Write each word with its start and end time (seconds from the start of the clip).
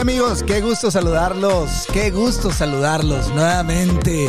Amigos, 0.00 0.44
qué 0.44 0.60
gusto 0.60 0.92
saludarlos, 0.92 1.86
qué 1.92 2.12
gusto 2.12 2.52
saludarlos 2.52 3.34
nuevamente 3.34 4.28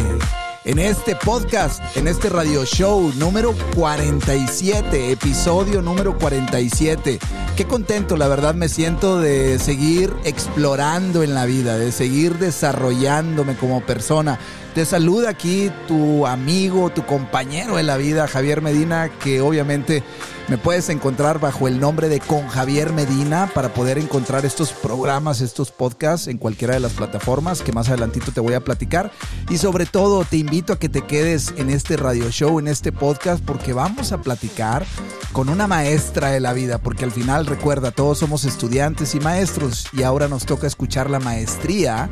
en 0.66 0.80
este 0.80 1.16
podcast, 1.16 1.80
en 1.96 2.08
este 2.08 2.28
radio 2.30 2.66
show 2.66 3.14
número 3.18 3.54
47, 3.76 5.12
episodio 5.12 5.84
número 5.84 6.18
47. 6.18 7.20
Qué 7.56 7.66
contento, 7.66 8.18
la 8.18 8.28
verdad 8.28 8.56
me 8.56 8.68
siento 8.68 9.20
de 9.20 9.60
seguir 9.60 10.12
explorando 10.24 11.22
en 11.22 11.36
la 11.36 11.46
vida, 11.46 11.78
de 11.78 11.92
seguir 11.92 12.40
desarrollándome 12.40 13.56
como 13.56 13.82
persona. 13.82 14.40
Te 14.80 14.86
saluda 14.86 15.32
aquí 15.32 15.70
tu 15.90 16.26
amigo, 16.26 16.90
tu 16.90 17.06
compañero 17.06 17.76
de 17.76 17.84
la 17.84 17.98
vida, 17.98 18.30
Javier 18.30 18.62
Medina, 18.62 19.10
que 19.10 19.42
obviamente 19.42 20.04
me 20.48 20.58
puedes 20.58 20.88
encontrar 20.88 21.38
bajo 21.42 21.68
el 21.68 21.82
nombre 21.82 22.08
de 22.08 22.22
Con 22.22 22.48
Javier 22.48 22.94
Medina 22.94 23.52
para 23.54 23.74
poder 23.74 23.98
encontrar 23.98 24.46
estos 24.46 24.72
programas, 24.72 25.42
estos 25.42 25.72
podcasts 25.72 26.28
en 26.28 26.38
cualquiera 26.38 26.76
de 26.76 26.80
las 26.80 26.94
plataformas 26.94 27.62
que 27.62 27.74
más 27.74 27.90
adelantito 27.90 28.32
te 28.32 28.40
voy 28.40 28.54
a 28.54 28.62
platicar. 28.62 29.12
Y 29.50 29.58
sobre 29.58 29.86
todo 29.86 30.24
te 30.24 30.38
invito 30.38 30.72
a 30.72 30.80
que 30.80 30.88
te 30.88 31.02
quedes 31.02 31.54
en 31.58 31.72
este 31.72 31.98
radio 31.98 32.32
show, 32.32 32.58
en 32.58 32.70
este 32.70 32.94
podcast, 32.94 33.44
porque 33.44 33.74
vamos 33.74 34.14
a 34.14 34.22
platicar 34.22 34.86
con 35.34 35.50
una 35.50 35.68
maestra 35.68 36.30
de 36.30 36.40
la 36.40 36.54
vida, 36.54 36.78
porque 36.78 37.04
al 37.04 37.12
final 37.12 37.48
recuerda, 37.48 37.92
todos 37.92 38.20
somos 38.20 38.46
estudiantes 38.46 39.14
y 39.14 39.20
maestros 39.20 39.88
y 39.92 40.04
ahora 40.04 40.30
nos 40.30 40.46
toca 40.46 40.68
escuchar 40.68 41.10
la 41.10 41.20
maestría 41.20 42.10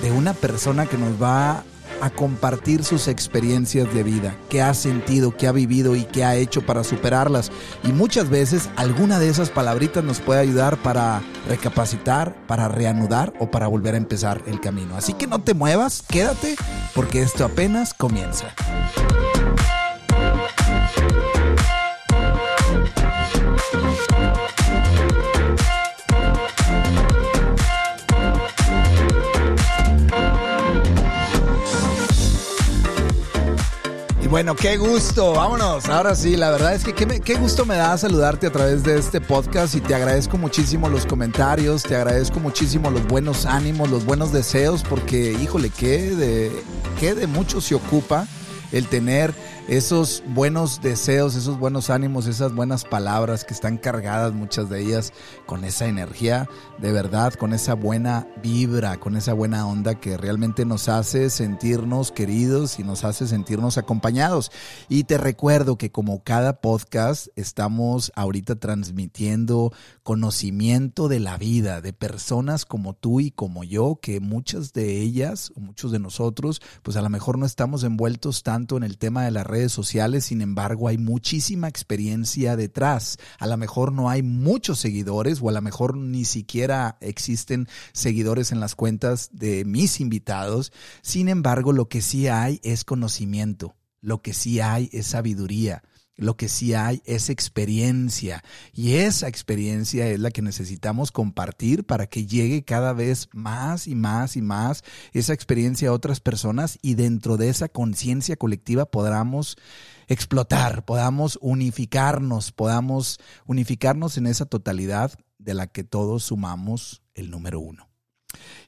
de 0.00 0.12
una 0.12 0.32
persona 0.32 0.86
que 0.86 0.96
nos 0.96 1.22
va 1.22 1.62
a 2.00 2.10
compartir 2.10 2.84
sus 2.84 3.08
experiencias 3.08 3.92
de 3.92 4.02
vida, 4.02 4.36
qué 4.48 4.62
ha 4.62 4.74
sentido, 4.74 5.36
qué 5.36 5.46
ha 5.46 5.52
vivido 5.52 5.96
y 5.96 6.04
qué 6.04 6.24
ha 6.24 6.36
hecho 6.36 6.62
para 6.64 6.84
superarlas. 6.84 7.50
Y 7.84 7.92
muchas 7.92 8.28
veces 8.28 8.68
alguna 8.76 9.18
de 9.18 9.28
esas 9.28 9.50
palabritas 9.50 10.04
nos 10.04 10.20
puede 10.20 10.40
ayudar 10.40 10.76
para 10.78 11.22
recapacitar, 11.48 12.34
para 12.46 12.68
reanudar 12.68 13.32
o 13.38 13.50
para 13.50 13.66
volver 13.66 13.94
a 13.94 13.98
empezar 13.98 14.42
el 14.46 14.60
camino. 14.60 14.96
Así 14.96 15.12
que 15.12 15.26
no 15.26 15.40
te 15.40 15.54
muevas, 15.54 16.02
quédate, 16.08 16.56
porque 16.94 17.22
esto 17.22 17.44
apenas 17.44 17.94
comienza. 17.94 18.54
Bueno, 34.36 34.54
qué 34.54 34.76
gusto, 34.76 35.32
vámonos. 35.32 35.86
Ahora 35.86 36.14
sí, 36.14 36.36
la 36.36 36.50
verdad 36.50 36.74
es 36.74 36.84
que 36.84 36.92
qué, 36.92 37.34
gusto 37.36 37.64
me 37.64 37.74
da 37.74 37.96
saludarte 37.96 38.46
a 38.46 38.52
través 38.52 38.82
de 38.82 38.98
este 38.98 39.18
podcast 39.18 39.74
y 39.74 39.80
te 39.80 39.94
agradezco 39.94 40.36
muchísimo 40.36 40.90
los 40.90 41.06
comentarios, 41.06 41.82
te 41.82 41.96
agradezco 41.96 42.38
muchísimo 42.38 42.90
los 42.90 43.06
buenos 43.06 43.46
ánimos, 43.46 43.88
los 43.88 44.04
buenos 44.04 44.34
deseos, 44.34 44.84
porque 44.86 45.32
híjole, 45.32 45.70
qué 45.70 46.14
de, 46.14 46.52
qué 47.00 47.14
de 47.14 47.26
mucho 47.26 47.62
se 47.62 47.76
ocupa 47.76 48.26
el 48.72 48.88
tener 48.88 49.32
esos 49.68 50.22
buenos 50.28 50.80
deseos, 50.80 51.34
esos 51.34 51.58
buenos 51.58 51.90
ánimos, 51.90 52.28
esas 52.28 52.54
buenas 52.54 52.84
palabras 52.84 53.44
que 53.44 53.52
están 53.52 53.78
cargadas 53.78 54.32
muchas 54.32 54.70
de 54.70 54.80
ellas 54.80 55.12
con 55.44 55.64
esa 55.64 55.86
energía 55.86 56.48
de 56.78 56.92
verdad, 56.92 57.34
con 57.34 57.52
esa 57.52 57.74
buena 57.74 58.28
vibra, 58.40 59.00
con 59.00 59.16
esa 59.16 59.32
buena 59.32 59.66
onda 59.66 59.96
que 59.96 60.16
realmente 60.16 60.64
nos 60.64 60.88
hace 60.88 61.30
sentirnos 61.30 62.12
queridos 62.12 62.78
y 62.78 62.84
nos 62.84 63.02
hace 63.02 63.26
sentirnos 63.26 63.76
acompañados. 63.76 64.52
Y 64.88 65.04
te 65.04 65.18
recuerdo 65.18 65.76
que 65.76 65.90
como 65.90 66.22
cada 66.22 66.60
podcast 66.60 67.26
estamos 67.34 68.12
ahorita 68.14 68.56
transmitiendo 68.56 69.72
conocimiento 70.04 71.08
de 71.08 71.18
la 71.18 71.38
vida, 71.38 71.80
de 71.80 71.92
personas 71.92 72.66
como 72.66 72.94
tú 72.94 73.18
y 73.18 73.32
como 73.32 73.64
yo, 73.64 73.98
que 74.00 74.20
muchas 74.20 74.72
de 74.72 75.00
ellas, 75.00 75.52
muchos 75.56 75.90
de 75.90 75.98
nosotros, 75.98 76.62
pues 76.84 76.96
a 76.96 77.02
lo 77.02 77.08
mejor 77.08 77.36
no 77.36 77.46
estamos 77.46 77.82
envueltos 77.82 78.44
tanto 78.44 78.76
en 78.76 78.84
el 78.84 78.96
tema 78.96 79.24
de 79.24 79.32
la 79.32 79.42
red 79.42 79.55
redes 79.56 79.72
sociales, 79.72 80.26
sin 80.26 80.42
embargo 80.42 80.88
hay 80.88 80.98
muchísima 80.98 81.66
experiencia 81.66 82.56
detrás. 82.56 83.18
A 83.38 83.46
lo 83.46 83.56
mejor 83.56 83.90
no 83.90 84.10
hay 84.10 84.22
muchos 84.22 84.78
seguidores 84.78 85.40
o 85.40 85.48
a 85.48 85.52
lo 85.52 85.62
mejor 85.62 85.96
ni 85.96 86.26
siquiera 86.26 86.98
existen 87.00 87.66
seguidores 87.92 88.52
en 88.52 88.60
las 88.60 88.74
cuentas 88.74 89.30
de 89.32 89.64
mis 89.64 90.00
invitados, 90.00 90.72
sin 91.00 91.30
embargo 91.30 91.72
lo 91.72 91.88
que 91.88 92.02
sí 92.02 92.28
hay 92.28 92.60
es 92.62 92.84
conocimiento, 92.84 93.76
lo 94.02 94.20
que 94.20 94.34
sí 94.34 94.60
hay 94.60 94.90
es 94.92 95.06
sabiduría. 95.06 95.82
Lo 96.18 96.36
que 96.36 96.48
sí 96.48 96.72
hay 96.72 97.02
es 97.04 97.28
experiencia 97.28 98.42
y 98.72 98.94
esa 98.94 99.28
experiencia 99.28 100.08
es 100.08 100.18
la 100.18 100.30
que 100.30 100.40
necesitamos 100.40 101.12
compartir 101.12 101.84
para 101.84 102.06
que 102.06 102.24
llegue 102.24 102.64
cada 102.64 102.94
vez 102.94 103.28
más 103.34 103.86
y 103.86 103.94
más 103.94 104.36
y 104.36 104.40
más 104.40 104.82
esa 105.12 105.34
experiencia 105.34 105.90
a 105.90 105.92
otras 105.92 106.20
personas 106.20 106.78
y 106.80 106.94
dentro 106.94 107.36
de 107.36 107.50
esa 107.50 107.68
conciencia 107.68 108.36
colectiva 108.36 108.86
podamos 108.86 109.58
explotar, 110.08 110.86
podamos 110.86 111.38
unificarnos, 111.42 112.50
podamos 112.50 113.18
unificarnos 113.44 114.16
en 114.16 114.26
esa 114.26 114.46
totalidad 114.46 115.12
de 115.38 115.52
la 115.52 115.66
que 115.66 115.84
todos 115.84 116.24
sumamos 116.24 117.02
el 117.14 117.30
número 117.30 117.60
uno. 117.60 117.85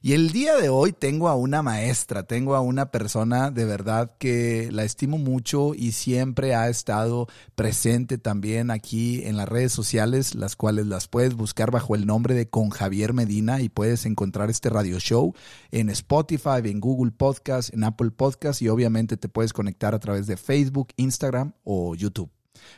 Y 0.01 0.13
el 0.13 0.31
día 0.31 0.55
de 0.55 0.69
hoy 0.69 0.93
tengo 0.93 1.27
a 1.27 1.35
una 1.35 1.61
maestra, 1.61 2.23
tengo 2.23 2.55
a 2.55 2.61
una 2.61 2.91
persona 2.91 3.51
de 3.51 3.65
verdad 3.65 4.11
que 4.17 4.69
la 4.71 4.83
estimo 4.83 5.17
mucho 5.17 5.73
y 5.75 5.91
siempre 5.91 6.55
ha 6.55 6.69
estado 6.69 7.27
presente 7.55 8.17
también 8.17 8.71
aquí 8.71 9.23
en 9.25 9.37
las 9.37 9.49
redes 9.49 9.73
sociales, 9.73 10.35
las 10.35 10.55
cuales 10.55 10.87
las 10.87 11.07
puedes 11.07 11.33
buscar 11.35 11.71
bajo 11.71 11.95
el 11.95 12.05
nombre 12.05 12.33
de 12.33 12.49
Con 12.49 12.69
Javier 12.69 13.13
Medina 13.13 13.61
y 13.61 13.69
puedes 13.69 14.05
encontrar 14.05 14.49
este 14.49 14.69
radio 14.69 14.99
show 14.99 15.33
en 15.71 15.89
Spotify, 15.89 16.61
en 16.63 16.79
Google 16.79 17.11
Podcast, 17.11 17.73
en 17.73 17.83
Apple 17.83 18.11
Podcast 18.11 18.61
y 18.61 18.69
obviamente 18.69 19.17
te 19.17 19.29
puedes 19.29 19.53
conectar 19.53 19.93
a 19.93 19.99
través 19.99 20.27
de 20.27 20.37
Facebook, 20.37 20.89
Instagram 20.97 21.53
o 21.63 21.95
YouTube. 21.95 22.29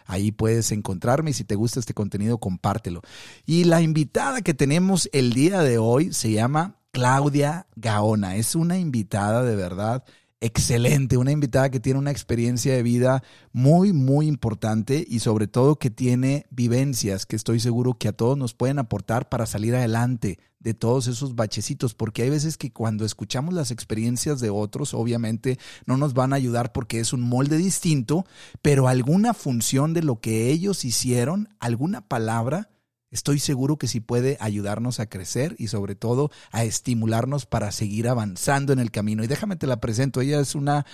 Ahí 0.05 0.31
puedes 0.31 0.71
encontrarme 0.71 1.31
y 1.31 1.33
si 1.33 1.43
te 1.43 1.55
gusta 1.55 1.79
este 1.79 1.93
contenido, 1.93 2.37
compártelo. 2.39 3.01
Y 3.45 3.65
la 3.65 3.81
invitada 3.81 4.41
que 4.41 4.53
tenemos 4.53 5.09
el 5.13 5.33
día 5.33 5.61
de 5.61 5.77
hoy 5.77 6.13
se 6.13 6.31
llama 6.31 6.80
Claudia 6.91 7.67
Gaona. 7.75 8.35
Es 8.35 8.55
una 8.55 8.77
invitada 8.77 9.43
de 9.43 9.55
verdad 9.55 10.03
excelente, 10.41 11.17
una 11.17 11.31
invitada 11.31 11.69
que 11.69 11.79
tiene 11.79 11.99
una 11.99 12.11
experiencia 12.11 12.73
de 12.73 12.83
vida 12.83 13.23
muy, 13.53 13.93
muy 13.93 14.27
importante 14.27 15.05
y 15.07 15.19
sobre 15.19 15.47
todo 15.47 15.77
que 15.77 15.91
tiene 15.91 16.47
vivencias 16.49 17.25
que 17.27 17.35
estoy 17.35 17.59
seguro 17.59 17.93
que 17.93 18.07
a 18.07 18.13
todos 18.13 18.37
nos 18.37 18.55
pueden 18.55 18.79
aportar 18.79 19.29
para 19.29 19.45
salir 19.45 19.75
adelante 19.75 20.39
de 20.59 20.73
todos 20.73 21.07
esos 21.07 21.35
bachecitos, 21.35 21.93
porque 21.95 22.23
hay 22.23 22.29
veces 22.29 22.57
que 22.57 22.71
cuando 22.71 23.05
escuchamos 23.05 23.53
las 23.53 23.71
experiencias 23.71 24.39
de 24.39 24.49
otros, 24.49 24.93
obviamente 24.93 25.57
no 25.85 25.97
nos 25.97 26.13
van 26.13 26.33
a 26.33 26.35
ayudar 26.35 26.71
porque 26.71 26.99
es 26.99 27.13
un 27.13 27.21
molde 27.21 27.57
distinto, 27.57 28.25
pero 28.61 28.87
alguna 28.87 29.33
función 29.33 29.93
de 29.93 30.03
lo 30.03 30.19
que 30.19 30.49
ellos 30.49 30.85
hicieron, 30.85 31.49
alguna 31.59 32.01
palabra, 32.01 32.69
estoy 33.11 33.39
seguro 33.39 33.77
que 33.77 33.87
sí 33.87 33.99
puede 33.99 34.37
ayudarnos 34.39 34.99
a 34.99 35.07
crecer 35.07 35.55
y 35.59 35.67
sobre 35.67 35.95
todo 35.95 36.31
a 36.51 36.63
estimularnos 36.63 37.45
para 37.45 37.71
seguir 37.71 38.07
avanzando 38.07 38.73
en 38.73 38.79
el 38.79 38.89
camino. 38.89 39.23
Y 39.23 39.27
déjame 39.27 39.57
te 39.57 39.67
la 39.67 39.79
presento, 39.79 40.21
ella 40.21 40.39
es 40.39 40.55
una 40.55 40.85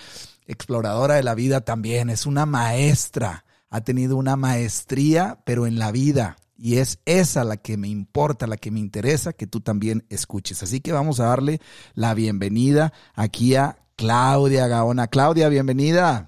exploradora 0.46 1.14
de 1.14 1.22
la 1.22 1.34
vida 1.34 1.62
también, 1.62 2.10
es 2.10 2.26
una 2.26 2.44
maestra, 2.44 3.44
ha 3.70 3.80
tenido 3.82 4.16
una 4.16 4.36
maestría, 4.36 5.40
pero 5.44 5.66
en 5.66 5.78
la 5.78 5.92
vida. 5.92 6.36
Y 6.60 6.78
es 6.78 6.98
esa 7.04 7.44
la 7.44 7.56
que 7.56 7.76
me 7.76 7.86
importa, 7.86 8.48
la 8.48 8.56
que 8.56 8.72
me 8.72 8.80
interesa 8.80 9.32
que 9.32 9.46
tú 9.46 9.60
también 9.60 10.04
escuches. 10.08 10.62
Así 10.64 10.80
que 10.80 10.90
vamos 10.90 11.20
a 11.20 11.26
darle 11.26 11.60
la 11.94 12.14
bienvenida 12.14 12.92
aquí 13.14 13.54
a 13.54 13.78
Claudia 13.94 14.66
Gaona. 14.66 15.06
Claudia, 15.06 15.48
bienvenida. 15.48 16.27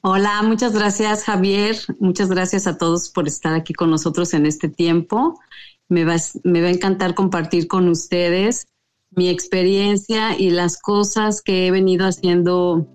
Hola, 0.00 0.42
muchas 0.42 0.74
gracias 0.74 1.24
Javier, 1.24 1.76
muchas 1.98 2.28
gracias 2.28 2.68
a 2.68 2.78
todos 2.78 3.08
por 3.08 3.26
estar 3.26 3.54
aquí 3.54 3.72
con 3.72 3.90
nosotros 3.90 4.32
en 4.32 4.46
este 4.46 4.68
tiempo. 4.68 5.40
Me 5.88 6.04
va, 6.04 6.14
me 6.44 6.62
va 6.62 6.68
a 6.68 6.70
encantar 6.70 7.16
compartir 7.16 7.66
con 7.66 7.88
ustedes 7.88 8.68
mi 9.10 9.28
experiencia 9.28 10.38
y 10.38 10.50
las 10.50 10.80
cosas 10.80 11.42
que 11.42 11.66
he 11.66 11.70
venido 11.72 12.06
haciendo 12.06 12.86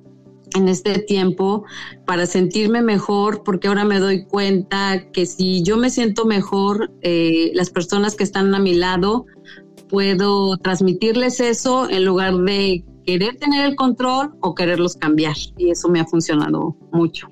en 0.56 0.70
este 0.70 1.00
tiempo 1.00 1.66
para 2.06 2.26
sentirme 2.26 2.82
mejor, 2.82 3.44
porque 3.44 3.68
ahora 3.68 3.84
me 3.84 4.00
doy 4.00 4.26
cuenta 4.26 5.12
que 5.12 5.26
si 5.26 5.62
yo 5.62 5.76
me 5.76 5.90
siento 5.90 6.26
mejor, 6.26 6.90
eh, 7.02 7.52
las 7.54 7.70
personas 7.70 8.16
que 8.16 8.24
están 8.24 8.56
a 8.56 8.60
mi 8.60 8.76
lado, 8.76 9.26
puedo 9.90 10.56
transmitirles 10.58 11.42
eso 11.42 11.90
en 11.90 12.06
lugar 12.06 12.34
de 12.38 12.86
querer 13.06 13.38
tener 13.38 13.66
el 13.66 13.76
control 13.76 14.36
o 14.42 14.56
quererlos 14.56 14.96
cambiar. 14.96 15.36
Y 15.58 15.72
eso 15.72 15.90
me 15.90 16.00
ha 16.00 16.06
funcionado 16.06 16.78
mucho. 16.92 17.28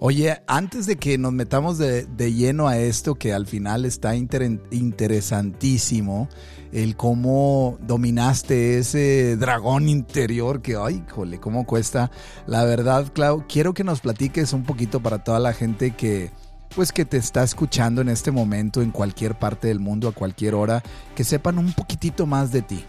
Oye, 0.00 0.42
antes 0.46 0.86
de 0.86 0.96
que 0.96 1.18
nos 1.18 1.32
metamos 1.32 1.78
de, 1.78 2.06
lleno 2.32 2.68
a 2.68 2.78
esto, 2.78 3.14
que 3.14 3.32
al 3.32 3.46
final 3.46 3.84
está 3.84 4.14
interesantísimo, 4.16 6.28
el 6.72 6.96
cómo 6.96 7.78
dominaste 7.80 8.78
ese 8.78 9.36
dragón 9.36 9.88
interior 9.88 10.60
que, 10.60 10.76
ay, 10.76 11.04
jole, 11.08 11.38
cómo 11.38 11.64
cuesta. 11.64 12.10
La 12.46 12.64
verdad, 12.64 13.12
Clau, 13.14 13.44
quiero 13.48 13.72
que 13.72 13.84
nos 13.84 14.00
platiques 14.00 14.52
un 14.52 14.64
poquito 14.64 15.00
para 15.00 15.22
toda 15.22 15.38
la 15.38 15.52
gente 15.52 15.92
que, 15.92 16.32
pues 16.74 16.92
que 16.92 17.04
te 17.04 17.16
está 17.16 17.44
escuchando 17.44 18.00
en 18.00 18.08
este 18.08 18.32
momento 18.32 18.82
en 18.82 18.90
cualquier 18.90 19.38
parte 19.38 19.68
del 19.68 19.78
mundo 19.78 20.08
a 20.08 20.12
cualquier 20.12 20.54
hora, 20.54 20.82
que 21.14 21.22
sepan 21.22 21.58
un 21.58 21.72
poquitito 21.72 22.26
más 22.26 22.50
de 22.50 22.62
ti. 22.62 22.84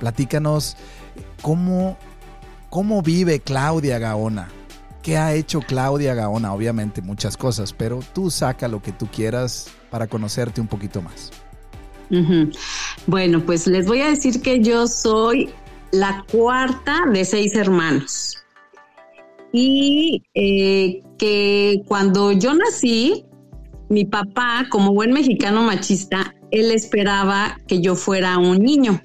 Platícanos 0.00 0.76
cómo, 1.42 1.96
cómo 2.70 3.02
vive 3.02 3.40
Claudia 3.40 3.98
Gaona. 3.98 4.48
¿Qué 5.02 5.18
ha 5.18 5.34
hecho 5.34 5.60
Claudia 5.60 6.14
Gaona? 6.14 6.54
Obviamente 6.54 7.02
muchas 7.02 7.36
cosas, 7.36 7.72
pero 7.72 8.00
tú 8.14 8.30
saca 8.30 8.68
lo 8.68 8.80
que 8.80 8.92
tú 8.92 9.06
quieras 9.06 9.70
para 9.90 10.06
conocerte 10.06 10.60
un 10.60 10.66
poquito 10.66 11.02
más. 11.02 11.30
Bueno, 13.06 13.44
pues 13.44 13.66
les 13.66 13.86
voy 13.86 14.00
a 14.00 14.08
decir 14.08 14.40
que 14.40 14.60
yo 14.60 14.86
soy 14.86 15.50
la 15.90 16.24
cuarta 16.30 17.04
de 17.12 17.24
seis 17.24 17.54
hermanos. 17.54 18.36
Y 19.52 20.24
eh, 20.34 21.02
que 21.18 21.82
cuando 21.86 22.32
yo 22.32 22.54
nací, 22.54 23.24
mi 23.88 24.04
papá, 24.04 24.66
como 24.70 24.92
buen 24.92 25.12
mexicano 25.12 25.62
machista, 25.62 26.34
él 26.50 26.70
esperaba 26.72 27.58
que 27.68 27.80
yo 27.80 27.94
fuera 27.94 28.38
un 28.38 28.58
niño. 28.58 29.00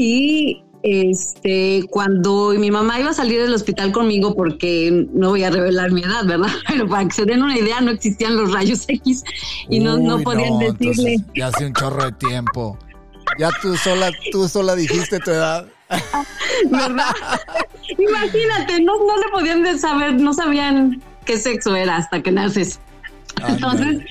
Y 0.00 0.62
este, 0.84 1.84
cuando 1.90 2.50
mi 2.56 2.70
mamá 2.70 3.00
iba 3.00 3.10
a 3.10 3.14
salir 3.14 3.40
del 3.40 3.52
hospital 3.52 3.90
conmigo, 3.90 4.34
porque 4.34 5.06
no 5.12 5.30
voy 5.30 5.42
a 5.42 5.50
revelar 5.50 5.90
mi 5.90 6.02
edad, 6.02 6.24
¿verdad? 6.24 6.50
Pero 6.68 6.88
para 6.88 7.04
que 7.06 7.14
se 7.14 7.24
den 7.24 7.42
una 7.42 7.58
idea, 7.58 7.80
no 7.80 7.90
existían 7.90 8.36
los 8.36 8.52
rayos 8.52 8.84
X 8.88 9.24
y 9.68 9.80
no, 9.80 9.98
no 9.98 10.20
podían 10.20 10.58
decirle. 10.58 11.16
Ya 11.34 11.48
hace 11.48 11.66
un 11.66 11.72
chorro 11.74 12.04
de 12.04 12.12
tiempo. 12.12 12.78
Ya 13.38 13.50
tú 13.60 13.76
sola, 13.76 14.10
tú 14.30 14.48
sola 14.48 14.76
dijiste 14.76 15.18
tu 15.18 15.32
edad. 15.32 15.66
¿Verdad? 16.70 17.14
Imagínate, 17.98 18.80
no, 18.80 18.92
no 19.04 19.16
le 19.16 19.28
podían 19.32 19.78
saber, 19.78 20.14
no 20.14 20.32
sabían 20.32 21.02
qué 21.24 21.38
sexo 21.38 21.74
era 21.74 21.96
hasta 21.96 22.22
que 22.22 22.30
naces. 22.30 22.78
Entonces, 23.48 24.04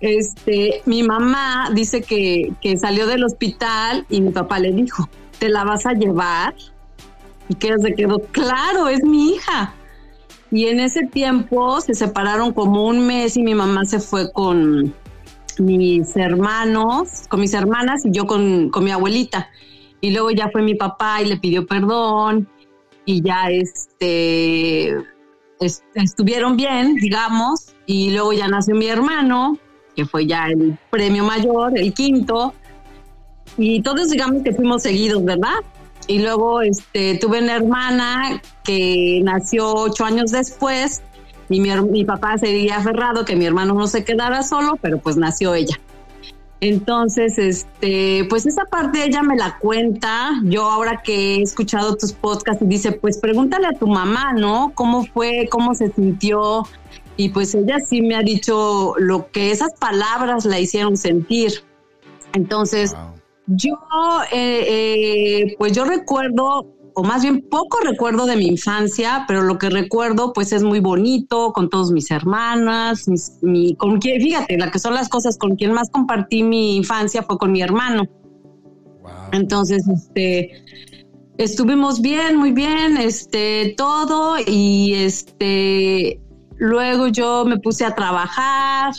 este, 0.00 0.82
mi 0.86 1.02
mamá 1.02 1.70
dice 1.74 2.02
que, 2.02 2.52
que 2.60 2.78
salió 2.78 3.06
del 3.06 3.24
hospital 3.24 4.06
y 4.08 4.20
mi 4.20 4.30
papá 4.30 4.58
le 4.58 4.72
dijo, 4.72 5.08
¿te 5.38 5.48
la 5.48 5.64
vas 5.64 5.86
a 5.86 5.92
llevar? 5.92 6.54
Y 7.48 7.54
que 7.54 7.76
se 7.78 7.94
quedó, 7.94 8.20
claro, 8.30 8.88
es 8.88 9.02
mi 9.02 9.34
hija. 9.34 9.74
Y 10.50 10.66
en 10.66 10.80
ese 10.80 11.06
tiempo 11.06 11.80
se 11.80 11.94
separaron 11.94 12.52
como 12.52 12.86
un 12.86 13.06
mes 13.06 13.36
y 13.36 13.42
mi 13.42 13.54
mamá 13.54 13.84
se 13.84 14.00
fue 14.00 14.32
con 14.32 14.94
mis 15.58 16.16
hermanos, 16.16 17.26
con 17.28 17.40
mis 17.40 17.54
hermanas 17.54 18.04
y 18.04 18.10
yo 18.10 18.26
con, 18.26 18.70
mi 18.82 18.90
abuelita. 18.90 19.48
Y 20.00 20.10
luego 20.10 20.30
ya 20.30 20.48
fue 20.50 20.62
mi 20.62 20.74
papá 20.74 21.22
y 21.22 21.26
le 21.26 21.36
pidió 21.36 21.66
perdón 21.66 22.48
y 23.04 23.22
ya 23.22 23.50
este 23.50 24.96
estuvieron 25.94 26.56
bien, 26.56 26.94
digamos, 26.94 27.74
y 27.84 28.10
luego 28.12 28.32
ya 28.32 28.48
nació 28.48 28.74
mi 28.74 28.86
hermano, 28.86 29.58
que 29.94 30.06
fue 30.06 30.26
ya 30.26 30.48
el 30.48 30.78
premio 30.90 31.24
mayor, 31.24 31.78
el 31.78 31.92
quinto, 31.92 32.54
y 33.56 33.82
todos 33.82 34.10
digamos 34.10 34.42
que 34.42 34.52
fuimos 34.52 34.82
seguidos, 34.82 35.24
¿verdad? 35.24 35.56
Y 36.06 36.20
luego 36.20 36.62
este, 36.62 37.18
tuve 37.18 37.42
una 37.42 37.56
hermana 37.56 38.42
que 38.64 39.20
nació 39.22 39.72
ocho 39.74 40.04
años 40.04 40.30
después 40.32 41.02
y 41.48 41.60
mi, 41.60 41.70
mi 41.82 42.04
papá 42.04 42.38
seguía 42.38 42.78
aferrado 42.78 43.24
que 43.24 43.36
mi 43.36 43.44
hermano 43.44 43.74
no 43.74 43.86
se 43.86 44.04
quedara 44.04 44.42
solo, 44.42 44.78
pero 44.80 44.98
pues 44.98 45.16
nació 45.16 45.54
ella. 45.54 45.78
Entonces, 46.60 47.38
este, 47.38 48.26
pues 48.28 48.44
esa 48.44 48.64
parte 48.66 49.04
ella 49.04 49.22
me 49.22 49.36
la 49.36 49.58
cuenta. 49.58 50.32
Yo 50.44 50.64
ahora 50.64 51.00
que 51.02 51.36
he 51.36 51.42
escuchado 51.42 51.96
tus 51.96 52.12
podcasts 52.12 52.62
y 52.62 52.66
dice, 52.66 52.92
pues 52.92 53.18
pregúntale 53.18 53.66
a 53.66 53.72
tu 53.72 53.86
mamá, 53.86 54.34
¿no? 54.34 54.72
¿Cómo 54.74 55.06
fue? 55.06 55.48
¿Cómo 55.50 55.74
se 55.74 55.90
sintió? 55.90 56.66
Y 57.16 57.30
pues 57.30 57.54
ella 57.54 57.80
sí 57.80 58.02
me 58.02 58.14
ha 58.14 58.22
dicho 58.22 58.94
lo 58.98 59.30
que 59.30 59.50
esas 59.50 59.72
palabras 59.78 60.44
la 60.44 60.60
hicieron 60.60 60.98
sentir. 60.98 61.64
Entonces, 62.34 62.94
yo, 63.46 63.74
eh, 64.30 64.64
eh, 64.68 65.56
pues 65.58 65.72
yo 65.72 65.84
recuerdo, 65.84 66.66
o 66.94 67.02
más 67.02 67.22
bien 67.22 67.42
poco 67.48 67.78
recuerdo 67.82 68.26
de 68.26 68.36
mi 68.36 68.46
infancia, 68.46 69.24
pero 69.26 69.42
lo 69.42 69.58
que 69.58 69.70
recuerdo 69.70 70.32
pues 70.32 70.52
es 70.52 70.62
muy 70.62 70.80
bonito, 70.80 71.52
con 71.52 71.68
todos 71.68 71.92
mis 71.92 72.10
hermanas, 72.10 73.06
mi, 73.42 73.74
con 73.76 73.98
quien, 73.98 74.20
fíjate, 74.20 74.58
la 74.58 74.70
que 74.70 74.78
son 74.78 74.94
las 74.94 75.08
cosas 75.08 75.38
con 75.38 75.56
quien 75.56 75.72
más 75.72 75.90
compartí 75.90 76.42
mi 76.42 76.76
infancia 76.76 77.22
fue 77.22 77.38
con 77.38 77.52
mi 77.52 77.62
hermano. 77.62 78.04
Entonces, 79.32 79.86
este, 79.88 80.64
estuvimos 81.38 82.00
bien, 82.00 82.36
muy 82.36 82.52
bien, 82.52 82.96
este, 82.96 83.74
todo, 83.76 84.36
y 84.44 84.94
este, 84.94 86.20
luego 86.58 87.08
yo 87.08 87.44
me 87.44 87.58
puse 87.58 87.84
a 87.84 87.94
trabajar, 87.94 88.92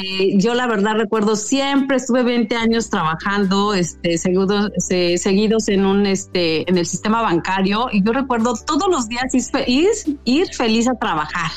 eh, 0.00 0.34
yo 0.36 0.54
la 0.54 0.68
verdad 0.68 0.92
recuerdo 0.94 1.34
siempre, 1.34 1.96
estuve 1.96 2.22
20 2.22 2.54
años 2.54 2.88
trabajando 2.88 3.74
este, 3.74 4.16
seguidos, 4.16 4.70
seguidos 4.78 5.68
en, 5.68 5.84
un, 5.84 6.06
este, 6.06 6.70
en 6.70 6.78
el 6.78 6.86
sistema 6.86 7.20
bancario 7.20 7.88
y 7.90 8.04
yo 8.04 8.12
recuerdo 8.12 8.54
todos 8.64 8.86
los 8.88 9.08
días 9.08 9.24
ir, 9.66 9.88
ir, 10.24 10.54
feliz 10.54 10.88
a 10.88 10.94
trabajar. 10.94 11.50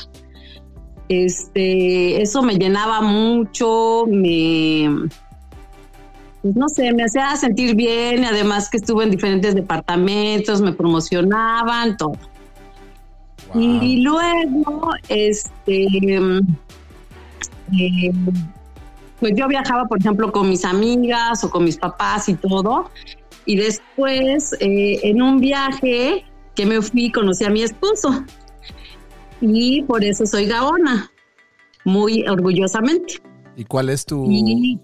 Este, 1.08 2.20
eso 2.20 2.42
me 2.42 2.54
llenaba 2.54 3.00
mucho, 3.00 4.06
me, 4.08 5.08
pues 6.42 6.56
no 6.56 6.68
sé, 6.68 6.92
me 6.92 7.04
hacía 7.04 7.36
sentir 7.36 7.76
bien, 7.76 8.24
además 8.24 8.68
que 8.68 8.78
estuve 8.78 9.04
en 9.04 9.12
diferentes 9.12 9.54
departamentos, 9.54 10.60
me 10.60 10.72
promocionaban, 10.72 11.96
todo. 11.96 12.18
Y 13.54 14.02
luego, 14.02 14.90
este, 15.08 15.86
eh, 17.78 18.12
pues 19.20 19.34
yo 19.36 19.46
viajaba, 19.46 19.86
por 19.86 20.00
ejemplo, 20.00 20.32
con 20.32 20.48
mis 20.48 20.64
amigas 20.64 21.44
o 21.44 21.50
con 21.50 21.64
mis 21.64 21.76
papás 21.76 22.28
y 22.28 22.34
todo. 22.34 22.90
Y 23.46 23.56
después, 23.56 24.54
eh, 24.60 25.00
en 25.02 25.22
un 25.22 25.40
viaje 25.40 26.24
que 26.54 26.66
me 26.66 26.80
fui, 26.82 27.10
conocí 27.10 27.44
a 27.44 27.50
mi 27.50 27.62
esposo. 27.62 28.24
Y 29.40 29.82
por 29.82 30.04
eso 30.04 30.26
soy 30.26 30.46
Gaona, 30.46 31.10
muy 31.84 32.26
orgullosamente. 32.28 33.14
¿Y 33.56 33.64
cuál 33.64 33.90
es 33.90 34.06
tu, 34.06 34.28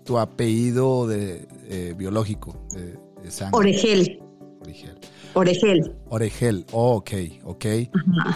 tu 0.04 0.18
apellido 0.18 1.06
de, 1.06 1.48
eh, 1.68 1.94
biológico 1.96 2.54
de, 2.74 3.30
sangre? 3.30 3.58
Oregel. 3.58 4.20
Oregel. 5.34 5.94
Oregel. 6.08 6.66
Oh, 6.72 6.96
ok, 6.96 7.10
ok. 7.44 7.66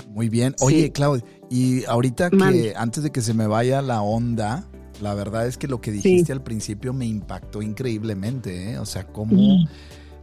Muy 0.09 0.29
bien. 0.29 0.55
Oye, 0.61 0.93
Claudia, 0.93 1.25
y 1.51 1.85
ahorita 1.85 2.31
que 2.31 2.75
antes 2.77 3.03
de 3.03 3.11
que 3.11 3.21
se 3.21 3.35
me 3.35 3.47
vaya 3.47 3.83
la 3.83 4.03
onda, 4.03 4.69
la 5.01 5.15
verdad 5.15 5.47
es 5.47 5.59
que 5.59 5.69
lo 5.69 5.81
que 5.81 5.91
dijiste 5.91 6.33
al 6.33 6.43
principio 6.43 6.93
me 6.93 7.07
impactó 7.07 7.61
increíblemente, 7.63 8.73
¿eh? 8.73 8.79
O 8.79 8.87
sea, 8.87 9.07
como, 9.07 9.67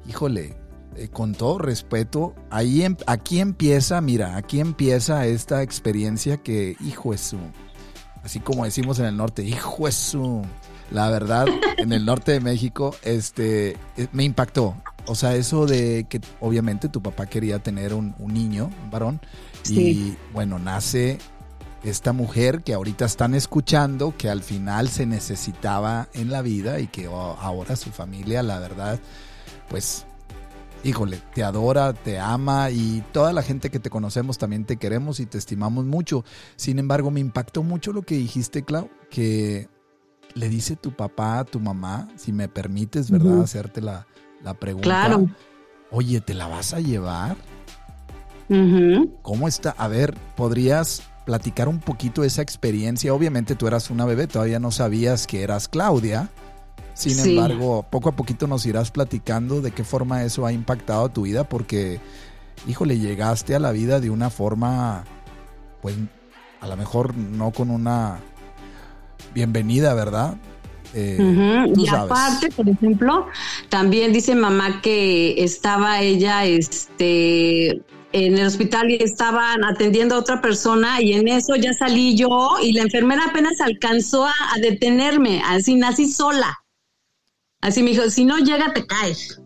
híjole, 0.08 0.56
eh, 0.96 1.10
con 1.10 1.34
todo 1.34 1.60
respeto, 1.60 2.34
ahí 2.50 2.84
em, 2.84 2.96
aquí 3.06 3.40
empieza, 3.40 4.02
mira, 4.02 4.38
aquí 4.38 4.60
empieza 4.60 5.26
esta 5.28 5.62
experiencia 5.64 6.38
que, 6.38 6.76
hijo 6.86 7.14
es 7.14 7.22
su, 7.22 7.38
así 8.24 8.40
como 8.40 8.66
decimos 8.66 9.00
en 9.00 9.06
el 9.06 9.18
norte, 9.18 9.44
hijo 9.44 9.88
es 9.88 9.96
su, 9.96 10.42
la 10.92 11.10
verdad, 11.10 11.48
en 11.78 11.92
el 11.92 12.06
norte 12.06 12.32
de 12.32 12.40
México, 12.40 12.96
este, 13.04 13.72
eh, 13.98 14.08
me 14.12 14.24
impactó. 14.24 14.76
O 15.06 15.16
sea, 15.16 15.36
eso 15.36 15.66
de 15.66 16.06
que 16.10 16.22
obviamente 16.40 16.88
tu 16.90 17.02
papá 17.02 17.26
quería 17.26 17.60
tener 17.60 17.94
un, 17.94 18.16
un 18.20 18.34
niño, 18.34 18.70
un 18.84 18.92
varón, 18.92 19.22
y 19.68 20.16
bueno, 20.34 20.60
nace 20.60 21.18
esta 21.84 22.14
mujer 22.14 22.62
que 22.62 22.74
ahorita 22.74 23.06
están 23.06 23.36
escuchando, 23.36 24.16
que 24.18 24.30
al 24.30 24.44
final 24.44 24.90
se 24.90 25.06
necesitaba 25.06 26.10
en 26.14 26.30
la 26.32 26.42
vida 26.42 26.80
y 26.80 26.88
que 26.88 27.08
oh, 27.08 27.38
ahora 27.40 27.76
su 27.76 27.90
familia, 27.90 28.44
la 28.44 28.60
verdad, 28.60 29.00
pues, 29.70 30.06
híjole, 30.84 31.22
te 31.34 31.44
adora, 31.44 31.94
te 31.94 32.20
ama 32.20 32.70
y 32.70 33.04
toda 33.12 33.34
la 33.34 33.44
gente 33.44 33.70
que 33.70 33.80
te 33.80 33.90
conocemos 33.90 34.38
también 34.38 34.66
te 34.66 34.78
queremos 34.78 35.20
y 35.20 35.26
te 35.26 35.38
estimamos 35.38 35.86
mucho. 35.86 36.26
Sin 36.56 36.80
embargo, 36.80 37.12
me 37.12 37.20
impactó 37.20 37.64
mucho 37.64 37.94
lo 37.94 38.02
que 38.02 38.16
dijiste, 38.16 38.64
Clau, 38.64 38.90
que 39.10 39.70
le 40.36 40.50
dice 40.50 40.76
tu 40.76 40.92
papá 40.92 41.40
a 41.40 41.46
tu 41.46 41.60
mamá, 41.60 42.08
si 42.16 42.32
me 42.32 42.48
permites, 42.48 43.12
¿verdad? 43.12 43.42
Hacerte 43.42 43.82
la, 43.82 44.08
la 44.44 44.54
pregunta. 44.54 44.86
Claro. 44.86 45.28
Oye, 45.92 46.22
¿te 46.22 46.34
la 46.34 46.48
vas 46.48 46.74
a 46.74 46.80
llevar? 46.80 47.36
¿Cómo 49.22 49.48
está? 49.48 49.72
A 49.72 49.88
ver, 49.88 50.16
¿podrías 50.36 51.04
platicar 51.26 51.68
un 51.68 51.80
poquito 51.80 52.24
esa 52.24 52.42
experiencia? 52.42 53.14
Obviamente 53.14 53.56
tú 53.56 53.68
eras 53.68 53.90
una 53.90 54.06
bebé, 54.06 54.28
todavía 54.28 54.60
no 54.60 54.72
sabías 54.72 55.28
que 55.28 55.44
eras 55.44 55.68
Claudia. 55.68 56.30
Sin 56.96 57.18
embargo, 57.20 57.86
poco 57.90 58.10
a 58.10 58.12
poquito 58.12 58.48
nos 58.48 58.66
irás 58.66 58.92
platicando 58.92 59.62
de 59.62 59.72
qué 59.72 59.84
forma 59.84 60.24
eso 60.24 60.46
ha 60.46 60.52
impactado 60.52 61.08
tu 61.10 61.22
vida, 61.22 61.48
porque, 61.48 62.02
híjole, 62.68 63.00
llegaste 63.00 63.56
a 63.56 63.60
la 63.60 63.72
vida 63.72 64.00
de 64.02 64.10
una 64.10 64.30
forma, 64.30 65.06
pues, 65.82 65.96
a 66.60 66.68
lo 66.68 66.76
mejor 66.76 67.16
no 67.16 67.52
con 67.52 67.70
una 67.70 68.20
bienvenida, 69.34 69.94
¿verdad? 69.94 70.38
Eh, 70.94 71.68
y 71.76 71.88
aparte, 71.88 72.50
por 72.50 72.68
ejemplo, 72.68 73.28
también 73.70 74.12
dice 74.12 74.34
mamá 74.34 74.82
que 74.82 75.44
estaba 75.44 76.02
ella, 76.02 76.46
este, 76.46 77.82
en 78.12 78.38
el 78.38 78.48
hospital 78.48 78.90
y 78.90 78.96
estaban 78.96 79.64
atendiendo 79.64 80.16
a 80.16 80.20
otra 80.20 80.42
persona 80.42 81.02
y 81.02 81.14
en 81.14 81.28
eso 81.28 81.56
ya 81.56 81.74
salí 81.74 82.16
yo 82.16 82.56
y 82.62 82.74
la 82.74 82.82
enfermera 82.84 83.26
apenas 83.26 83.62
alcanzó 83.62 84.26
a, 84.26 84.60
detenerme, 84.62 85.42
así 85.46 85.76
nací 85.76 86.12
sola. 86.12 86.58
Así 87.62 87.84
me 87.84 87.92
dijo, 87.92 88.10
si 88.10 88.26
no 88.26 88.38
llega 88.38 88.74
te 88.74 88.86
caes. 88.86 89.42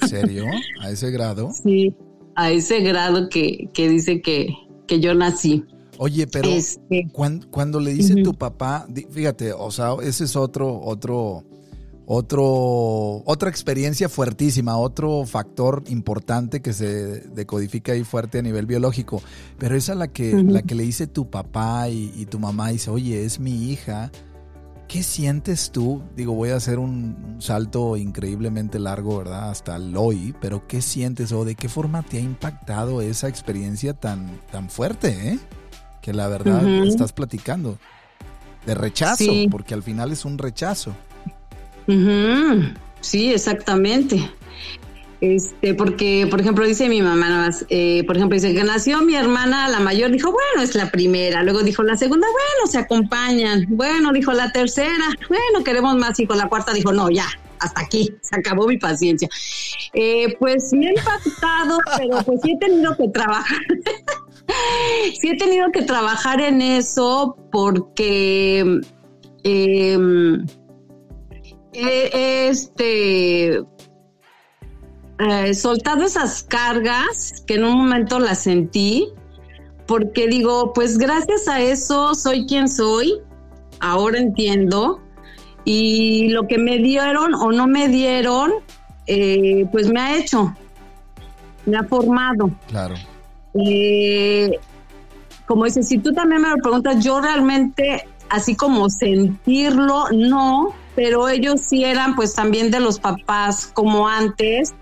¿En 0.00 0.08
serio? 0.08 0.46
¿A 0.80 0.90
ese 0.90 1.10
grado? 1.10 1.50
Sí, 1.50 1.94
a 2.36 2.50
ese 2.50 2.80
grado 2.80 3.28
que, 3.28 3.68
que 3.74 3.88
dice 3.88 4.20
que, 4.20 4.54
que 4.86 5.00
yo 5.00 5.14
nací. 5.14 5.64
Oye, 5.98 6.26
pero 6.26 6.48
este, 6.48 7.08
cuando, 7.12 7.80
le 7.80 7.92
dice 7.92 8.22
tu 8.22 8.34
papá, 8.34 8.86
fíjate, 9.10 9.52
o 9.52 9.70
sea, 9.70 9.94
ese 10.02 10.24
es 10.24 10.36
otro, 10.36 10.80
otro, 10.80 11.44
otro, 12.06 13.22
otra 13.24 13.50
experiencia 13.50 14.08
fuertísima, 14.08 14.76
otro 14.78 15.24
factor 15.26 15.84
importante 15.88 16.60
que 16.60 16.72
se 16.72 17.20
decodifica 17.20 17.92
ahí 17.92 18.04
fuerte 18.04 18.38
a 18.38 18.42
nivel 18.42 18.66
biológico. 18.66 19.22
Pero 19.58 19.76
esa 19.76 19.94
la 19.94 20.08
que, 20.08 20.32
la 20.42 20.62
que 20.62 20.74
le 20.74 20.84
dice 20.84 21.06
tu 21.06 21.30
papá 21.30 21.88
y, 21.88 22.26
tu 22.26 22.38
mamá 22.38 22.68
dice, 22.68 22.90
oye, 22.90 23.24
es 23.24 23.38
mi 23.38 23.70
hija. 23.70 24.10
¿Qué 24.88 25.02
sientes 25.02 25.70
tú? 25.70 26.02
Digo, 26.16 26.34
voy 26.34 26.50
a 26.50 26.56
hacer 26.56 26.78
un, 26.78 27.36
salto 27.38 27.96
increíblemente 27.96 28.78
largo, 28.78 29.18
¿verdad? 29.18 29.50
Hasta 29.50 29.76
el 29.76 29.96
hoy, 29.96 30.34
pero 30.40 30.66
¿qué 30.66 30.82
sientes 30.82 31.32
o 31.32 31.46
de 31.46 31.54
qué 31.54 31.70
forma 31.70 32.02
te 32.02 32.18
ha 32.18 32.20
impactado 32.20 33.00
esa 33.00 33.28
experiencia 33.28 33.94
tan, 33.94 34.38
tan 34.50 34.68
fuerte, 34.68 35.28
eh? 35.28 35.38
Que 36.02 36.12
la 36.12 36.28
verdad 36.28 36.66
estás 36.84 37.12
platicando. 37.12 37.78
De 38.66 38.74
rechazo, 38.74 39.24
porque 39.50 39.74
al 39.74 39.82
final 39.82 40.12
es 40.12 40.24
un 40.24 40.36
rechazo. 40.38 40.94
Sí, 43.00 43.32
exactamente. 43.32 44.30
Este, 45.22 45.74
porque, 45.74 46.26
por 46.28 46.40
ejemplo, 46.40 46.66
dice 46.66 46.88
mi 46.88 47.00
mamá, 47.00 47.48
eh, 47.68 48.02
por 48.08 48.16
ejemplo, 48.16 48.34
dice 48.34 48.52
que 48.52 48.64
nació 48.64 49.02
mi 49.02 49.14
hermana, 49.14 49.68
la 49.68 49.78
mayor, 49.78 50.10
dijo, 50.10 50.32
bueno, 50.32 50.68
es 50.68 50.74
la 50.74 50.90
primera. 50.90 51.44
Luego 51.44 51.62
dijo 51.62 51.84
la 51.84 51.96
segunda, 51.96 52.26
bueno, 52.26 52.70
se 52.70 52.78
acompañan. 52.78 53.66
Bueno, 53.68 54.12
dijo 54.12 54.32
la 54.32 54.50
tercera, 54.50 55.04
bueno, 55.28 55.64
queremos 55.64 55.94
más 55.94 56.18
hijos. 56.18 56.36
La 56.36 56.48
cuarta 56.48 56.72
dijo, 56.72 56.92
no, 56.92 57.08
ya, 57.08 57.26
hasta 57.60 57.82
aquí, 57.82 58.12
se 58.20 58.34
acabó 58.36 58.66
mi 58.66 58.78
paciencia. 58.78 59.28
Eh, 59.92 60.36
pues 60.40 60.72
me 60.72 60.88
ha 60.88 60.90
impactado, 60.90 61.78
pero 61.98 62.22
pues 62.24 62.40
sí 62.42 62.52
he 62.52 62.58
tenido 62.58 62.96
que 62.96 63.08
trabajar. 63.08 63.58
sí 65.20 65.30
he 65.30 65.36
tenido 65.36 65.70
que 65.72 65.82
trabajar 65.82 66.40
en 66.40 66.62
eso 66.62 67.36
porque... 67.50 68.80
Eh, 69.44 69.98
este, 71.72 73.62
eh, 75.18 75.54
soltado 75.54 76.04
esas 76.04 76.42
cargas 76.42 77.42
que 77.46 77.54
en 77.54 77.64
un 77.64 77.78
momento 77.78 78.18
las 78.18 78.40
sentí, 78.40 79.08
porque 79.86 80.26
digo, 80.26 80.72
pues 80.72 80.98
gracias 80.98 81.48
a 81.48 81.60
eso 81.60 82.14
soy 82.14 82.46
quien 82.46 82.68
soy, 82.68 83.20
ahora 83.80 84.18
entiendo, 84.18 85.00
y 85.64 86.28
lo 86.28 86.46
que 86.46 86.58
me 86.58 86.78
dieron 86.78 87.34
o 87.34 87.52
no 87.52 87.66
me 87.66 87.88
dieron, 87.88 88.52
eh, 89.06 89.66
pues 89.70 89.88
me 89.88 90.00
ha 90.00 90.16
hecho, 90.16 90.54
me 91.66 91.76
ha 91.78 91.84
formado. 91.84 92.50
Claro. 92.68 92.94
Eh, 93.54 94.58
como 95.52 95.66
dices, 95.66 95.86
si 95.86 95.98
tú 95.98 96.14
también 96.14 96.40
me 96.40 96.48
lo 96.48 96.56
preguntas, 96.56 97.04
yo 97.04 97.20
realmente, 97.20 98.08
así 98.30 98.56
como 98.56 98.88
sentirlo, 98.88 100.06
no, 100.10 100.74
pero 100.96 101.28
ellos 101.28 101.60
sí 101.60 101.84
eran 101.84 102.16
pues 102.16 102.34
también 102.34 102.70
de 102.70 102.80
los 102.80 102.98
papás 102.98 103.66
como 103.66 104.08
antes, 104.08 104.72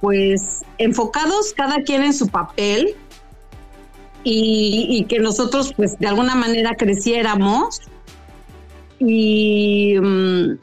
pues 0.00 0.62
enfocados 0.78 1.52
cada 1.52 1.82
quien 1.82 2.04
en 2.04 2.14
su 2.14 2.28
papel 2.28 2.94
y, 4.24 5.04
que 5.10 5.18
nosotros 5.18 5.74
pues 5.76 5.98
de 5.98 6.06
alguna 6.06 6.34
manera 6.34 6.74
creciéramos 6.74 7.82
y, 8.98 9.94
mm, 10.00 10.58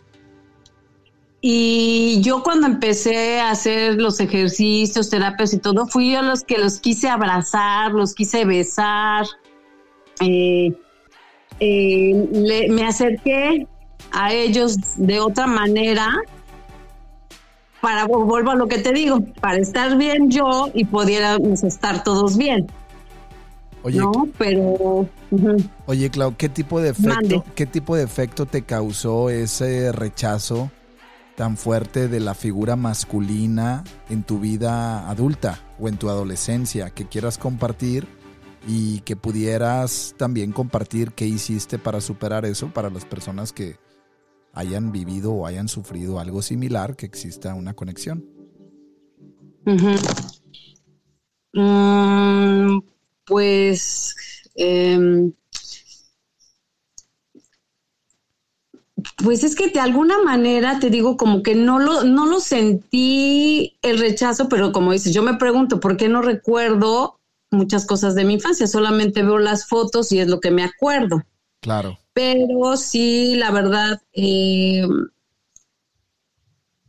y 1.48 2.22
yo 2.22 2.42
cuando 2.42 2.66
empecé 2.66 3.40
a 3.40 3.52
hacer 3.52 4.02
los 4.02 4.20
ejercicios, 4.20 5.12
terapias 5.12 5.54
y 5.54 5.60
todo, 5.60 5.86
fui 5.86 6.12
yo 6.12 6.24
los 6.24 6.42
que 6.42 6.58
los 6.58 6.80
quise 6.80 7.08
abrazar, 7.08 7.92
los 7.92 8.16
quise 8.16 8.46
besar. 8.46 9.28
Eh, 10.22 10.74
eh, 11.60 12.68
me 12.72 12.88
acerqué 12.88 13.68
a 14.12 14.34
ellos 14.34 14.76
de 14.96 15.20
otra 15.20 15.46
manera 15.46 16.16
para, 17.80 18.08
vuelvo 18.08 18.50
a 18.50 18.56
lo 18.56 18.68
que 18.68 18.80
te 18.80 18.92
digo, 18.92 19.20
para 19.40 19.60
estar 19.60 19.98
bien 19.98 20.32
yo 20.32 20.72
y 20.74 20.86
pudiéramos 20.86 21.64
estar 21.64 22.04
todos 22.04 22.38
bien. 22.38 22.66
Oye, 23.84 24.00
no, 24.00 24.28
pero... 24.40 25.08
Oye, 25.86 26.10
Clau, 26.10 26.36
¿qué 26.38 26.50
tipo 26.50 26.82
de 26.82 26.90
efecto, 26.90 27.46
qué 27.54 27.68
tipo 27.68 27.96
de 27.96 28.02
efecto 28.02 28.48
te 28.48 28.64
causó 28.64 29.30
ese 29.30 29.92
rechazo 29.92 30.72
tan 31.36 31.58
fuerte 31.58 32.08
de 32.08 32.20
la 32.20 32.34
figura 32.34 32.76
masculina 32.76 33.84
en 34.10 34.24
tu 34.24 34.40
vida 34.40 35.10
adulta 35.10 35.60
o 35.80 35.90
en 35.90 35.98
tu 35.98 36.10
adolescencia 36.10 36.90
que 36.90 37.08
quieras 37.08 37.38
compartir 37.38 38.08
y 38.68 39.02
que 39.02 39.16
pudieras 39.16 40.16
también 40.18 40.52
compartir 40.52 41.12
qué 41.12 41.28
hiciste 41.28 41.78
para 41.78 42.02
superar 42.02 42.46
eso 42.46 42.74
para 42.74 42.90
las 42.90 43.06
personas 43.06 43.52
que, 43.54 43.78
hayan 44.56 44.92
vivido 44.92 45.34
o 45.34 45.46
hayan 45.46 45.68
sufrido 45.68 46.20
algo 46.20 46.42
similar, 46.42 46.96
que 46.96 47.06
exista 47.06 47.54
una 47.54 47.74
conexión. 47.74 48.26
Mm, 51.54 52.80
pues 53.26 54.16
em, 54.56 55.34
pues 59.18 59.44
es 59.44 59.56
que 59.56 59.70
de 59.70 59.80
alguna 59.80 60.22
manera 60.24 60.80
te 60.80 60.90
digo 60.90 61.18
como 61.18 61.44
que 61.44 61.56
no 61.56 61.80
lo, 61.80 62.04
no 62.04 62.26
lo 62.26 62.40
sentí 62.40 63.78
el 63.82 64.00
rechazo, 64.00 64.50
pero 64.50 64.72
como 64.72 64.92
dices, 64.92 65.14
yo 65.14 65.24
me 65.24 65.36
pregunto 65.36 65.80
por 65.80 65.98
qué 65.98 66.10
no 66.10 66.22
recuerdo 66.22 67.20
muchas 67.52 67.86
cosas 67.86 68.16
de 68.16 68.26
mi 68.26 68.34
infancia, 68.34 68.68
solamente 68.68 69.24
veo 69.24 69.38
las 69.38 69.68
fotos 69.68 70.12
y 70.12 70.20
es 70.20 70.28
lo 70.28 70.40
que 70.40 70.52
me 70.52 70.64
acuerdo. 70.64 71.24
Claro 71.62 71.98
pero 72.16 72.78
sí, 72.78 73.36
la 73.36 73.52
verdad, 73.52 74.02
eh, 74.14 74.88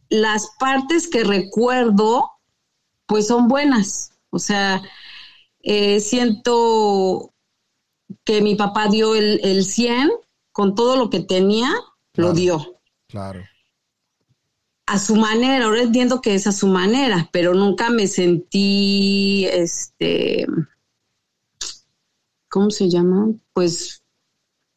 las 0.08 0.52
partes 0.60 1.08
que 1.08 1.24
recuerdo, 1.24 2.30
pues 3.06 3.26
son 3.26 3.48
buenas. 3.48 4.12
O 4.30 4.38
sea, 4.38 4.80
eh, 5.64 5.98
siento 5.98 7.34
que 8.22 8.40
mi 8.40 8.54
papá 8.54 8.86
dio 8.86 9.16
el, 9.16 9.40
el 9.42 9.64
100 9.64 10.12
con 10.52 10.76
todo 10.76 10.94
lo 10.94 11.10
que 11.10 11.18
tenía, 11.18 11.72
lo 12.16 12.32
dio. 12.32 12.80
Claro. 13.08 13.44
A 14.86 14.98
su 14.98 15.16
manera, 15.16 15.64
ahora 15.64 15.82
entiendo 15.82 16.20
que 16.20 16.34
es 16.34 16.46
a 16.46 16.52
su 16.52 16.68
manera, 16.68 17.28
pero 17.32 17.54
nunca 17.54 17.90
me 17.90 18.06
sentí, 18.06 19.46
este, 19.46 20.46
¿cómo 22.48 22.70
se 22.70 22.88
llama? 22.88 23.32
Pues 23.52 24.04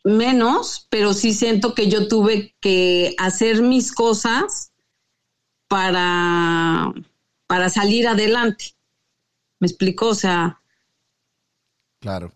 menos, 0.03 0.87
pero 0.89 1.13
sí 1.13 1.33
siento 1.33 1.75
que 1.75 1.89
yo 1.89 2.07
tuve 2.07 2.55
que 2.59 3.15
hacer 3.17 3.61
mis 3.61 3.91
cosas 3.91 4.71
para, 5.67 6.91
para 7.47 7.69
salir 7.69 8.07
adelante. 8.07 8.75
¿Me 9.59 9.67
explico? 9.67 10.07
O 10.09 10.15
sea. 10.15 10.61
Claro, 11.99 12.33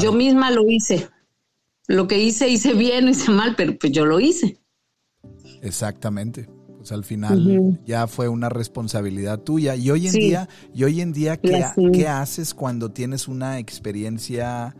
Yo 0.00 0.12
misma 0.12 0.50
lo 0.50 0.68
hice. 0.68 1.10
Lo 1.90 2.06
que 2.06 2.20
hice, 2.20 2.48
hice 2.48 2.72
bien 2.74 3.08
o 3.08 3.10
hice 3.10 3.32
mal, 3.32 3.56
pero 3.56 3.76
pues 3.76 3.92
yo 3.92 4.06
lo 4.06 4.20
hice. 4.20 4.60
Exactamente. 5.60 6.48
Pues 6.76 6.92
al 6.92 7.02
final 7.02 7.80
ya 7.84 8.06
fue 8.06 8.28
una 8.28 8.48
responsabilidad 8.48 9.40
tuya. 9.40 9.74
Y 9.74 9.90
hoy 9.90 10.06
en 10.06 10.12
día, 10.12 10.48
y 10.72 10.84
hoy 10.84 11.00
en 11.00 11.12
día, 11.12 11.36
¿qué, 11.36 11.66
¿qué 11.92 12.06
haces 12.06 12.54
cuando 12.54 12.92
tienes 12.92 13.26
una 13.26 13.58
experiencia 13.58 14.76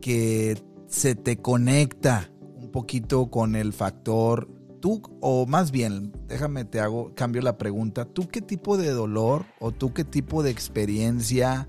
que 0.00 0.56
se 0.86 1.16
te 1.16 1.36
conecta 1.36 2.30
un 2.54 2.70
poquito 2.70 3.28
con 3.28 3.56
el 3.56 3.72
factor 3.72 4.48
tú 4.80 5.02
o 5.20 5.46
más 5.46 5.72
bien, 5.72 6.12
déjame 6.28 6.64
te 6.64 6.78
hago 6.78 7.12
cambio 7.16 7.42
la 7.42 7.58
pregunta, 7.58 8.04
¿tú 8.04 8.28
qué 8.28 8.40
tipo 8.40 8.78
de 8.78 8.90
dolor 8.90 9.46
o 9.58 9.72
tú 9.72 9.92
qué 9.92 10.04
tipo 10.04 10.44
de 10.44 10.50
experiencia 10.50 11.66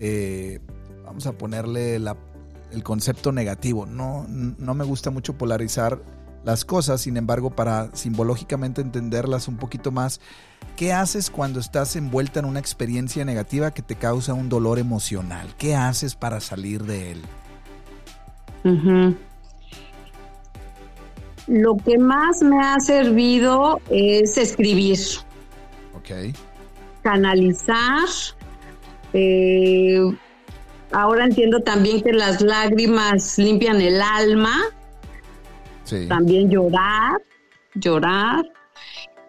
eh, 0.00 0.58
vamos 1.04 1.26
a 1.26 1.38
ponerle 1.38 2.00
el 2.72 2.82
concepto 2.82 3.32
negativo? 3.32 3.86
No 3.86 4.26
no 4.28 4.74
me 4.74 4.84
gusta 4.84 5.10
mucho 5.10 5.36
polarizar 5.36 6.00
las 6.44 6.64
cosas, 6.64 7.00
sin 7.00 7.16
embargo, 7.16 7.50
para 7.50 7.90
simbológicamente 7.94 8.80
entenderlas 8.80 9.48
un 9.48 9.56
poquito 9.56 9.90
más, 9.90 10.20
¿qué 10.76 10.92
haces 10.92 11.30
cuando 11.30 11.60
estás 11.60 11.96
envuelta 11.96 12.40
en 12.40 12.46
una 12.46 12.60
experiencia 12.60 13.24
negativa 13.24 13.72
que 13.72 13.82
te 13.82 13.96
causa 13.96 14.34
un 14.34 14.48
dolor 14.48 14.78
emocional? 14.78 15.48
¿Qué 15.58 15.74
haces 15.74 16.14
para 16.14 16.40
salir 16.40 16.84
de 16.84 17.12
él? 17.12 17.22
Lo 21.46 21.76
que 21.76 21.98
más 21.98 22.42
me 22.42 22.60
ha 22.60 22.78
servido 22.80 23.80
es 23.90 24.38
escribir. 24.38 24.98
Ok. 25.94 26.34
Canalizar 27.02 28.08
Eh, 29.14 30.00
ahora 30.92 31.24
entiendo 31.24 31.60
también 31.60 32.02
que 32.02 32.12
las 32.12 32.40
lágrimas 32.40 33.38
limpian 33.38 33.80
el 33.80 34.00
alma. 34.00 34.54
También 36.08 36.50
llorar, 36.50 37.22
llorar. 37.74 38.44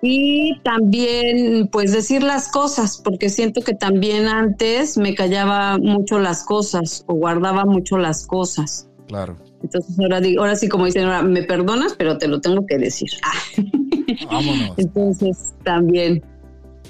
Y 0.01 0.59
también, 0.63 1.67
pues, 1.71 1.91
decir 1.91 2.23
las 2.23 2.49
cosas, 2.49 3.01
porque 3.03 3.29
siento 3.29 3.61
que 3.61 3.73
también 3.73 4.27
antes 4.27 4.97
me 4.97 5.13
callaba 5.13 5.77
mucho 5.77 6.19
las 6.19 6.43
cosas 6.45 7.03
o 7.07 7.15
guardaba 7.15 7.65
mucho 7.65 7.97
las 7.97 8.25
cosas. 8.25 8.89
Claro. 9.07 9.35
Entonces 9.61 9.99
ahora, 9.99 10.21
digo, 10.21 10.41
ahora 10.41 10.55
sí, 10.55 10.69
como 10.69 10.85
dicen, 10.85 11.05
ahora 11.05 11.21
me 11.21 11.43
perdonas, 11.43 11.95
pero 11.97 12.17
te 12.17 12.27
lo 12.27 12.39
tengo 12.39 12.65
que 12.65 12.77
decir. 12.77 13.09
Vámonos. 14.31 14.77
Entonces 14.77 15.53
también, 15.63 16.23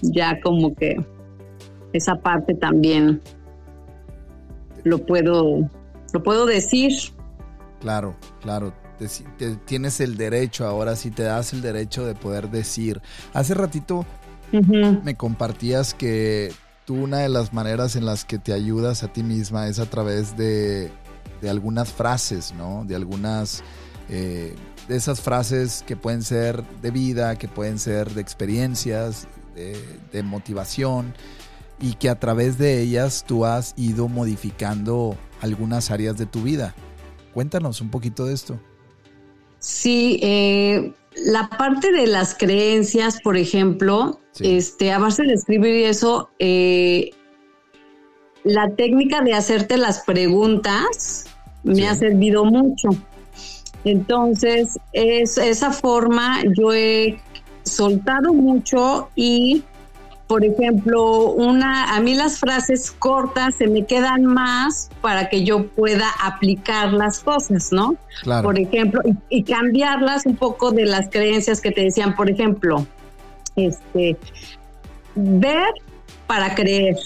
ya 0.01 0.39
como 0.41 0.75
que 0.75 0.97
esa 1.93 2.15
parte 2.15 2.53
también 2.53 3.21
lo 4.83 5.05
puedo, 5.05 5.69
lo 6.13 6.24
puedo 6.24 6.45
decir. 6.45 6.91
Claro, 7.79 8.15
claro 8.41 8.74
tienes 9.65 10.00
el 10.00 10.17
derecho, 10.17 10.65
ahora 10.65 10.95
sí 10.95 11.12
te 11.12 11.24
das 11.24 11.53
el 11.53 11.62
derecho 11.62 12.05
de 12.05 12.15
poder 12.15 12.50
decir. 12.50 13.01
Hace 13.33 13.53
ratito 13.53 14.05
me 14.51 15.15
compartías 15.15 15.93
que 15.93 16.51
tú 16.86 17.03
una 17.03 17.19
de 17.19 17.29
las 17.29 17.53
maneras 17.53 17.95
en 17.95 18.05
las 18.05 18.25
que 18.25 18.39
te 18.39 18.51
ayudas 18.51 19.03
a 19.03 19.13
ti 19.13 19.24
misma 19.24 19.67
es 19.67 19.79
a 19.79 19.86
través 19.86 20.36
de, 20.36 20.91
de 21.41 21.50
algunas 21.50 21.91
frases, 21.91 22.53
¿no? 22.53 22.83
De 22.86 22.95
algunas... 22.95 23.63
Eh, 24.09 24.55
de 24.88 24.95
esas 24.95 25.21
frases 25.21 25.83
que 25.86 25.95
pueden 25.95 26.24
ser 26.24 26.63
de 26.81 26.89
vida, 26.89 27.36
que 27.36 27.48
pueden 27.48 27.77
ser 27.77 28.09
de 28.09 28.21
experiencias, 28.21 29.27
de, 29.53 29.79
de 30.12 30.24
motivación, 30.24 31.13
y 31.81 31.93
que 31.93 32.09
a 32.09 32.19
través 32.19 32.57
de 32.57 32.81
ellas 32.81 33.24
tú 33.27 33.45
has 33.45 33.74
ido 33.77 34.07
modificando 34.07 35.17
algunas 35.41 35.91
áreas 35.91 36.17
de 36.17 36.25
tu 36.25 36.41
vida. 36.41 36.75
Cuéntanos 37.33 37.81
un 37.81 37.89
poquito 37.89 38.25
de 38.25 38.33
esto. 38.33 38.59
Sí, 39.59 40.19
eh, 40.21 40.93
la 41.25 41.50
parte 41.50 41.91
de 41.91 42.07
las 42.07 42.36
creencias, 42.36 43.19
por 43.21 43.38
ejemplo, 43.38 44.19
este, 44.39 44.91
a 44.91 45.00
base 45.00 45.24
de 45.24 45.33
escribir 45.33 45.86
eso, 45.86 46.29
eh, 46.39 47.12
la 48.43 48.69
técnica 48.75 49.21
de 49.21 49.33
hacerte 49.33 49.77
las 49.77 50.01
preguntas 50.01 51.25
me 51.63 51.88
ha 51.88 51.95
servido 51.95 52.45
mucho. 52.45 52.89
Entonces, 53.83 54.79
es, 54.93 55.38
esa 55.38 55.71
forma 55.71 56.41
yo 56.57 56.74
he 56.74 57.19
soltado 57.63 58.33
mucho 58.33 59.09
y 59.15 59.63
por 60.29 60.45
ejemplo, 60.45 61.31
una, 61.31 61.95
a 61.95 62.00
mí 62.01 62.13
las 62.13 62.38
frases 62.38 62.91
cortas 62.91 63.55
se 63.55 63.65
me 63.65 63.88
quedan 63.88 64.25
más 64.25 64.91
para 65.01 65.27
que 65.27 65.43
yo 65.43 65.65
pueda 65.69 66.05
aplicar 66.24 66.93
las 66.93 67.21
cosas, 67.21 67.71
¿no? 67.71 67.95
Claro. 68.21 68.43
Por 68.43 68.59
ejemplo, 68.59 69.01
y, 69.29 69.43
cambiarlas 69.43 70.27
un 70.27 70.36
poco 70.36 70.69
de 70.69 70.86
las 70.86 71.09
creencias 71.09 71.62
que 71.62 71.71
te 71.71 71.81
decían, 71.81 72.15
por 72.15 72.29
ejemplo, 72.29 72.86
este, 73.55 74.17
ver 75.15 75.74
para 76.27 76.53
creer. 76.53 76.98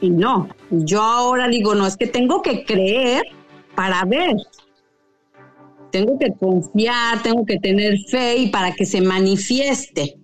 Y 0.00 0.10
no, 0.10 0.48
yo 0.68 1.00
ahora 1.00 1.46
digo, 1.46 1.76
no, 1.76 1.86
es 1.86 1.96
que 1.96 2.08
tengo 2.08 2.42
que 2.42 2.64
creer 2.64 3.22
para 3.76 4.04
ver. 4.04 4.34
Tengo 5.92 6.18
que 6.18 6.32
confiar, 6.32 7.22
tengo 7.22 7.46
que 7.46 7.60
tener 7.60 8.00
fe 8.08 8.36
y 8.38 8.48
para 8.48 8.72
que 8.72 8.84
se 8.84 9.00
manifieste. 9.00 10.16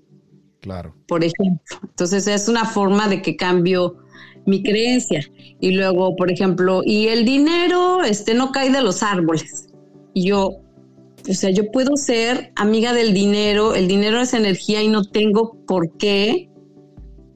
Claro. 0.67 0.97
Por 1.07 1.23
ejemplo. 1.23 1.79
Entonces 1.85 2.27
es 2.27 2.49
una 2.49 2.65
forma 2.65 3.07
de 3.07 3.23
que 3.23 3.37
cambio 3.37 3.99
mi 4.47 4.65
creencia. 4.65 5.25
Y 5.61 5.71
luego, 5.71 6.17
por 6.17 6.29
ejemplo, 6.29 6.83
y 6.85 7.07
el 7.07 7.25
dinero 7.25 8.03
este 8.03 8.35
no 8.35 8.51
cae 8.51 8.73
de 8.73 8.83
los 8.83 9.05
árboles. 9.05 9.69
Y 10.13 10.27
yo, 10.27 10.49
o 10.49 11.35
sea, 11.35 11.51
yo 11.51 11.71
puedo 11.71 11.97
ser 11.97 12.51
amiga 12.57 12.93
del 12.93 13.15
dinero, 13.15 13.77
el 13.77 13.87
dinero 13.87 14.21
es 14.21 14.35
energía 14.35 14.83
y 14.83 14.89
no 14.89 15.05
tengo 15.05 15.57
por 15.69 15.97
qué 15.99 16.51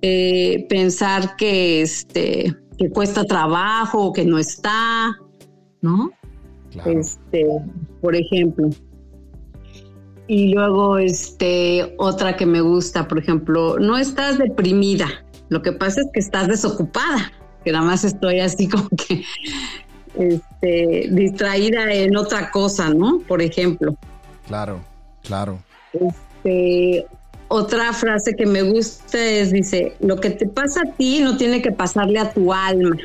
eh, 0.03 0.67
pensar 0.69 1.37
que 1.37 1.83
este 1.83 2.57
que 2.79 2.91
cuesta 2.91 3.23
trabajo 3.25 4.07
o 4.07 4.13
que 4.13 4.25
no 4.25 4.41
está, 4.41 5.17
¿no? 5.83 6.11
Este, 6.85 7.47
por 8.01 8.17
ejemplo. 8.17 8.71
Y 10.31 10.55
luego, 10.55 10.97
este, 10.99 11.93
otra 11.99 12.37
que 12.37 12.47
me 12.47 12.61
gusta, 12.61 13.09
por 13.09 13.19
ejemplo, 13.19 13.81
no 13.81 13.99
estás 13.99 14.39
deprimida, 14.39 15.09
lo 15.49 15.61
que 15.61 15.73
pasa 15.73 16.03
es 16.03 16.07
que 16.13 16.21
estás 16.21 16.47
desocupada, 16.47 17.33
que 17.65 17.73
nada 17.73 17.85
más 17.85 18.05
estoy 18.05 18.39
así 18.39 18.69
como 18.69 18.89
que 18.91 19.25
este, 20.15 21.09
distraída 21.11 21.93
en 21.93 22.17
otra 22.17 22.53
cosa, 22.53 22.91
¿no? 22.91 23.19
Por 23.27 23.43
ejemplo. 23.43 23.97
Claro, 24.47 24.81
claro. 25.25 25.59
Este, 25.95 27.09
otra 27.49 27.93
frase 27.93 28.37
que 28.37 28.47
me 28.47 28.63
gusta 28.63 29.19
es, 29.19 29.51
dice, 29.51 29.97
lo 29.99 30.21
que 30.21 30.31
te 30.31 30.47
pasa 30.47 30.83
a 30.83 30.93
ti 30.93 31.19
no 31.19 31.37
tiene 31.39 31.61
que 31.61 31.73
pasarle 31.73 32.21
a 32.21 32.33
tu 32.33 32.53
alma. 32.53 32.97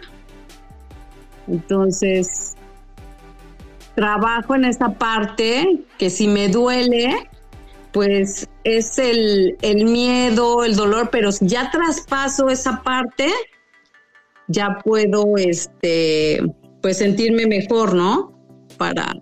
Entonces, 1.48 2.55
trabajo 3.96 4.56
en 4.56 4.66
esa 4.66 4.94
parte 4.94 5.86
que 5.98 6.10
si 6.10 6.28
me 6.28 6.50
duele, 6.50 7.30
pues 7.92 8.48
es 8.64 9.00
el, 9.00 9.56
miedo, 9.86 10.64
el 10.64 10.76
dolor, 10.76 11.10
pero 11.12 11.32
si 11.32 11.48
ya 11.48 11.72
traspaso 11.72 12.50
esa 12.50 12.84
parte, 12.84 13.30
ya 14.48 14.80
puedo, 14.84 15.38
este, 15.38 16.42
pues 16.82 16.98
sentirme 16.98 17.48
mejor, 17.48 17.96
¿no? 17.96 18.34
Para... 18.78 19.14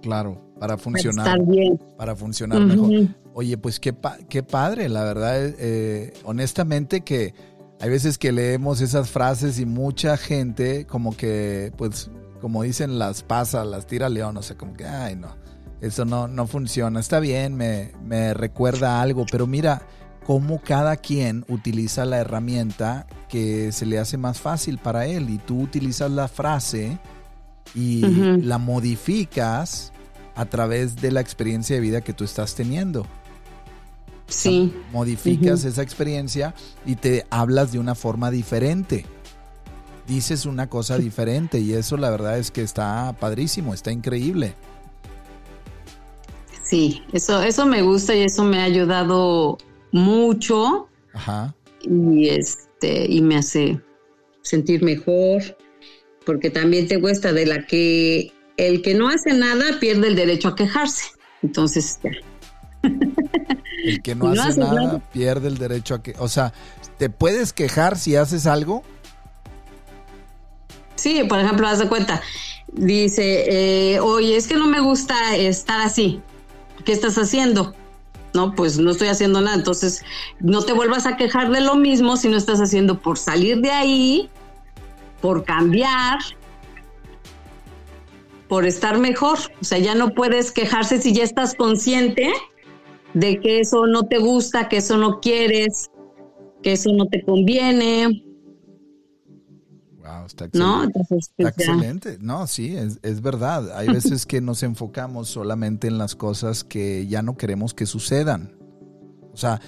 Claro, 0.00 0.40
para 0.58 0.78
funcionar. 0.78 1.24
Para, 1.24 1.42
bien. 1.44 1.78
para 1.96 2.16
funcionar 2.16 2.60
mejor. 2.60 3.08
Oye, 3.34 3.56
pues 3.56 3.78
qué, 3.78 3.94
qué 4.28 4.42
padre, 4.42 4.88
la 4.88 5.04
verdad, 5.04 5.54
eh, 5.58 6.12
honestamente 6.24 7.02
que 7.02 7.34
hay 7.80 7.90
veces 7.90 8.16
que 8.16 8.30
leemos 8.30 8.80
esas 8.80 9.10
frases 9.10 9.58
y 9.58 9.66
mucha 9.66 10.16
gente 10.16 10.86
como 10.86 11.16
que 11.16 11.72
pues 11.76 12.10
como 12.42 12.64
dicen 12.64 12.98
las 12.98 13.22
pasas, 13.22 13.66
las 13.66 13.86
tira 13.86 14.10
león, 14.10 14.36
o 14.36 14.42
sea, 14.42 14.58
como 14.58 14.74
que, 14.74 14.84
ay, 14.84 15.14
no, 15.16 15.36
eso 15.80 16.04
no, 16.04 16.28
no 16.28 16.46
funciona. 16.46 17.00
Está 17.00 17.20
bien, 17.20 17.54
me, 17.54 17.92
me 18.04 18.34
recuerda 18.34 19.00
algo, 19.00 19.24
pero 19.30 19.46
mira 19.46 19.86
cómo 20.26 20.60
cada 20.60 20.96
quien 20.96 21.44
utiliza 21.48 22.04
la 22.04 22.18
herramienta 22.18 23.06
que 23.28 23.72
se 23.72 23.86
le 23.86 23.98
hace 23.98 24.18
más 24.18 24.40
fácil 24.40 24.78
para 24.78 25.06
él 25.06 25.30
y 25.30 25.38
tú 25.38 25.62
utilizas 25.62 26.10
la 26.10 26.28
frase 26.28 26.98
y 27.74 28.00
la 28.00 28.58
modificas 28.58 29.92
a 30.34 30.44
través 30.46 30.96
de 30.96 31.12
la 31.12 31.20
experiencia 31.20 31.76
de 31.76 31.80
vida 31.80 32.00
que 32.00 32.12
tú 32.12 32.24
estás 32.24 32.54
teniendo. 32.54 33.06
Sí. 34.26 34.74
modificas 34.92 35.64
esa 35.64 35.82
experiencia 35.82 36.54
y 36.86 36.96
te 36.96 37.26
hablas 37.28 37.70
de 37.70 37.78
una 37.78 37.94
forma 37.94 38.30
diferente 38.30 39.04
dices 40.06 40.46
una 40.46 40.68
cosa 40.68 40.98
diferente 40.98 41.60
y 41.60 41.72
eso 41.72 41.96
la 41.96 42.10
verdad 42.10 42.38
es 42.38 42.50
que 42.50 42.62
está 42.62 43.16
padrísimo, 43.18 43.74
está 43.74 43.92
increíble. 43.92 44.54
Sí, 46.62 47.02
eso, 47.12 47.42
eso 47.42 47.66
me 47.66 47.82
gusta 47.82 48.14
y 48.14 48.22
eso 48.22 48.44
me 48.44 48.60
ha 48.60 48.64
ayudado 48.64 49.58
mucho. 49.90 50.88
Ajá. 51.12 51.54
Y 51.82 52.28
este, 52.28 53.06
y 53.10 53.20
me 53.20 53.36
hace 53.36 53.80
sentir 54.42 54.82
mejor. 54.82 55.42
Porque 56.24 56.50
también 56.50 56.86
te 56.86 57.00
cuesta 57.00 57.32
de 57.32 57.46
la 57.46 57.66
que 57.66 58.32
el 58.56 58.80
que 58.80 58.94
no 58.94 59.08
hace 59.08 59.34
nada 59.34 59.80
pierde 59.80 60.08
el 60.08 60.16
derecho 60.16 60.48
a 60.48 60.54
quejarse. 60.54 61.06
Entonces, 61.42 61.98
ya. 62.02 62.10
El 63.84 64.00
que 64.00 64.14
no, 64.14 64.28
hace, 64.28 64.60
nada, 64.60 65.00
pierde 65.12 65.48
el 65.48 65.58
derecho 65.58 65.96
a 65.96 66.02
que, 66.04 66.14
o 66.20 66.28
sea, 66.28 66.52
¿te 66.98 67.10
puedes 67.10 67.52
quejar 67.52 67.98
si 67.98 68.14
haces 68.14 68.46
algo? 68.46 68.84
Sí, 70.94 71.22
por 71.28 71.38
ejemplo, 71.38 71.66
haz 71.66 71.78
de 71.78 71.88
cuenta, 71.88 72.22
dice, 72.72 73.94
eh, 73.94 74.00
oye, 74.00 74.36
es 74.36 74.46
que 74.46 74.54
no 74.54 74.66
me 74.66 74.80
gusta 74.80 75.36
estar 75.36 75.80
así. 75.80 76.20
¿Qué 76.84 76.92
estás 76.92 77.16
haciendo? 77.16 77.74
No, 78.34 78.54
pues 78.54 78.78
no 78.78 78.90
estoy 78.90 79.08
haciendo 79.08 79.40
nada. 79.40 79.56
Entonces, 79.56 80.04
no 80.40 80.62
te 80.62 80.72
vuelvas 80.72 81.06
a 81.06 81.16
quejar 81.16 81.50
de 81.50 81.60
lo 81.60 81.76
mismo 81.76 82.16
si 82.16 82.28
no 82.28 82.36
estás 82.36 82.60
haciendo 82.60 83.00
por 83.00 83.18
salir 83.18 83.60
de 83.60 83.70
ahí, 83.70 84.30
por 85.20 85.44
cambiar, 85.44 86.18
por 88.48 88.66
estar 88.66 88.98
mejor. 88.98 89.38
O 89.60 89.64
sea, 89.64 89.78
ya 89.78 89.94
no 89.94 90.10
puedes 90.10 90.50
quejarse 90.50 91.00
si 91.00 91.12
ya 91.12 91.24
estás 91.24 91.54
consciente 91.54 92.32
de 93.14 93.38
que 93.40 93.60
eso 93.60 93.86
no 93.86 94.04
te 94.04 94.18
gusta, 94.18 94.68
que 94.68 94.78
eso 94.78 94.96
no 94.96 95.20
quieres, 95.20 95.90
que 96.62 96.72
eso 96.72 96.90
no 96.92 97.06
te 97.06 97.22
conviene 97.22 98.31
está 100.26 100.46
excelente. 100.46 100.98
¿No? 100.98 101.04
Pues, 101.08 101.30
excelente. 101.38 102.18
No, 102.20 102.46
sí, 102.46 102.76
es, 102.76 103.20
verdad. 103.20 103.76
Hay 103.76 103.88
veces 103.92 104.26
que 104.26 104.40
nos 104.40 104.62
enfocamos 104.62 105.28
solamente 105.28 105.88
en 105.88 105.98
las 105.98 106.14
cosas 106.14 106.64
que 106.64 107.06
ya 107.06 107.22
no 107.22 107.36
queremos 107.36 107.74
que 107.74 107.86
sucedan. 107.86 108.56
O 109.32 109.36
sea, 109.36 109.60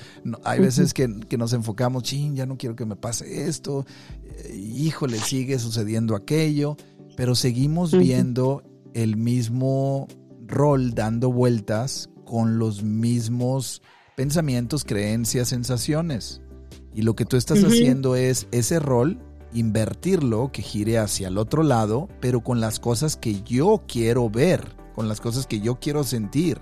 hay 0.44 0.60
veces 0.60 0.92
que, 0.92 1.08
nos 1.08 1.52
enfocamos, 1.54 2.02
ching, 2.02 2.34
ya 2.34 2.44
no 2.44 2.58
quiero 2.58 2.76
que 2.76 2.84
me 2.84 2.96
pase 2.96 3.48
esto, 3.48 3.86
eh, 4.22 4.54
híjole, 4.54 5.18
sigue 5.18 5.58
sucediendo 5.58 6.14
aquello, 6.16 6.76
pero 7.16 7.34
seguimos 7.34 7.96
viendo 7.96 8.62
el 8.92 9.16
mismo 9.16 10.06
rol 10.46 10.94
dando 10.94 11.32
vueltas 11.32 12.10
con 12.26 12.58
los 12.58 12.82
mismos 12.82 13.80
pensamientos, 14.16 14.84
creencias, 14.84 15.48
sensaciones. 15.48 16.42
Y 16.92 17.02
lo 17.02 17.16
que 17.16 17.24
tú 17.24 17.36
estás 17.36 17.64
haciendo 17.64 18.16
es 18.16 18.46
ese 18.52 18.78
rol 18.78 19.18
invertirlo, 19.54 20.50
que 20.52 20.62
gire 20.62 20.98
hacia 20.98 21.28
el 21.28 21.38
otro 21.38 21.62
lado, 21.62 22.08
pero 22.20 22.40
con 22.40 22.60
las 22.60 22.80
cosas 22.80 23.16
que 23.16 23.42
yo 23.42 23.84
quiero 23.88 24.28
ver, 24.28 24.76
con 24.94 25.08
las 25.08 25.20
cosas 25.20 25.46
que 25.46 25.60
yo 25.60 25.76
quiero 25.76 26.04
sentir. 26.04 26.60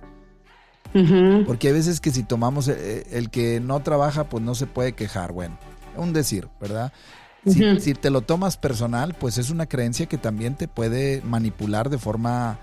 Porque 1.47 1.69
hay 1.69 1.73
veces 1.73 2.01
que 2.01 2.11
si 2.11 2.23
tomamos 2.23 2.69
el, 2.69 2.77
eh, 2.79 3.07
el, 3.13 3.31
que 3.31 3.61
no 3.61 3.81
trabaja, 3.81 4.25
pues 4.25 4.45
no 4.45 4.55
se 4.55 4.67
puede 4.67 4.93
quejar. 4.93 5.33
Bueno, 5.33 5.59
un 5.97 6.13
decir, 6.13 6.49
¿verdad? 6.61 6.93
Si, 7.47 7.81
si, 7.81 7.95
te 7.95 8.11
lo 8.11 8.21
tomas 8.21 8.59
personal, 8.59 9.15
pues 9.19 9.39
es 9.39 9.49
una 9.49 9.67
creencia 9.67 10.07
que 10.07 10.19
también 10.19 10.55
te 10.55 10.69
puede 10.69 11.23
manipular 11.23 11.89
de 11.89 11.99
forma 11.99 12.59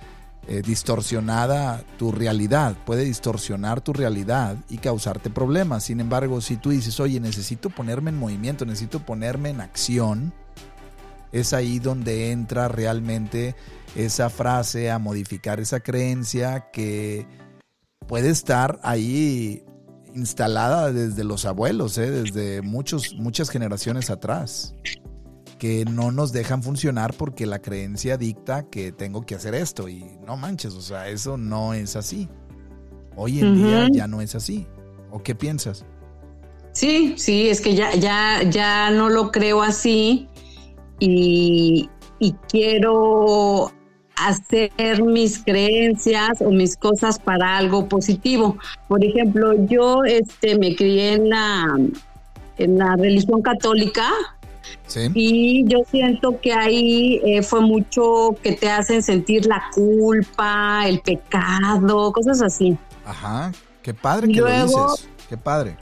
eh, 0.52 0.64
distorsionada 0.66 1.84
tu 2.00 2.12
realidad, 2.12 2.76
puede 2.84 3.04
distorsionar 3.04 3.82
tu 3.82 3.94
realidad 3.94 4.58
y 4.68 4.80
causarte 4.80 5.30
problemas. 5.30 5.84
Sin 5.84 6.00
embargo, 6.00 6.42
si 6.42 6.58
tú 6.58 6.72
dices, 6.72 7.00
oye, 7.00 7.20
necesito 7.20 7.70
ponerme 7.70 8.10
en 8.10 8.18
movimiento, 8.18 8.66
necesito 8.66 9.00
ponerme 9.00 9.52
en 9.52 9.62
acción, 9.62 10.34
es 11.32 11.54
ahí 11.54 11.78
donde 11.78 12.32
entra 12.32 12.68
realmente 12.68 13.56
esa 13.96 14.32
frase 14.32 14.90
a 14.90 14.98
modificar 14.98 15.60
esa 15.60 15.82
creencia 15.82 16.72
que 16.72 17.28
puede 18.08 18.32
estar 18.32 18.80
ahí 18.82 19.64
instalada 20.16 20.92
desde 20.92 21.24
los 21.24 21.46
abuelos, 21.46 22.00
¿eh? 22.00 22.10
desde 22.10 22.64
muchos, 22.64 23.14
muchas 23.20 23.52
generaciones 23.52 24.10
atrás 24.10 24.74
que 25.60 25.86
no 25.86 26.12
nos 26.12 26.32
dejan 26.32 26.63
funcionar 26.63 27.13
porque 27.13 27.45
la 27.45 27.60
creencia 27.60 28.17
dicta 28.17 28.63
que 28.63 28.91
tengo 28.91 29.26
que 29.26 29.36
hacer 29.36 29.54
esto 29.54 29.89
y 29.89 30.06
no 30.26 30.38
manches, 30.38 30.74
o 30.74 30.82
sea, 30.82 31.10
eso 31.10 31.38
no 31.38 31.74
es 31.74 31.95
así. 31.95 32.28
Hoy 33.15 33.39
en 33.39 33.56
día 33.56 33.88
ya 33.91 34.08
no 34.08 34.22
es 34.22 34.34
así. 34.34 34.65
¿O 35.12 35.22
qué 35.22 35.36
piensas? 35.36 35.86
Sí, 36.72 37.15
sí, 37.17 37.50
es 37.50 37.60
que 37.60 37.76
ya, 37.76 37.93
ya, 37.95 38.43
ya 38.50 38.89
no 38.91 39.10
lo 39.10 39.32
creo 39.32 39.62
así 39.62 40.28
y, 41.00 41.89
y 42.19 42.32
quiero 42.48 43.72
hacer 44.15 45.04
mis 45.04 45.43
creencias 45.43 46.41
o 46.41 46.52
mis 46.52 46.78
cosas 46.78 47.19
para 47.19 47.58
algo 47.58 47.89
positivo. 47.89 48.58
Por 48.88 49.04
ejemplo, 49.04 49.54
yo 49.65 50.04
este 50.06 50.58
me 50.58 50.76
crié 50.76 51.13
en 51.13 51.30
la 51.30 51.78
en 52.58 52.78
la 52.78 52.95
religión 52.98 53.41
católica 53.41 54.10
y 55.13 55.65
yo 55.67 55.80
siento 55.89 56.39
que 56.41 56.54
ahí 56.54 57.22
eh, 57.24 57.43
fue 57.43 57.62
mucho 57.62 58.36
que 58.41 58.54
te 58.54 58.69
hacen 58.69 59.04
sentir 59.04 59.45
la 59.45 59.69
culpa, 59.74 60.88
el 60.88 61.00
pecado, 61.02 62.12
cosas 62.12 62.41
así. 62.41 62.78
Ajá, 63.06 63.52
qué 63.82 63.93
padre 63.93 64.32
que 64.32 64.41
lo 64.41 64.48
dices. 64.48 65.10
Qué 65.30 65.38
padre. 65.38 65.78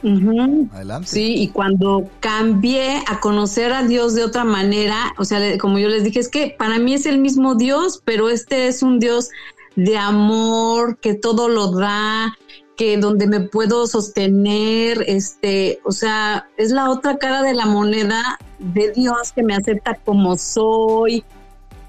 Adelante. 0.74 1.08
Sí, 1.08 1.36
y 1.38 1.48
cuando 1.48 2.10
cambié 2.20 3.02
a 3.08 3.22
conocer 3.22 3.72
a 3.72 3.84
Dios 3.84 4.14
de 4.14 4.26
otra 4.26 4.44
manera, 4.44 5.14
o 5.18 5.24
sea, 5.24 5.58
como 5.58 5.80
yo 5.80 5.88
les 5.88 6.04
dije, 6.04 6.20
es 6.20 6.28
que 6.28 6.54
para 6.60 6.80
mí 6.80 6.94
es 6.94 7.06
el 7.06 7.18
mismo 7.20 7.56
Dios, 7.56 8.02
pero 8.04 8.28
este 8.28 8.68
es 8.68 8.84
un 8.84 9.00
Dios 9.00 9.30
de 9.78 9.98
amor, 9.98 10.98
que 10.98 11.14
todo 11.14 11.48
lo 11.48 11.72
da, 11.72 12.38
que 12.78 12.96
donde 12.98 13.28
me 13.28 13.42
puedo 13.42 13.88
sostener, 13.88 15.04
este, 15.08 15.80
o 15.84 15.92
sea, 15.92 16.48
es 16.58 16.72
la 16.72 16.92
otra 16.92 17.18
cara 17.18 17.42
de 17.42 17.56
la 17.56 17.66
moneda 17.66 18.40
de 18.60 18.92
Dios 18.92 19.34
que 19.34 19.42
me 19.42 19.56
acepta 19.56 19.96
como 19.96 20.38
soy, 20.38 21.24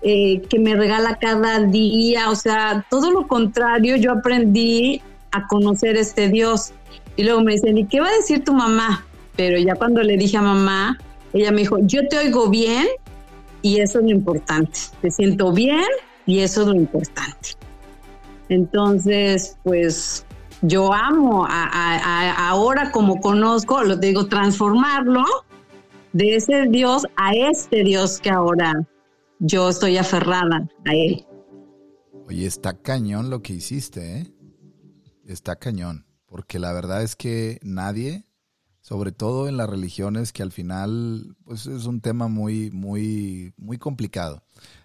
eh, 0.01 0.41
que 0.49 0.59
me 0.59 0.75
regala 0.75 1.19
cada 1.21 1.61
día, 1.61 2.31
o 2.31 2.37
sea, 2.37 2.87
todo 2.89 3.11
lo 3.11 3.29
contrario, 3.29 3.97
yo 3.97 4.13
aprendí 4.13 5.03
a 5.31 5.47
conocer 5.47 5.97
este 5.97 6.29
Dios. 6.29 6.73
Y 7.17 7.25
luego 7.25 7.43
me 7.43 7.53
dicen, 7.53 7.77
¿y 7.77 7.85
qué 7.85 8.01
va 8.01 8.09
a 8.09 8.17
decir 8.17 8.43
tu 8.43 8.55
mamá? 8.55 9.05
Pero 9.37 9.59
ya 9.59 9.75
cuando 9.75 10.03
le 10.03 10.17
dije 10.17 10.39
a 10.39 10.43
mamá, 10.43 10.99
ella 11.35 11.53
me 11.53 11.61
dijo, 11.61 11.79
yo 11.83 12.09
te 12.09 12.17
oigo 12.17 12.49
bien 12.49 12.87
y 13.61 13.81
eso 13.81 13.99
es 13.99 14.07
lo 14.07 14.11
importante, 14.11 14.79
te 15.03 15.11
siento 15.11 15.53
bien 15.53 15.85
y 16.25 16.39
eso 16.41 16.63
es 16.63 16.69
lo 16.69 16.75
importante. 16.75 17.51
Entonces, 18.49 19.59
pues 19.63 20.25
yo 20.63 20.93
amo 20.93 21.47
a, 21.49 22.49
ahora 22.49 22.91
como 22.91 23.21
conozco, 23.21 23.83
lo 23.85 23.97
digo, 23.97 24.27
transformarlo 24.27 25.25
de 26.13 26.37
ese 26.37 26.67
Dios 26.69 27.05
a 27.17 27.33
este 27.33 27.85
Dios 27.85 28.21
que 28.21 28.31
ahora 28.31 28.87
yo 29.39 29.69
estoy 29.69 29.97
aferrada 29.97 30.69
a 30.85 30.95
él. 30.95 31.25
Oye, 32.27 32.47
está 32.47 32.75
cañón 32.75 33.31
lo 33.31 33.43
que 33.43 33.55
hiciste, 33.55 34.19
¿eh? 34.19 34.35
Está 35.25 35.57
cañón, 35.57 36.07
porque 36.27 36.59
la 36.59 36.73
verdad 36.73 37.03
es 37.03 37.15
que 37.15 37.59
nadie, 37.63 38.27
sobre 38.81 39.13
todo 39.13 39.49
en 39.49 39.57
las 39.57 39.69
religiones, 39.69 40.33
que 40.33 40.43
al 40.43 40.53
final, 40.53 41.37
pues 41.45 41.67
es 41.67 41.87
un 41.87 42.01
tema 42.01 42.29
muy, 42.29 42.71
muy, 42.71 43.53
muy 43.57 43.79
complicado. 43.79 44.43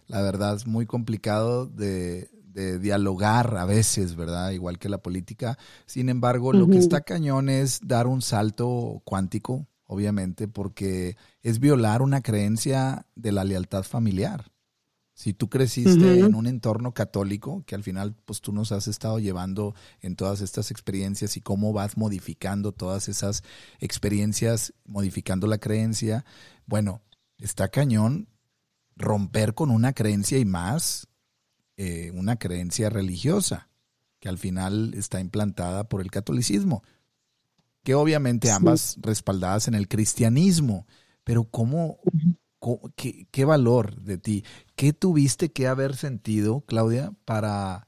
La 0.07 0.21
verdad 0.21 0.55
es 0.55 0.67
muy 0.67 0.85
complicado 0.85 1.65
de, 1.65 2.29
de 2.53 2.79
dialogar 2.79 3.57
a 3.57 3.65
veces, 3.65 4.15
¿verdad? 4.15 4.51
Igual 4.51 4.79
que 4.79 4.89
la 4.89 4.99
política. 4.99 5.57
Sin 5.85 6.09
embargo, 6.09 6.53
lo 6.53 6.67
que 6.67 6.77
está 6.77 7.01
cañón 7.01 7.49
es 7.49 7.79
dar 7.83 8.07
un 8.07 8.21
salto 8.21 9.01
cuántico, 9.05 9.67
obviamente, 9.85 10.47
porque 10.47 11.17
es 11.41 11.59
violar 11.59 12.01
una 12.01 12.21
creencia 12.21 13.07
de 13.15 13.31
la 13.31 13.43
lealtad 13.43 13.83
familiar. 13.83 14.51
Si 15.15 15.33
tú 15.33 15.47
creciste 15.47 16.21
en 16.21 16.33
un 16.33 16.47
entorno 16.47 16.93
católico, 16.93 17.63
que 17.67 17.75
al 17.75 17.83
final 17.83 18.15
pues 18.25 18.41
tú 18.41 18.51
nos 18.51 18.71
has 18.71 18.87
estado 18.87 19.19
llevando 19.19 19.75
en 20.01 20.15
todas 20.15 20.41
estas 20.41 20.71
experiencias 20.71 21.37
y 21.37 21.41
cómo 21.41 21.71
vas 21.71 21.97
modificando 21.97 22.71
todas 22.71 23.07
esas 23.07 23.43
experiencias, 23.79 24.73
modificando 24.85 25.45
la 25.45 25.59
creencia, 25.59 26.25
bueno, 26.65 27.01
está 27.37 27.67
cañón 27.67 28.27
romper 28.95 29.53
con 29.53 29.69
una 29.69 29.93
creencia 29.93 30.39
y 30.39 30.45
más 30.45 31.07
eh, 31.77 32.11
una 32.13 32.37
creencia 32.37 32.89
religiosa, 32.89 33.69
que 34.19 34.29
al 34.29 34.37
final 34.37 34.93
está 34.93 35.19
implantada 35.19 35.89
por 35.89 36.01
el 36.01 36.11
catolicismo, 36.11 36.83
que 37.83 37.95
obviamente 37.95 38.51
ambas 38.51 38.97
respaldadas 39.01 39.67
en 39.67 39.73
el 39.73 39.87
cristianismo, 39.87 40.87
pero 41.23 41.43
¿cómo, 41.43 41.99
qué, 42.95 43.27
qué, 43.31 43.45
valor 43.45 44.01
de 44.01 44.17
ti? 44.17 44.45
¿Qué 44.75 44.93
tuviste 44.93 45.51
que 45.51 45.67
haber 45.67 45.95
sentido, 45.95 46.61
Claudia, 46.61 47.13
para 47.25 47.87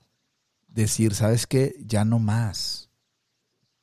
decir, 0.67 1.13
sabes 1.13 1.47
qué, 1.47 1.75
ya 1.79 2.03
no 2.05 2.19
más? 2.19 2.89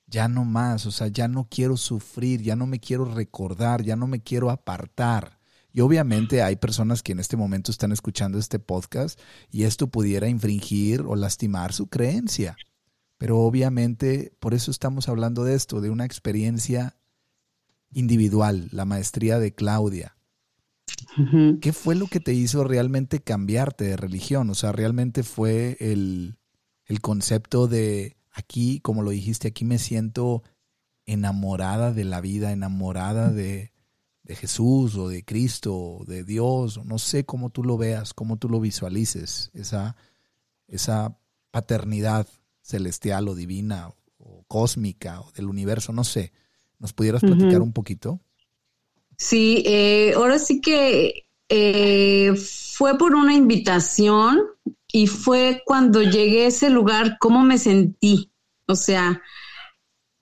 Ya 0.07 0.29
no 0.29 0.45
más, 0.45 0.85
o 0.85 0.91
sea, 0.91 1.09
ya 1.09 1.29
no 1.29 1.49
quiero 1.49 1.79
sufrir, 1.79 2.43
ya 2.43 2.55
no 2.55 2.67
me 2.67 2.81
quiero 2.81 3.07
recordar, 3.07 3.83
ya 3.83 3.97
no 3.97 4.07
me 4.07 4.21
quiero 4.21 4.51
apartar. 4.51 5.39
Y 5.73 5.81
obviamente 5.81 6.43
hay 6.43 6.57
personas 6.57 7.03
que 7.03 7.13
en 7.13 7.21
este 7.21 7.37
momento 7.37 7.71
están 7.71 7.93
escuchando 7.93 8.39
este 8.39 8.59
podcast 8.59 9.19
y 9.51 9.65
esto 9.65 9.87
pudiera 9.87 10.29
infringir 10.29 11.03
o 11.03 11.17
lastimar 11.17 11.73
su 11.73 11.87
creencia. 11.87 12.57
Pero 13.17 13.39
obviamente 13.41 14.35
por 14.39 14.53
eso 14.53 14.71
estamos 14.71 15.09
hablando 15.09 15.45
de 15.45 15.55
esto, 15.55 15.81
de 15.81 15.91
una 15.91 16.05
experiencia 16.05 16.97
individual, 17.93 18.69
la 18.73 18.85
maestría 18.85 19.39
de 19.39 19.55
Claudia. 19.55 20.17
¿Qué 21.61 21.73
fue 21.73 21.95
lo 21.95 22.07
que 22.07 22.21
te 22.21 22.33
hizo 22.33 22.65
realmente 22.65 23.21
cambiarte 23.21 23.85
de 23.85 23.97
religión? 23.97 24.51
O 24.51 24.55
sea, 24.55 24.73
realmente 24.73 25.23
fue 25.23 25.77
el, 25.81 26.37
el 26.87 27.01
concepto 27.01 27.67
de 27.67 28.17
aquí, 28.31 28.81
como 28.81 29.03
lo 29.03 29.11
dijiste, 29.11 29.49
aquí 29.49 29.65
me 29.65 29.79
siento 29.79 30.43
enamorada 31.07 31.93
de 31.93 32.05
la 32.05 32.21
vida, 32.21 32.53
enamorada 32.53 33.31
de, 33.31 33.72
de 34.23 34.37
Jesús 34.37 34.97
o 34.97 35.09
de 35.09 35.25
Cristo 35.25 35.75
o 35.75 36.05
de 36.05 36.25
Dios, 36.25 36.85
no 36.85 36.99
sé 36.99 37.25
cómo 37.25 37.51
tú 37.51 37.65
lo 37.65 37.77
veas, 37.77 38.15
cómo 38.15 38.37
tú 38.37 38.49
lo 38.49 38.61
visualices, 38.61 39.51
esa, 39.55 39.97
esa 40.69 41.19
paternidad 41.51 42.27
celestial 42.63 43.29
o 43.29 43.35
divina 43.35 43.89
o 44.19 44.45
cósmica 44.47 45.21
o 45.21 45.33
del 45.33 45.47
universo, 45.47 45.93
no 45.93 46.05
sé. 46.05 46.33
¿Nos 46.79 46.93
pudieras 46.93 47.21
platicar 47.21 47.63
un 47.63 47.73
poquito? 47.73 48.21
Sí, 49.17 49.63
eh, 49.67 50.15
ahora 50.17 50.39
sí 50.39 50.61
que 50.61 51.29
eh, 51.49 52.35
fue 52.35 52.99
por 52.99 53.15
una 53.15 53.35
invitación 53.35 54.41
y 54.91 55.07
fue 55.07 55.63
cuando 55.65 56.03
llegué 56.03 56.45
a 56.45 56.49
ese 56.49 56.71
lugar, 56.71 57.19
cómo 57.21 57.43
me 57.43 57.59
sentí. 57.59 58.33
O 58.67 58.75
sea, 58.75 59.23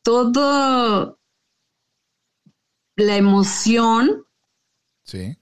todo 0.03 1.20
la 3.01 3.17
emoción 3.17 4.25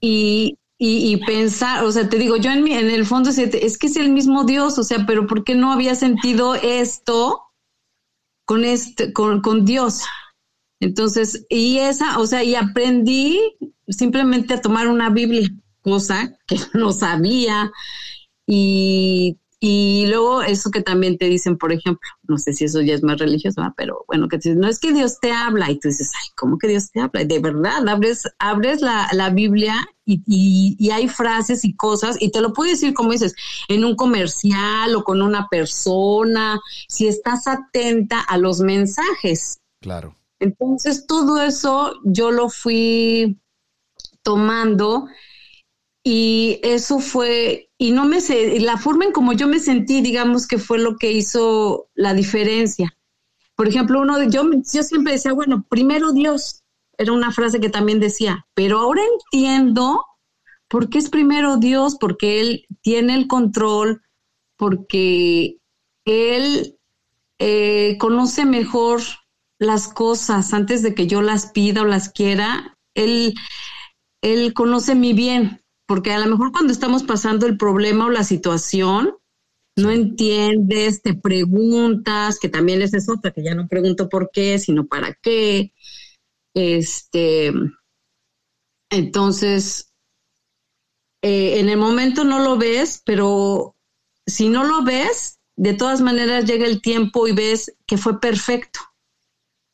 y, 0.01 0.57
y, 0.77 1.17
pensar, 1.25 1.83
o 1.83 1.91
sea, 1.91 2.09
te 2.09 2.17
digo, 2.17 2.37
yo 2.37 2.51
en, 2.51 2.63
mi, 2.63 2.73
en 2.73 2.89
el 2.89 3.05
fondo 3.05 3.29
es 3.29 3.77
que 3.77 3.87
es 3.87 3.95
el 3.97 4.11
mismo 4.11 4.45
Dios, 4.45 4.79
o 4.79 4.83
sea, 4.83 5.05
pero 5.05 5.27
¿por 5.27 5.43
qué 5.43 5.55
no 5.55 5.71
había 5.71 5.93
sentido 5.95 6.55
esto 6.55 7.43
con, 8.45 8.65
este, 8.65 9.13
con, 9.13 9.41
con 9.41 9.65
Dios? 9.65 10.03
Entonces, 10.79 11.45
y 11.49 11.79
esa, 11.79 12.19
o 12.19 12.25
sea, 12.25 12.43
y 12.43 12.55
aprendí 12.55 13.39
simplemente 13.87 14.53
a 14.53 14.61
tomar 14.61 14.87
una 14.87 15.09
Biblia, 15.09 15.49
cosa 15.81 16.37
que 16.47 16.57
no 16.73 16.91
sabía. 16.91 17.71
Y 18.47 19.37
y 19.61 20.05
luego 20.07 20.41
eso 20.41 20.71
que 20.71 20.81
también 20.81 21.17
te 21.17 21.25
dicen, 21.25 21.57
por 21.57 21.73
ejemplo, 21.73 22.07
no 22.23 22.37
sé 22.37 22.53
si 22.53 22.63
eso 22.63 22.79
ya 22.81 22.93
es 22.93 23.03
más 23.03 23.19
religioso, 23.19 23.61
pero 23.75 24.05
bueno, 24.07 24.29
que 24.29 24.37
te 24.37 24.49
dicen, 24.49 24.61
no 24.61 24.69
es 24.69 24.79
que 24.79 24.93
Dios 24.93 25.19
te 25.19 25.33
habla 25.33 25.69
y 25.69 25.77
tú 25.77 25.89
dices, 25.89 26.11
ay, 26.21 26.29
¿cómo 26.37 26.57
que 26.57 26.69
Dios 26.69 26.89
te 26.91 27.01
habla? 27.01 27.23
Y 27.23 27.25
de 27.25 27.39
verdad, 27.39 27.85
abres, 27.89 28.23
abres 28.39 28.81
la, 28.81 29.09
la 29.11 29.29
Biblia 29.31 29.75
y, 30.05 30.21
y, 30.25 30.77
y, 30.79 30.91
hay 30.91 31.09
frases 31.09 31.65
y 31.65 31.75
cosas 31.75 32.15
y 32.21 32.31
te 32.31 32.39
lo 32.39 32.53
puedo 32.53 32.71
decir, 32.71 32.93
como 32.93 33.11
dices, 33.11 33.35
en 33.67 33.83
un 33.83 33.97
comercial 33.97 34.95
o 34.95 35.03
con 35.03 35.21
una 35.21 35.49
persona, 35.49 36.61
si 36.87 37.07
estás 37.07 37.45
atenta 37.45 38.21
a 38.21 38.37
los 38.37 38.61
mensajes. 38.61 39.59
Claro. 39.81 40.15
Entonces, 40.39 41.05
todo 41.05 41.41
eso 41.41 41.95
yo 42.05 42.31
lo 42.31 42.49
fui 42.49 43.37
tomando 44.23 45.07
y 46.11 46.59
eso 46.63 46.97
fue, 46.97 47.69
y 47.77 47.91
no 47.91 48.03
me 48.03 48.19
sé, 48.19 48.59
la 48.61 48.77
forma 48.77 49.05
en 49.05 49.11
como 49.11 49.33
yo 49.33 49.47
me 49.47 49.59
sentí, 49.59 50.01
digamos 50.01 50.47
que 50.47 50.57
fue 50.57 50.79
lo 50.79 50.97
que 50.97 51.11
hizo 51.11 51.91
la 51.93 52.15
diferencia. 52.15 52.97
Por 53.55 53.67
ejemplo, 53.67 54.01
uno, 54.01 54.23
yo, 54.23 54.41
yo 54.73 54.81
siempre 54.81 55.13
decía, 55.13 55.33
bueno, 55.33 55.67
primero 55.69 56.11
Dios, 56.11 56.63
era 56.97 57.11
una 57.11 57.31
frase 57.31 57.59
que 57.59 57.69
también 57.69 57.99
decía, 57.99 58.47
pero 58.55 58.79
ahora 58.79 59.03
entiendo 59.31 60.03
por 60.67 60.89
qué 60.89 60.97
es 60.97 61.11
primero 61.11 61.57
Dios, 61.57 61.95
porque 61.99 62.41
Él 62.41 62.65
tiene 62.81 63.13
el 63.13 63.27
control, 63.27 64.01
porque 64.57 65.59
Él 66.05 66.79
eh, 67.37 67.97
conoce 67.99 68.45
mejor 68.45 69.01
las 69.59 69.87
cosas 69.87 70.55
antes 70.55 70.81
de 70.81 70.95
que 70.95 71.05
yo 71.05 71.21
las 71.21 71.51
pida 71.51 71.83
o 71.83 71.85
las 71.85 72.09
quiera. 72.09 72.75
Él, 72.95 73.35
él 74.23 74.55
conoce 74.55 74.95
mi 74.95 75.13
bien 75.13 75.61
porque 75.89 76.13
a 76.13 76.19
lo 76.19 76.27
mejor 76.27 76.51
cuando 76.51 76.71
estamos 76.71 77.01
pasando 77.01 77.47
el 77.47 77.57
problema 77.57 78.05
o 78.05 78.09
la 78.11 78.23
situación, 78.23 79.17
no 79.75 79.89
entiendes, 79.89 81.01
te 81.01 81.15
preguntas, 81.15 82.37
que 82.37 82.47
también 82.47 82.83
esa 82.83 82.97
es 82.97 83.09
otra, 83.09 83.31
que 83.31 83.41
ya 83.41 83.55
no 83.55 83.67
pregunto 83.67 84.07
por 84.07 84.29
qué, 84.31 84.59
sino 84.59 84.85
para 84.85 85.15
qué. 85.15 85.73
Este, 86.53 87.51
entonces, 88.91 89.91
eh, 91.23 91.59
en 91.59 91.69
el 91.69 91.79
momento 91.79 92.23
no 92.23 92.37
lo 92.37 92.55
ves, 92.59 93.01
pero 93.03 93.75
si 94.27 94.47
no 94.47 94.65
lo 94.65 94.83
ves, 94.83 95.39
de 95.55 95.73
todas 95.73 96.01
maneras 96.01 96.45
llega 96.45 96.67
el 96.67 96.83
tiempo 96.83 97.27
y 97.27 97.31
ves 97.31 97.75
que 97.87 97.97
fue 97.97 98.19
perfecto, 98.19 98.79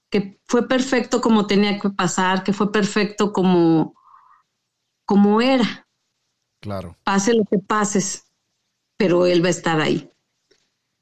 que 0.09 0.39
fue 0.45 0.65
perfecto 0.65 1.19
como 1.19 1.45
tenía 1.45 1.77
que 1.77 1.89
pasar, 1.89 2.45
que 2.45 2.53
fue 2.53 2.71
perfecto 2.71 3.33
como, 3.33 3.95
como 5.05 5.41
era. 5.41 5.84
Claro. 6.65 6.97
Pase 7.03 7.35
lo 7.35 7.45
que 7.45 7.59
pases, 7.59 8.23
pero 8.97 9.27
Él 9.27 9.43
va 9.43 9.49
a 9.49 9.51
estar 9.51 9.79
ahí. 9.79 10.09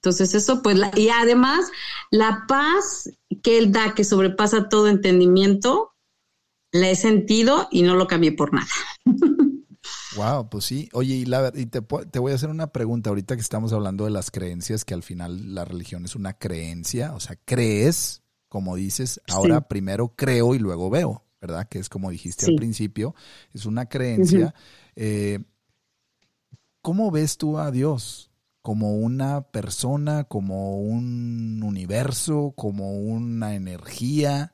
Entonces 0.02 0.36
eso 0.36 0.62
pues, 0.62 0.78
y 0.98 1.08
además 1.08 1.72
la 2.12 2.44
paz 2.50 3.10
que 3.42 3.58
Él 3.58 3.72
da, 3.72 3.94
que 3.96 4.04
sobrepasa 4.04 4.68
todo 4.68 4.90
entendimiento, 4.90 5.94
la 6.74 6.90
he 6.90 6.98
sentido 6.98 7.70
y 7.72 7.84
no 7.84 7.96
lo 7.96 8.08
cambié 8.08 8.34
por 8.34 8.54
nada. 8.54 8.68
Wow, 10.16 10.48
pues 10.48 10.66
sí. 10.66 10.90
Oye, 10.94 11.16
y, 11.16 11.26
la, 11.26 11.52
y 11.56 11.66
te, 11.66 11.82
te, 11.82 12.20
voy 12.20 12.32
a 12.32 12.36
hacer 12.36 12.50
una 12.50 12.68
pregunta 12.68 13.10
ahorita 13.10 13.36
que 13.36 13.42
estamos 13.42 13.74
hablando 13.74 14.06
de 14.06 14.12
las 14.12 14.30
creencias, 14.30 14.86
que 14.86 14.94
al 14.94 15.02
final 15.02 15.56
la 15.56 15.66
religión 15.66 16.06
es 16.06 16.16
una 16.16 16.34
creencia, 16.34 17.16
o 17.16 17.20
sea, 17.20 17.36
crees, 17.46 18.22
como 18.48 18.76
dices, 18.76 19.20
ahora 19.28 19.68
primero 19.68 20.14
creo 20.16 20.54
y 20.54 20.60
luego 20.60 20.92
veo, 20.92 21.24
¿verdad? 21.42 21.68
Que 21.68 21.80
es 21.80 21.90
como 21.90 22.12
dijiste 22.12 22.46
al 22.46 22.54
principio, 22.54 23.16
es 23.56 23.66
una 23.66 23.88
creencia. 23.88 24.54
eh, 24.96 25.40
¿Cómo 26.84 27.12
ves 27.12 27.38
tú 27.38 27.58
a 27.60 27.72
Dios? 27.72 28.30
¿Como 28.62 28.98
una 28.98 29.42
persona, 29.42 30.26
como 30.26 30.82
un 30.82 31.64
universo, 31.64 32.54
como 32.58 33.00
una 33.00 33.56
energía, 33.56 34.54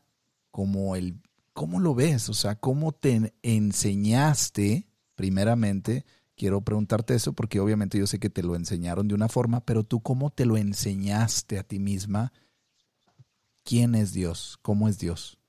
como 0.51 0.95
el... 0.95 1.19
¿Cómo 1.53 1.79
lo 1.79 1.95
ves? 1.95 2.29
O 2.29 2.35
sea, 2.35 2.55
¿cómo 2.55 2.91
te 2.91 3.33
enseñaste, 3.41 4.87
primeramente, 5.15 6.05
quiero 6.35 6.61
preguntarte 6.61 7.15
eso 7.15 7.33
porque 7.33 7.59
obviamente 7.59 7.97
yo 7.97 8.05
sé 8.05 8.19
que 8.19 8.29
te 8.29 8.43
lo 8.43 8.55
enseñaron 8.55 9.07
de 9.07 9.15
una 9.15 9.27
forma, 9.27 9.65
pero 9.65 9.83
tú 9.83 10.01
cómo 10.01 10.29
te 10.29 10.45
lo 10.45 10.55
enseñaste 10.55 11.57
a 11.57 11.63
ti 11.63 11.79
misma? 11.79 12.31
¿Quién 13.63 13.95
es 13.95 14.13
Dios? 14.13 14.59
¿Cómo 14.61 14.87
es 14.87 14.99
Dios? 14.99 15.39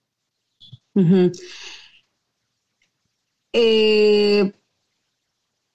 eh, 3.53 4.53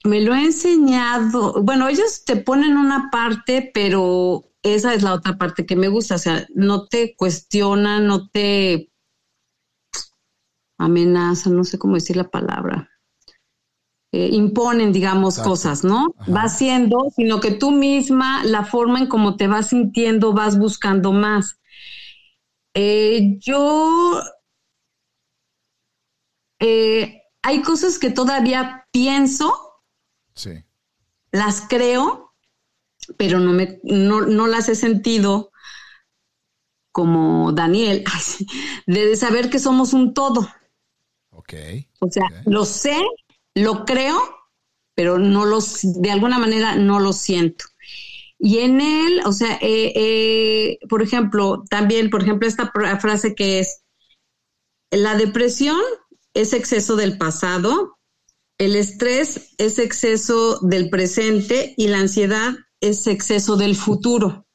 me 0.06 0.22
lo 0.22 0.34
he 0.34 0.46
enseñado. 0.46 1.62
Bueno, 1.63 1.88
ellos 1.88 2.24
te 2.26 2.36
ponen 2.36 2.78
una 2.78 3.10
parte, 3.12 3.72
pero 3.74 4.46
esa 4.63 4.94
es 4.94 5.04
la 5.04 5.13
otra 5.13 5.38
parte 5.38 5.65
que 5.65 5.76
me 5.76 5.88
gusta. 5.88 6.15
O 6.15 6.20
sea, 6.20 6.48
no 6.54 6.88
te 6.88 7.15
cuestionan, 7.15 8.08
no 8.08 8.30
te 8.30 8.91
amenazan, 10.78 11.56
no 11.56 11.63
sé 11.63 11.78
cómo 11.78 11.96
decir 11.96 12.18
la 12.18 12.30
palabra. 12.30 12.89
Eh, 14.12 14.30
imponen, 14.32 14.94
digamos, 14.94 15.39
cosas, 15.39 15.84
¿no? 15.84 16.15
Va 16.34 16.48
siendo, 16.48 17.08
sino 17.15 17.41
que 17.41 17.52
tú 17.52 17.72
misma, 17.72 18.46
la 18.46 18.63
forma 18.63 19.00
en 19.00 19.08
cómo 19.08 19.36
te 19.36 19.48
vas 19.48 19.70
sintiendo, 19.70 20.34
vas 20.34 20.58
buscando 20.58 21.12
más. 21.12 21.60
Eh, 22.74 23.38
yo 23.39 24.22
eh, 26.60 27.24
hay 27.41 27.62
cosas 27.62 28.00
que 28.00 28.10
todavía 28.10 28.88
pienso 28.91 29.64
Sí. 30.36 30.63
Las 31.32 31.62
creo, 31.67 32.34
pero 33.17 33.39
no, 33.39 33.54
me, 33.54 33.80
no, 33.84 34.48
las 34.48 34.69
he 34.69 34.76
sentido 34.76 35.52
como 36.91 37.52
Daniel, 37.52 38.04
de 38.86 39.15
saber 39.15 39.50
que 39.50 39.60
somos 39.60 39.93
un 39.93 40.13
todo. 40.13 40.48
Ok. 41.32 41.54
O 42.00 42.10
sea, 42.10 42.24
lo 42.45 42.65
sé, 42.65 42.98
lo 43.54 43.86
creo, 43.86 44.21
pero 44.95 45.19
no 45.19 45.45
los, 45.45 45.80
de 45.82 46.12
alguna 46.12 46.39
manera 46.39 46.76
no 46.76 47.00
lo 47.00 47.12
siento. 47.12 47.65
Y 48.38 48.60
en 48.60 48.82
él, 48.82 49.21
o 49.26 49.32
sea, 49.32 49.56
eh, 49.62 49.93
eh, 49.95 50.80
por 50.89 51.02
ejemplo, 51.02 51.63
también, 51.69 52.10
por 52.10 52.21
ejemplo, 52.21 52.48
esta 52.48 52.71
frase 53.00 53.34
que 53.34 53.60
es, 53.60 53.84
la 54.91 55.15
depresión 55.15 55.80
es 56.34 56.54
exceso 56.54 56.95
del 56.95 57.17
pasado, 57.17 57.98
el 58.58 58.76
estrés 58.76 59.54
es 59.58 59.80
exceso 59.80 60.60
del 60.60 60.89
presente 60.89 61.74
y 61.78 61.88
la 61.88 62.00
ansiedad 62.00 62.56
es 62.80 63.08
exceso 63.08 63.58
del 63.58 63.76
futuro. 63.76 64.46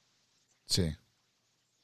Sí. 0.67 0.85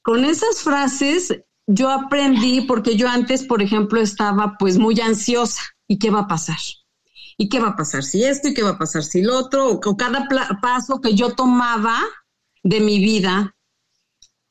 Con 0.02 0.24
esas 0.24 0.62
frases 0.62 1.34
yo 1.66 1.90
aprendí 1.90 2.62
porque 2.62 2.96
yo 2.96 3.08
antes, 3.08 3.44
por 3.44 3.62
ejemplo, 3.62 4.00
estaba 4.00 4.56
pues 4.58 4.78
muy 4.78 5.00
ansiosa. 5.00 5.62
¿Y 5.88 5.98
qué 5.98 6.10
va 6.10 6.20
a 6.20 6.28
pasar? 6.28 6.58
¿Y 7.36 7.48
qué 7.48 7.60
va 7.60 7.68
a 7.68 7.76
pasar 7.76 8.02
si 8.02 8.24
esto? 8.24 8.48
¿Y 8.48 8.54
qué 8.54 8.62
va 8.62 8.70
a 8.70 8.78
pasar 8.78 9.04
si 9.04 9.22
lo 9.22 9.36
otro? 9.38 9.68
O 9.68 9.96
cada 9.96 10.28
paso 10.60 11.00
que 11.00 11.14
yo 11.14 11.34
tomaba 11.34 11.98
de 12.62 12.80
mi 12.80 12.98
vida, 12.98 13.54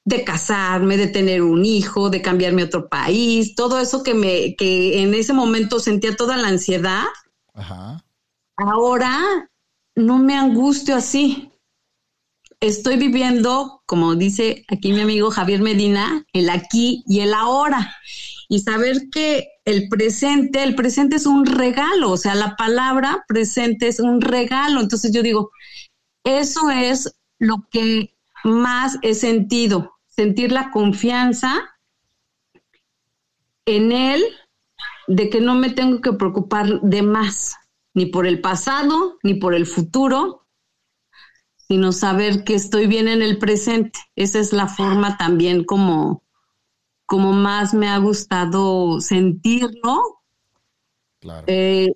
de 0.05 0.23
casarme, 0.23 0.97
de 0.97 1.07
tener 1.07 1.41
un 1.41 1.65
hijo, 1.65 2.09
de 2.09 2.21
cambiarme 2.21 2.61
a 2.61 2.65
otro 2.65 2.87
país, 2.87 3.55
todo 3.55 3.79
eso 3.79 4.03
que 4.03 4.13
me, 4.13 4.55
que 4.55 5.01
en 5.01 5.13
ese 5.13 5.33
momento 5.33 5.79
sentía 5.79 6.15
toda 6.15 6.37
la 6.37 6.47
ansiedad, 6.47 7.05
Ahora 8.57 9.49
no 9.95 10.17
me 10.19 10.35
angustio 10.37 10.95
así. 10.95 11.51
Estoy 12.59 12.97
viviendo, 12.97 13.81
como 13.85 14.15
dice 14.15 14.65
aquí 14.69 14.93
mi 14.93 15.01
amigo 15.01 15.29
Javier 15.29 15.61
Medina, 15.61 16.25
el 16.33 16.49
aquí 16.49 17.03
y 17.07 17.19
el 17.19 17.33
ahora. 17.33 17.95
Y 18.47 18.59
saber 18.59 19.09
que 19.11 19.47
el 19.65 19.89
presente, 19.89 20.63
el 20.63 20.75
presente 20.75 21.15
es 21.15 21.25
un 21.25 21.45
regalo, 21.45 22.11
o 22.11 22.17
sea, 22.17 22.35
la 22.35 22.55
palabra 22.55 23.25
presente 23.27 23.87
es 23.87 23.99
un 23.99 24.21
regalo. 24.21 24.81
Entonces 24.81 25.11
yo 25.11 25.23
digo, 25.23 25.51
eso 26.23 26.69
es 26.69 27.15
lo 27.39 27.67
que 27.71 28.15
más 28.43 28.97
he 29.01 29.15
sentido, 29.15 29.95
sentir 30.07 30.51
la 30.51 30.71
confianza 30.71 31.75
en 33.65 33.91
él 33.91 34.23
de 35.07 35.29
que 35.29 35.41
no 35.41 35.55
me 35.55 35.69
tengo 35.69 36.01
que 36.01 36.13
preocupar 36.13 36.81
de 36.81 37.01
más, 37.01 37.55
ni 37.93 38.07
por 38.07 38.27
el 38.27 38.41
pasado, 38.41 39.17
ni 39.23 39.35
por 39.35 39.53
el 39.53 39.65
futuro, 39.65 40.45
sino 41.67 41.91
saber 41.91 42.43
que 42.43 42.55
estoy 42.55 42.87
bien 42.87 43.07
en 43.07 43.21
el 43.21 43.37
presente. 43.37 43.99
Esa 44.15 44.39
es 44.39 44.53
la 44.53 44.67
forma 44.67 45.17
también 45.17 45.63
como, 45.63 46.23
como 47.05 47.33
más 47.33 47.73
me 47.73 47.87
ha 47.87 47.97
gustado 47.97 48.99
sentirlo. 49.01 50.21
Claro. 51.19 51.45
Eh, 51.47 51.95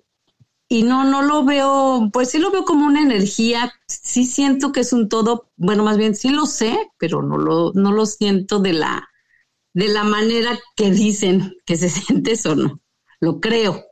y 0.72 0.84
no, 0.84 1.02
no 1.04 1.22
lo 1.22 1.44
veo, 1.44 2.10
pues 2.12 2.30
sí 2.30 2.38
lo 2.38 2.52
veo 2.52 2.64
como 2.64 2.86
una 2.86 3.02
energía, 3.02 3.72
sí 3.88 4.24
siento 4.24 4.70
que 4.70 4.80
es 4.80 4.92
un 4.92 5.08
todo, 5.08 5.50
bueno, 5.56 5.82
más 5.82 5.98
bien 5.98 6.14
sí 6.14 6.28
lo 6.28 6.46
sé, 6.46 6.78
pero 6.96 7.22
no 7.22 7.38
lo, 7.38 7.72
no 7.74 7.90
lo 7.90 8.06
siento 8.06 8.60
de 8.60 8.74
la, 8.74 9.08
de 9.74 9.88
la 9.88 10.04
manera 10.04 10.56
que 10.76 10.92
dicen 10.92 11.56
que 11.66 11.76
se 11.76 11.88
siente 11.90 12.32
eso, 12.32 12.54
¿no? 12.54 12.80
Lo 13.20 13.40
creo. 13.40 13.84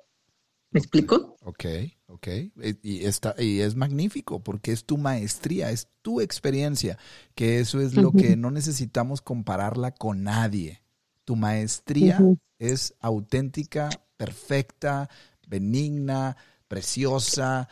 ¿Me 0.70 0.80
explico? 0.80 1.36
Ok, 1.42 1.64
ok. 2.08 2.26
Eh, 2.26 2.52
y, 2.82 3.04
está, 3.04 3.34
y 3.38 3.60
es 3.60 3.74
magnífico 3.74 4.42
porque 4.42 4.72
es 4.72 4.84
tu 4.84 4.98
maestría, 4.98 5.70
es 5.70 5.88
tu 6.02 6.20
experiencia, 6.20 6.98
que 7.34 7.60
eso 7.60 7.80
es 7.80 7.94
lo 7.94 8.12
que 8.12 8.36
no 8.36 8.50
necesitamos 8.50 9.22
compararla 9.22 9.92
con 9.92 10.24
nadie. 10.24 10.82
Tu 11.24 11.36
maestría 11.36 12.18
es 12.58 12.94
auténtica, 13.00 13.88
perfecta, 14.16 15.08
benigna, 15.46 16.36
preciosa, 16.66 17.68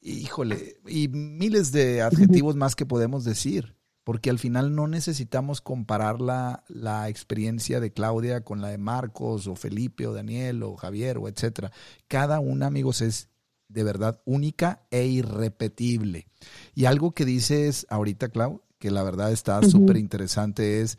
híjole, 0.00 0.78
y 0.86 1.08
miles 1.08 1.70
de 1.70 2.02
adjetivos 2.02 2.56
más 2.56 2.74
que 2.74 2.86
podemos 2.86 3.24
decir 3.24 3.76
porque 4.04 4.30
al 4.30 4.38
final 4.38 4.74
no 4.74 4.88
necesitamos 4.88 5.60
comparar 5.60 6.20
la, 6.20 6.64
la, 6.68 7.08
experiencia 7.08 7.80
de 7.80 7.92
Claudia 7.92 8.42
con 8.42 8.60
la 8.60 8.68
de 8.68 8.78
Marcos 8.78 9.46
o 9.46 9.54
Felipe 9.54 10.06
o 10.06 10.12
Daniel 10.12 10.62
o 10.62 10.76
Javier 10.76 11.18
o 11.18 11.28
etcétera. 11.28 11.70
Cada 12.08 12.40
una, 12.40 12.66
amigos, 12.66 13.00
es 13.00 13.28
de 13.68 13.84
verdad 13.84 14.20
única 14.24 14.82
e 14.90 15.06
irrepetible. 15.06 16.26
Y 16.74 16.84
algo 16.84 17.12
que 17.12 17.24
dices 17.24 17.86
ahorita, 17.88 18.28
Clau, 18.28 18.62
que 18.78 18.90
la 18.90 19.02
verdad 19.02 19.32
está 19.32 19.62
súper 19.62 19.96
interesante, 19.96 20.80
es 20.80 20.98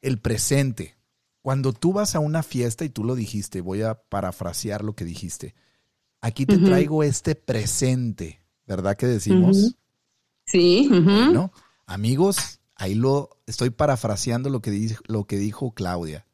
el 0.00 0.18
presente. 0.18 0.96
Cuando 1.42 1.72
tú 1.72 1.92
vas 1.92 2.14
a 2.14 2.20
una 2.20 2.42
fiesta 2.42 2.84
y 2.84 2.88
tú 2.88 3.04
lo 3.04 3.14
dijiste, 3.14 3.60
voy 3.60 3.82
a 3.82 3.94
parafrasear 3.94 4.82
lo 4.82 4.94
que 4.94 5.04
dijiste. 5.04 5.54
Aquí 6.20 6.46
te 6.46 6.58
traigo 6.58 7.02
este 7.02 7.34
presente, 7.36 8.40
¿verdad 8.66 8.96
que 8.96 9.06
decimos? 9.06 9.76
Sí. 10.46 10.88
¿no? 10.90 11.52
Amigos, 11.88 12.60
ahí 12.74 12.94
lo 12.94 13.30
estoy 13.46 13.70
parafraseando 13.70 14.50
lo 14.50 14.60
que, 14.60 14.70
dijo, 14.70 15.02
lo 15.06 15.24
que 15.24 15.38
dijo 15.38 15.72
Claudia. 15.72 16.26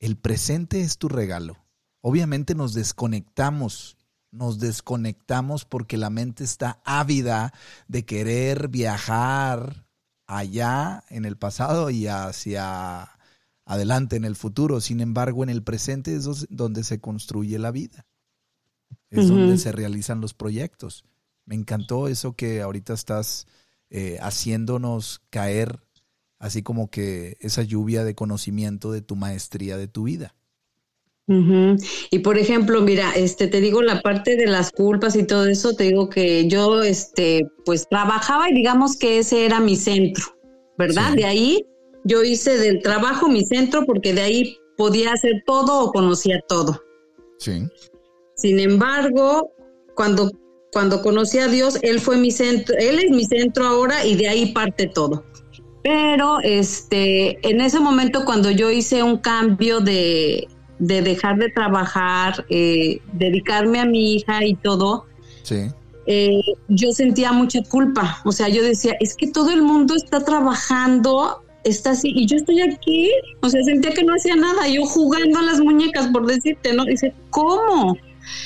El 0.00 0.16
presente 0.16 0.80
es 0.80 0.96
tu 0.96 1.10
regalo. 1.10 1.58
Obviamente 2.00 2.54
nos 2.54 2.72
desconectamos, 2.72 3.98
nos 4.30 4.58
desconectamos 4.58 5.66
porque 5.66 5.98
la 5.98 6.08
mente 6.08 6.44
está 6.44 6.80
ávida 6.86 7.52
de 7.88 8.06
querer 8.06 8.68
viajar 8.68 9.86
allá 10.26 11.04
en 11.10 11.26
el 11.26 11.36
pasado 11.36 11.90
y 11.90 12.06
hacia 12.06 13.18
adelante 13.66 14.16
en 14.16 14.24
el 14.24 14.34
futuro. 14.34 14.80
Sin 14.80 15.02
embargo, 15.02 15.42
en 15.42 15.50
el 15.50 15.62
presente 15.62 16.16
es 16.16 16.46
donde 16.48 16.84
se 16.84 17.00
construye 17.02 17.58
la 17.58 17.70
vida. 17.70 18.06
Es 19.10 19.28
donde 19.28 19.58
se 19.58 19.72
realizan 19.72 20.22
los 20.22 20.32
proyectos. 20.32 21.04
Me 21.44 21.54
encantó 21.54 22.08
eso 22.08 22.34
que 22.34 22.62
ahorita 22.62 22.94
estás 22.94 23.46
eh, 23.90 24.18
haciéndonos 24.20 25.22
caer 25.30 25.80
así 26.38 26.62
como 26.62 26.90
que 26.90 27.36
esa 27.40 27.62
lluvia 27.62 28.04
de 28.04 28.14
conocimiento 28.14 28.92
de 28.92 29.02
tu 29.02 29.16
maestría 29.16 29.76
de 29.76 29.88
tu 29.88 30.04
vida. 30.04 30.34
Y 31.28 32.20
por 32.20 32.38
ejemplo, 32.38 32.82
mira, 32.82 33.10
este 33.16 33.48
te 33.48 33.60
digo 33.60 33.82
la 33.82 34.00
parte 34.00 34.36
de 34.36 34.46
las 34.46 34.70
culpas 34.70 35.16
y 35.16 35.24
todo 35.24 35.46
eso, 35.46 35.74
te 35.74 35.84
digo 35.84 36.08
que 36.08 36.46
yo 36.46 36.84
este 36.84 37.48
pues 37.64 37.88
trabajaba 37.88 38.48
y 38.48 38.54
digamos 38.54 38.96
que 38.96 39.18
ese 39.18 39.44
era 39.44 39.58
mi 39.58 39.74
centro, 39.74 40.24
¿verdad? 40.78 41.14
De 41.14 41.24
ahí 41.24 41.66
yo 42.04 42.22
hice 42.22 42.56
del 42.58 42.80
trabajo 42.80 43.28
mi 43.28 43.44
centro 43.44 43.84
porque 43.84 44.14
de 44.14 44.20
ahí 44.20 44.56
podía 44.76 45.14
hacer 45.14 45.42
todo 45.46 45.86
o 45.86 45.92
conocía 45.92 46.40
todo. 46.46 46.80
Sí. 47.38 47.66
Sin 48.36 48.60
embargo, 48.60 49.50
cuando 49.96 50.30
cuando 50.72 51.02
conocí 51.02 51.38
a 51.38 51.48
Dios, 51.48 51.78
Él 51.82 52.00
fue 52.00 52.16
mi 52.16 52.30
centro, 52.30 52.74
Él 52.78 52.98
es 52.98 53.10
mi 53.10 53.24
centro 53.24 53.66
ahora 53.66 54.04
y 54.04 54.14
de 54.16 54.28
ahí 54.28 54.52
parte 54.52 54.86
todo. 54.86 55.24
Pero 55.82 56.40
este, 56.42 57.38
en 57.48 57.60
ese 57.60 57.78
momento 57.78 58.24
cuando 58.24 58.50
yo 58.50 58.70
hice 58.70 59.02
un 59.02 59.18
cambio 59.18 59.80
de, 59.80 60.48
dejar 60.78 61.38
de 61.38 61.48
trabajar, 61.50 62.44
eh, 62.50 63.00
dedicarme 63.12 63.78
a 63.80 63.86
mi 63.86 64.14
hija 64.14 64.44
y 64.44 64.54
todo, 64.56 65.06
eh, 66.06 66.40
yo 66.68 66.90
sentía 66.92 67.32
mucha 67.32 67.62
culpa. 67.62 68.20
O 68.24 68.32
sea, 68.32 68.48
yo 68.48 68.62
decía, 68.62 68.94
es 68.98 69.14
que 69.14 69.28
todo 69.28 69.52
el 69.52 69.62
mundo 69.62 69.94
está 69.94 70.24
trabajando, 70.24 71.44
está 71.62 71.90
así, 71.90 72.12
y 72.14 72.26
yo 72.26 72.36
estoy 72.36 72.62
aquí. 72.62 73.10
O 73.42 73.48
sea, 73.48 73.62
sentía 73.62 73.92
que 73.92 74.02
no 74.02 74.14
hacía 74.14 74.34
nada, 74.34 74.66
yo 74.68 74.84
jugando 74.86 75.38
a 75.38 75.42
las 75.42 75.60
muñecas, 75.60 76.08
por 76.08 76.26
decirte, 76.26 76.74
¿no? 76.74 76.84
Dice, 76.84 77.14
¿cómo? 77.30 77.96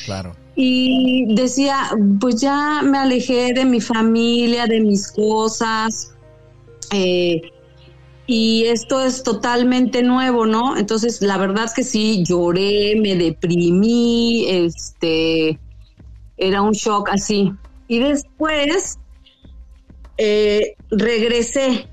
Claro 0.05 0.40
y 0.63 1.25
decía, 1.35 1.89
pues 2.21 2.39
ya 2.39 2.83
me 2.83 2.99
alejé 2.99 3.55
de 3.55 3.65
mi 3.65 3.81
familia, 3.81 4.67
de 4.67 4.81
mis 4.81 5.11
cosas, 5.11 6.15
eh, 6.93 7.41
y 8.27 8.65
esto 8.67 9.01
es 9.01 9.23
totalmente 9.23 10.03
nuevo, 10.03 10.45
¿no? 10.45 10.77
Entonces, 10.77 11.23
la 11.23 11.39
verdad 11.39 11.65
es 11.65 11.73
que 11.73 11.83
sí, 11.83 12.23
lloré, 12.25 12.95
me 13.01 13.17
deprimí, 13.17 14.45
este, 14.51 15.59
era 16.37 16.61
un 16.61 16.73
shock 16.73 17.09
así. 17.11 17.55
Y 17.89 18.01
después 18.01 18.99
eh, 20.19 20.77
regresé. 20.91 21.89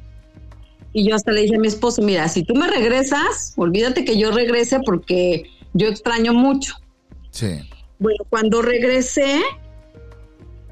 Y 0.91 1.07
yo 1.07 1.15
hasta 1.15 1.31
le 1.31 1.43
dije 1.43 1.55
a 1.55 1.59
mi 1.59 1.69
esposo, 1.69 2.01
mira, 2.01 2.27
si 2.27 2.43
tú 2.43 2.53
me 2.53 2.67
regresas, 2.67 3.53
olvídate 3.55 4.03
que 4.03 4.19
yo 4.19 4.31
regrese 4.31 4.81
porque 4.85 5.43
yo 5.73 5.87
extraño 5.87 6.33
mucho. 6.33 6.73
Sí. 7.31 7.61
Bueno, 7.99 8.23
cuando 8.29 8.61
regresé, 8.61 9.41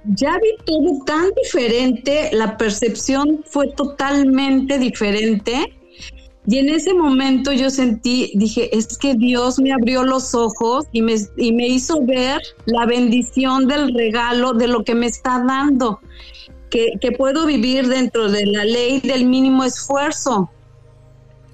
ya 0.06 0.38
vi 0.38 0.64
todo 0.66 1.04
tan 1.06 1.30
diferente, 1.42 2.30
la 2.32 2.58
percepción 2.58 3.44
fue 3.46 3.68
totalmente 3.70 4.78
diferente. 4.78 5.74
Y 6.48 6.60
en 6.60 6.70
ese 6.70 6.94
momento 6.94 7.52
yo 7.52 7.72
sentí, 7.72 8.32
dije, 8.36 8.76
es 8.78 9.00
que 9.00 9.16
Dios 9.16 9.58
me 9.60 9.74
abrió 9.74 10.04
los 10.04 10.36
ojos 10.36 10.86
y 10.92 11.02
me, 11.02 11.16
y 11.38 11.54
me 11.54 11.68
hizo 11.68 12.06
ver 12.06 12.40
la 12.66 12.86
bendición 12.86 13.68
del 13.68 13.96
regalo 13.96 14.54
de 14.54 14.68
lo 14.68 14.84
que 14.84 14.94
me 14.94 15.08
está 15.08 15.44
dando, 15.44 16.00
que, 16.70 16.92
que 17.02 17.12
puedo 17.12 17.48
vivir 17.48 17.88
dentro 17.88 18.30
de 18.30 18.46
la 18.46 18.64
ley 18.64 19.00
del 19.00 19.26
mínimo 19.26 19.64
esfuerzo. 19.64 20.52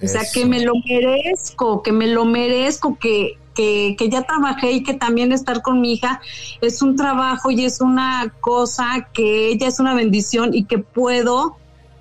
O 0.02 0.08
sea, 0.08 0.22
que 0.34 0.44
me 0.44 0.60
lo 0.60 0.72
merezco, 0.86 1.80
que 1.82 1.92
me 1.92 2.08
lo 2.08 2.24
merezco, 2.24 2.98
que, 2.98 3.38
que, 3.54 3.96
ya 4.10 4.22
trabajé 4.22 4.72
y 4.72 4.82
que 4.82 4.94
también 4.94 5.32
estar 5.32 5.62
con 5.62 5.80
mi 5.80 5.94
hija 5.94 6.20
es 6.60 6.82
un 6.82 6.96
trabajo 6.96 7.50
y 7.50 7.64
es 7.64 7.80
una 7.80 8.32
cosa 8.40 9.08
que 9.12 9.48
ella 9.48 9.68
es 9.68 9.80
una 9.80 9.94
bendición 9.94 10.54
y 10.54 10.64
que 10.64 10.78
puedo 10.78 11.56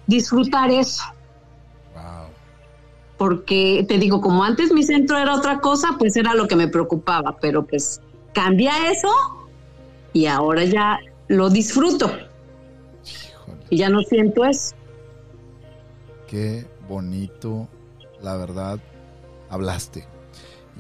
disfrutar 0.08 0.72
eso. 0.72 1.04
Porque 3.18 3.86
te 3.88 4.00
digo, 4.00 4.20
como 4.20 4.44
antes 4.44 4.74
mi 4.74 4.82
centro 4.82 5.18
era 5.18 5.36
otra 5.36 5.60
cosa, 5.60 5.90
pues 6.00 6.16
era 6.16 6.34
lo 6.34 6.48
que 6.48 6.56
me 6.56 6.68
preocupaba, 6.68 7.38
pero 7.40 7.64
pues 7.64 8.02
cambia 8.34 8.90
eso 8.90 9.10
y 10.12 10.26
ahora 10.26 10.64
ya 10.64 11.00
lo 11.28 11.50
disfruto. 11.50 12.12
Y 13.70 13.78
ya 13.78 13.90
no 13.90 14.02
siento 14.02 14.44
eso. 14.44 14.76
Qué 16.28 16.66
bonito, 16.90 17.68
la 18.22 18.38
verdad, 18.38 18.80
hablaste. 19.50 20.08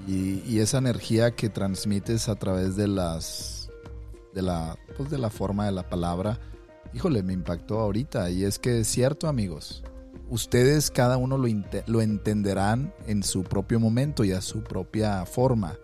Y, 0.07 0.59
esa 0.59 0.77
energía 0.77 1.31
que 1.31 1.49
transmites 1.49 2.29
a 2.29 2.35
través 2.35 2.75
de 2.75 2.87
las 2.87 3.69
de 4.33 4.41
la 4.41 4.77
pues 4.95 5.09
de 5.09 5.17
la 5.17 5.29
forma 5.29 5.65
de 5.65 5.71
la 5.71 5.89
palabra 5.89 6.39
híjole 6.93 7.23
me 7.23 7.33
impactó 7.33 7.79
ahorita. 7.79 8.29
Y 8.29 8.43
es 8.43 8.59
que 8.59 8.79
es 8.79 8.87
cierto 8.87 9.27
amigos 9.27 9.83
ustedes 10.31 10.91
cada 10.91 11.17
uno 11.17 11.37
lo, 11.37 11.47
lo 11.87 12.01
entenderán 12.01 12.93
en 13.05 13.21
su 13.21 13.43
propio 13.43 13.79
momento 13.79 14.23
y 14.23 14.31
a 14.31 14.41
su 14.41 14.63
propia 14.63 15.25
forma. 15.25 15.77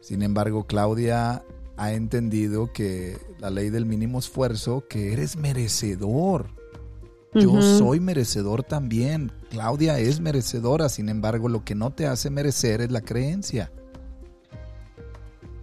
Sin 0.00 0.22
embargo 0.22 0.64
Claudia 0.66 1.44
ha 1.76 1.92
entendido 1.92 2.72
que 2.72 3.18
la 3.38 3.50
ley 3.50 3.70
del 3.70 3.86
mínimo 3.86 4.18
esfuerzo 4.18 4.84
que 4.88 5.12
eres 5.12 5.36
merecedor 5.36 6.48
yo 7.34 7.62
soy 7.62 8.00
merecedor 8.00 8.62
también. 8.62 9.30
Claudia 9.50 9.98
es 9.98 10.20
merecedora, 10.20 10.88
sin 10.88 11.08
embargo, 11.08 11.48
lo 11.48 11.64
que 11.64 11.74
no 11.74 11.90
te 11.90 12.06
hace 12.06 12.30
merecer 12.30 12.80
es 12.80 12.90
la 12.90 13.00
creencia. 13.00 13.70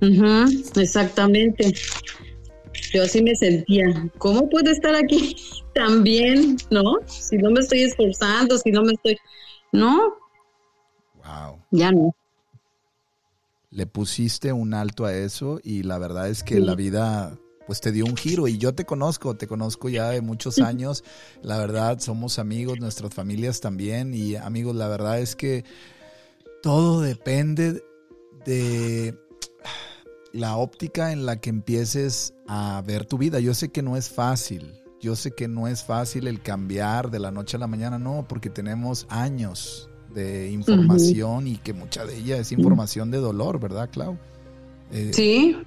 exactamente. 0.02 1.74
Yo 2.94 3.04
así 3.04 3.22
me 3.22 3.36
sentía. 3.36 4.10
¿Cómo 4.18 4.50
puedo 4.50 4.72
estar 4.72 4.96
aquí 4.96 5.36
también, 5.76 6.58
no? 6.70 6.98
Si 7.06 7.38
no 7.38 7.52
me 7.52 7.60
estoy 7.60 7.84
esforzando, 7.84 8.58
si 8.58 8.72
no 8.72 8.84
me 8.84 8.94
estoy... 8.94 9.18
No. 9.74 10.16
Wow. 11.16 11.60
Ya 11.72 11.92
no. 11.92 12.16
Le 13.72 13.86
pusiste 13.86 14.54
un 14.54 14.74
alto 14.74 15.06
a 15.06 15.14
eso 15.14 15.60
y 15.64 15.84
la 15.84 15.98
verdad 15.98 16.30
es 16.30 16.44
que 16.44 16.60
la 16.60 16.74
vida 16.76 17.38
pues 17.68 17.82
te 17.82 17.92
dio 17.92 18.06
un 18.06 18.16
giro 18.16 18.48
y 18.48 18.58
yo 18.58 18.74
te 18.74 18.86
conozco, 18.86 19.36
te 19.36 19.46
conozco 19.46 19.90
ya 19.90 20.10
de 20.10 20.22
muchos 20.22 20.60
años, 20.60 21.04
la 21.44 21.58
verdad 21.58 22.00
somos 22.00 22.40
amigos, 22.40 22.80
nuestras 22.80 23.14
familias 23.14 23.60
también 23.60 24.14
y 24.14 24.36
amigos, 24.36 24.76
la 24.76 24.88
verdad 24.88 25.20
es 25.20 25.36
que 25.36 25.66
todo 26.64 27.02
depende 27.02 27.84
de 28.46 29.16
la 30.32 30.56
óptica 30.56 31.12
en 31.12 31.26
la 31.26 31.40
que 31.40 31.50
empieces 31.50 32.34
a 32.48 32.82
ver 32.86 33.06
tu 33.06 33.18
vida. 33.18 33.40
Yo 33.40 33.54
sé 33.54 33.70
que 33.70 33.82
no 33.82 33.98
es 33.98 34.10
fácil, 34.10 34.74
yo 35.02 35.16
sé 35.16 35.32
que 35.32 35.48
no 35.48 35.68
es 35.68 35.84
fácil 35.84 36.28
el 36.28 36.42
cambiar 36.42 37.12
de 37.12 37.20
la 37.20 37.32
noche 37.32 37.58
a 37.58 37.60
la 37.60 37.68
mañana, 37.68 38.00
no, 38.00 38.26
porque 38.28 38.50
tenemos 38.50 39.06
años 39.10 39.90
de 40.14 40.50
información 40.50 41.48
y 41.48 41.58
que 41.58 41.74
mucha 41.74 42.06
de 42.06 42.18
ella 42.18 42.38
es 42.38 42.52
información 42.52 43.12
de 43.12 43.18
dolor, 43.18 43.60
¿verdad, 43.60 43.90
Clau? 43.92 44.18
Eh, 44.92 45.12
sí. 45.14 45.58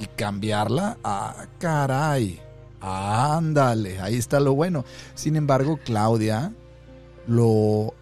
Y, 0.00 0.06
cambiarla, 0.06 0.98
ah, 1.04 1.46
caray, 1.58 2.40
ándale, 2.80 4.00
ahí 4.00 4.16
está 4.16 4.40
lo 4.40 4.54
bueno. 4.54 4.84
Sin 5.14 5.36
embargo, 5.36 5.78
Claudia 5.84 6.52
lo 7.26 7.94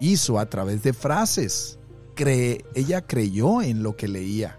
hizo 0.00 0.38
a 0.38 0.46
través 0.46 0.82
de 0.82 0.92
frases. 0.92 1.78
Cree, 2.14 2.64
ella 2.74 3.02
creyó 3.02 3.62
en 3.62 3.82
lo 3.82 3.96
que 3.96 4.08
leía. 4.08 4.58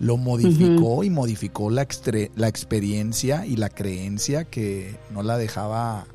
Lo 0.00 0.16
modificó 0.16 1.04
y 1.04 1.10
modificó 1.10 1.70
la, 1.70 1.86
la 2.34 2.48
experiencia 2.48 3.44
y 3.46 3.56
la 3.56 3.68
creencia 3.68 4.44
que 4.44 4.98
no 5.10 5.22
la 5.22 5.36
dejaba 5.36 6.06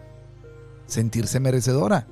sentirse 0.88 1.40
merecedora. 1.40 2.08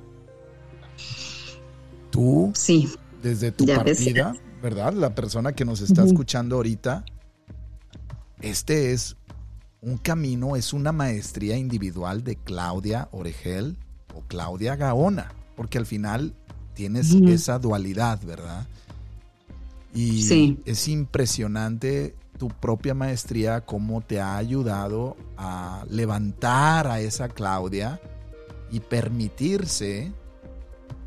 Tú, 2.10 2.52
sí. 2.54 2.88
desde 3.22 3.50
tu 3.50 3.66
partida, 3.66 4.34
¿verdad? 4.62 4.92
La 4.92 5.16
persona 5.16 5.52
que 5.52 5.64
nos 5.64 5.80
está 5.80 6.04
escuchando 6.04 6.56
ahorita, 6.56 7.04
este 8.44 8.92
es 8.92 9.16
un 9.80 9.96
camino, 9.98 10.56
es 10.56 10.72
una 10.72 10.92
maestría 10.92 11.56
individual 11.56 12.24
de 12.24 12.36
Claudia 12.36 13.08
Oregel 13.12 13.76
o 14.14 14.22
Claudia 14.22 14.76
Gaona, 14.76 15.32
porque 15.56 15.78
al 15.78 15.86
final 15.86 16.34
tienes 16.74 17.12
esa 17.12 17.58
dualidad, 17.58 18.20
¿verdad? 18.22 18.66
Y 19.94 20.58
es 20.64 20.88
impresionante 20.88 22.14
tu 22.38 22.48
propia 22.48 22.94
maestría, 22.94 23.60
cómo 23.60 24.00
te 24.00 24.20
ha 24.20 24.36
ayudado 24.36 25.16
a 25.36 25.84
levantar 25.88 26.86
a 26.86 27.00
esa 27.00 27.28
Claudia 27.28 28.00
y 28.70 28.80
permitirse 28.80 30.12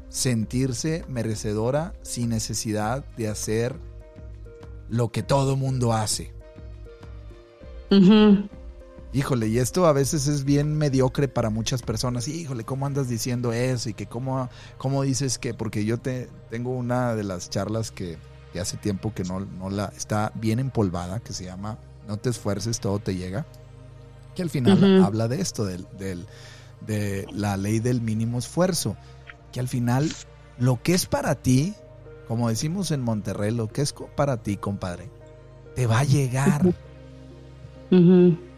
sentirse 0.09 1.03
merecedora 1.09 1.93
sin 2.01 2.29
necesidad 2.29 3.05
de 3.17 3.27
hacer 3.27 3.75
lo 4.89 5.11
que 5.11 5.21
todo 5.21 5.57
mundo 5.57 5.93
hace. 5.93 6.36
Híjole, 9.13 9.47
y 9.47 9.57
esto 9.57 9.85
a 9.85 9.93
veces 9.93 10.27
es 10.27 10.43
bien 10.43 10.77
mediocre 10.77 11.27
para 11.27 11.49
muchas 11.49 11.81
personas. 11.81 12.27
Híjole, 12.27 12.65
¿cómo 12.65 12.85
andas 12.85 13.07
diciendo 13.07 13.53
eso? 13.53 13.89
Y 13.89 13.93
que 13.93 14.05
cómo, 14.05 14.49
cómo 14.77 15.03
dices 15.03 15.39
que, 15.39 15.53
porque 15.53 15.85
yo 15.85 15.97
te 15.97 16.29
tengo 16.49 16.71
una 16.71 17.15
de 17.15 17.23
las 17.23 17.49
charlas 17.49 17.91
que, 17.91 18.17
hace 18.59 18.75
tiempo 18.75 19.13
que 19.13 19.23
no, 19.23 19.39
no, 19.39 19.69
la 19.69 19.93
está 19.95 20.31
bien 20.33 20.57
empolvada, 20.57 21.19
que 21.19 21.31
se 21.31 21.45
llama 21.45 21.77
No 22.07 22.17
te 22.17 22.31
esfuerces, 22.31 22.79
todo 22.79 22.97
te 22.97 23.15
llega. 23.15 23.45
Que 24.35 24.41
al 24.41 24.49
final 24.49 25.03
habla 25.03 25.27
de 25.27 25.41
esto, 25.41 25.63
del, 25.63 25.87
del, 25.97 26.25
de 26.85 27.27
la 27.31 27.55
ley 27.55 27.79
del 27.79 28.01
mínimo 28.01 28.39
esfuerzo. 28.39 28.97
Que 29.51 29.59
al 29.59 29.67
final 29.67 30.11
lo 30.57 30.81
que 30.81 30.93
es 30.93 31.05
para 31.05 31.35
ti, 31.35 31.75
como 32.27 32.49
decimos 32.49 32.91
en 32.91 33.03
Monterrey, 33.03 33.51
lo 33.51 33.67
que 33.67 33.81
es 33.81 33.93
para 34.15 34.37
ti, 34.37 34.57
compadre, 34.57 35.09
te 35.75 35.87
va 35.87 35.99
a 35.99 36.03
llegar 36.03 36.73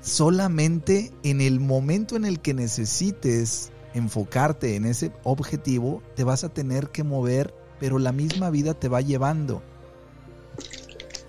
solamente 0.02 1.12
en 1.24 1.42
el 1.42 1.60
momento 1.60 2.16
en 2.16 2.26
el 2.26 2.40
que 2.40 2.54
necesites 2.54 3.72
enfocarte 3.94 4.76
en 4.76 4.86
ese 4.86 5.12
objetivo, 5.24 6.02
te 6.16 6.24
vas 6.24 6.44
a 6.44 6.50
tener 6.50 6.90
que 6.90 7.04
mover, 7.04 7.54
pero 7.80 8.00
la 8.00 8.12
misma 8.12 8.50
vida 8.50 8.74
te 8.74 8.88
va 8.88 9.02
llevando. 9.02 9.62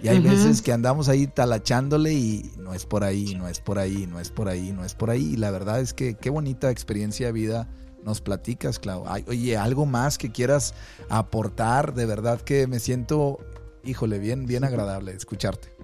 Y 0.03 0.09
hay 0.09 0.20
veces 0.20 0.62
que 0.62 0.72
andamos 0.72 1.09
ahí 1.09 1.26
talachándole 1.26 2.14
y 2.14 2.53
no 2.59 2.72
es 2.72 2.86
por 2.86 3.05
ahí, 3.05 3.34
no 3.34 3.48
es 3.48 3.61
por 3.61 3.78
ahí, 3.78 4.07
no 4.07 4.18
es 4.18 4.30
por 4.30 4.48
ahí, 4.48 4.72
no 4.72 4.84
es 4.84 4.94
por 4.94 5.11
ahí. 5.11 5.34
Y 5.34 5.36
la 5.36 5.51
verdad 5.51 5.80
es 5.80 5.92
que 5.92 6.14
qué 6.14 6.30
bonita 6.30 6.70
experiencia 6.70 7.26
de 7.26 7.32
vida 7.32 7.68
nos 8.03 8.22
platicas, 8.22 8.78
Clau. 8.78 9.05
oye, 9.28 9.59
algo 9.59 9.84
más 9.84 10.16
que 10.16 10.30
quieras 10.30 10.74
aportar, 11.11 11.92
de 11.92 12.07
verdad 12.07 12.40
que 12.40 12.66
me 12.66 12.78
siento, 12.78 13.40
híjole, 13.84 14.18
bien, 14.18 14.46
bien 14.46 14.64
agradable 14.64 15.12
escucharte. 15.12 15.79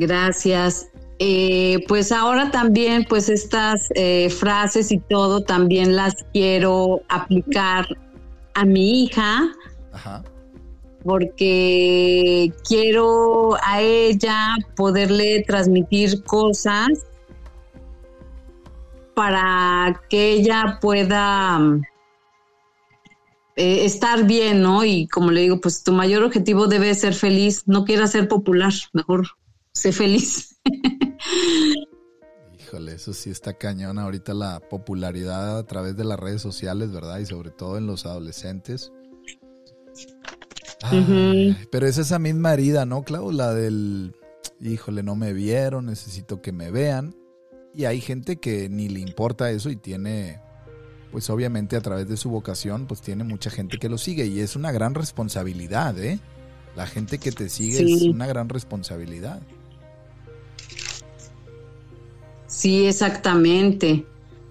Gracias. 0.00 0.90
Eh, 1.18 1.84
pues 1.86 2.10
ahora 2.10 2.50
también, 2.50 3.04
pues 3.06 3.28
estas 3.28 3.88
eh, 3.94 4.30
frases 4.30 4.90
y 4.90 4.98
todo 4.98 5.42
también 5.42 5.94
las 5.94 6.14
quiero 6.32 7.02
aplicar 7.10 7.86
a 8.54 8.64
mi 8.64 9.04
hija. 9.04 9.52
Porque 11.04 12.50
quiero 12.66 13.56
a 13.62 13.82
ella 13.82 14.54
poderle 14.74 15.44
transmitir 15.46 16.24
cosas 16.24 16.88
para 19.14 20.00
que 20.08 20.32
ella 20.32 20.78
pueda 20.80 21.60
eh, 23.56 23.84
estar 23.84 24.24
bien, 24.24 24.62
¿no? 24.62 24.82
Y 24.82 25.06
como 25.08 25.30
le 25.30 25.42
digo, 25.42 25.60
pues 25.60 25.82
tu 25.82 25.92
mayor 25.92 26.22
objetivo 26.22 26.68
debe 26.68 26.94
ser 26.94 27.12
feliz, 27.12 27.64
no 27.66 27.84
quieras 27.84 28.12
ser 28.12 28.28
popular, 28.28 28.72
mejor 28.94 29.26
sé 29.80 29.92
feliz. 29.92 30.56
Híjole, 32.58 32.92
eso 32.92 33.12
sí 33.12 33.30
está 33.30 33.54
cañón 33.54 33.98
ahorita 33.98 34.34
la 34.34 34.60
popularidad 34.60 35.58
a 35.58 35.66
través 35.66 35.96
de 35.96 36.04
las 36.04 36.20
redes 36.20 36.42
sociales, 36.42 36.92
¿verdad? 36.92 37.18
Y 37.18 37.26
sobre 37.26 37.50
todo 37.50 37.78
en 37.78 37.86
los 37.86 38.06
adolescentes. 38.06 38.92
Pero 41.70 41.86
es 41.86 41.98
esa 41.98 42.18
misma 42.18 42.52
herida, 42.52 42.84
¿no, 42.84 43.02
Clau? 43.02 43.32
La 43.32 43.54
del, 43.54 44.14
híjole, 44.60 45.02
no 45.02 45.16
me 45.16 45.32
vieron, 45.32 45.86
necesito 45.86 46.42
que 46.42 46.52
me 46.52 46.70
vean. 46.70 47.16
Y 47.74 47.86
hay 47.86 48.00
gente 48.00 48.36
que 48.36 48.68
ni 48.68 48.88
le 48.88 49.00
importa 49.00 49.50
eso 49.50 49.70
y 49.70 49.76
tiene, 49.76 50.40
pues 51.10 51.30
obviamente 51.30 51.76
a 51.76 51.80
través 51.80 52.08
de 52.08 52.16
su 52.16 52.28
vocación, 52.30 52.86
pues 52.86 53.00
tiene 53.00 53.24
mucha 53.24 53.50
gente 53.50 53.78
que 53.78 53.88
lo 53.88 53.96
sigue 53.96 54.26
y 54.26 54.40
es 54.40 54.56
una 54.56 54.72
gran 54.72 54.94
responsabilidad, 54.94 55.98
¿eh? 55.98 56.18
La 56.76 56.86
gente 56.86 57.18
que 57.18 57.32
te 57.32 57.48
sigue 57.48 57.82
es 57.82 58.02
una 58.02 58.26
gran 58.26 58.48
responsabilidad. 58.48 59.40
Sí, 62.60 62.84
exactamente. 62.84 64.04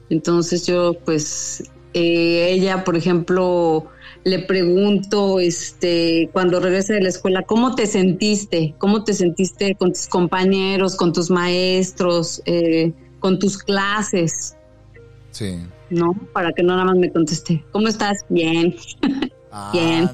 Entonces 0.09 0.65
yo, 0.65 0.95
pues, 1.05 1.69
eh, 1.93 2.49
ella, 2.49 2.83
por 2.83 2.97
ejemplo, 2.97 3.85
le 4.23 4.39
pregunto, 4.39 5.39
este, 5.39 6.27
cuando 6.33 6.59
regresa 6.59 6.95
de 6.95 7.01
la 7.01 7.09
escuela, 7.09 7.43
¿cómo 7.43 7.75
te 7.75 7.85
sentiste? 7.85 8.73
¿Cómo 8.79 9.03
te 9.03 9.13
sentiste 9.13 9.75
con 9.75 9.91
tus 9.91 10.07
compañeros, 10.07 10.95
con 10.95 11.13
tus 11.13 11.29
maestros, 11.29 12.41
eh, 12.47 12.93
con 13.19 13.37
tus 13.37 13.59
clases? 13.59 14.57
Sí. 15.29 15.59
¿No? 15.91 16.15
Para 16.33 16.51
que 16.53 16.63
no 16.63 16.73
nada 16.73 16.85
más 16.85 16.97
me 16.97 17.11
conteste, 17.11 17.63
¿cómo 17.71 17.89
estás? 17.89 18.25
Bien. 18.27 18.75
Bien. 19.71 20.09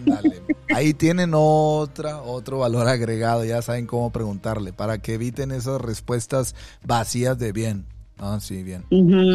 Ahí 0.73 0.93
tienen 0.93 1.31
otra, 1.33 2.21
otro 2.21 2.59
valor 2.59 2.87
agregado, 2.87 3.45
ya 3.45 3.61
saben 3.61 3.87
cómo 3.87 4.11
preguntarle, 4.11 4.73
para 4.73 4.97
que 4.97 5.13
eviten 5.13 5.51
esas 5.51 5.79
respuestas 5.81 6.55
vacías 6.83 7.37
de 7.37 7.51
bien. 7.51 7.85
Ah, 8.17 8.39
sí, 8.41 8.63
bien. 8.63 8.85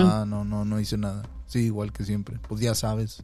Ah, 0.00 0.24
no, 0.26 0.44
no, 0.44 0.64
no 0.64 0.80
hice 0.80 0.96
nada. 0.96 1.22
Sí, 1.46 1.60
igual 1.60 1.92
que 1.92 2.04
siempre. 2.04 2.38
Pues 2.48 2.60
ya 2.60 2.74
sabes. 2.74 3.22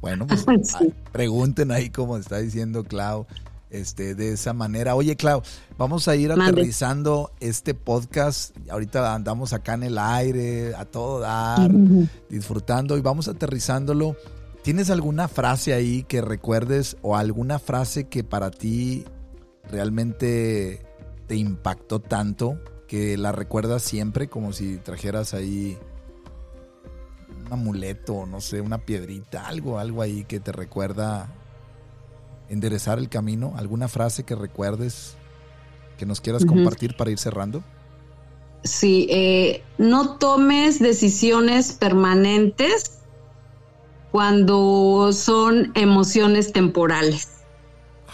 Bueno, 0.00 0.26
pues 0.26 0.44
pregunten 1.12 1.72
ahí 1.72 1.90
como 1.90 2.16
está 2.16 2.38
diciendo 2.38 2.84
Clau, 2.84 3.26
este, 3.70 4.14
de 4.14 4.32
esa 4.32 4.52
manera. 4.52 4.94
Oye, 4.94 5.16
Clau, 5.16 5.42
vamos 5.78 6.06
a 6.08 6.16
ir 6.16 6.30
aterrizando 6.30 7.32
este 7.40 7.74
podcast. 7.74 8.56
Ahorita 8.70 9.14
andamos 9.14 9.52
acá 9.52 9.74
en 9.74 9.84
el 9.84 9.98
aire, 9.98 10.74
a 10.74 10.84
todo 10.84 11.20
dar, 11.20 11.70
disfrutando, 12.28 12.96
y 12.96 13.00
vamos 13.00 13.28
aterrizándolo 13.28 14.16
¿Tienes 14.62 14.90
alguna 14.90 15.26
frase 15.26 15.74
ahí 15.74 16.04
que 16.04 16.20
recuerdes 16.20 16.96
o 17.02 17.16
alguna 17.16 17.58
frase 17.58 18.08
que 18.08 18.22
para 18.22 18.52
ti 18.52 19.04
realmente 19.68 20.86
te 21.26 21.34
impactó 21.34 21.98
tanto 21.98 22.60
que 22.86 23.16
la 23.16 23.32
recuerdas 23.32 23.82
siempre 23.82 24.28
como 24.28 24.52
si 24.52 24.76
trajeras 24.76 25.34
ahí 25.34 25.76
un 27.44 27.52
amuleto, 27.52 28.24
no 28.26 28.40
sé, 28.40 28.60
una 28.60 28.78
piedrita, 28.78 29.48
algo, 29.48 29.80
algo 29.80 30.00
ahí 30.00 30.24
que 30.24 30.38
te 30.38 30.52
recuerda 30.52 31.32
enderezar 32.48 33.00
el 33.00 33.08
camino? 33.08 33.54
¿Alguna 33.56 33.88
frase 33.88 34.22
que 34.22 34.36
recuerdes 34.36 35.16
que 35.98 36.06
nos 36.06 36.20
quieras 36.20 36.44
compartir 36.44 36.96
para 36.96 37.10
ir 37.10 37.18
cerrando? 37.18 37.64
Sí, 38.62 39.08
eh, 39.10 39.64
no 39.78 40.18
tomes 40.18 40.78
decisiones 40.78 41.72
permanentes 41.72 43.01
cuando 44.12 45.10
son 45.12 45.72
emociones 45.74 46.52
temporales. 46.52 47.28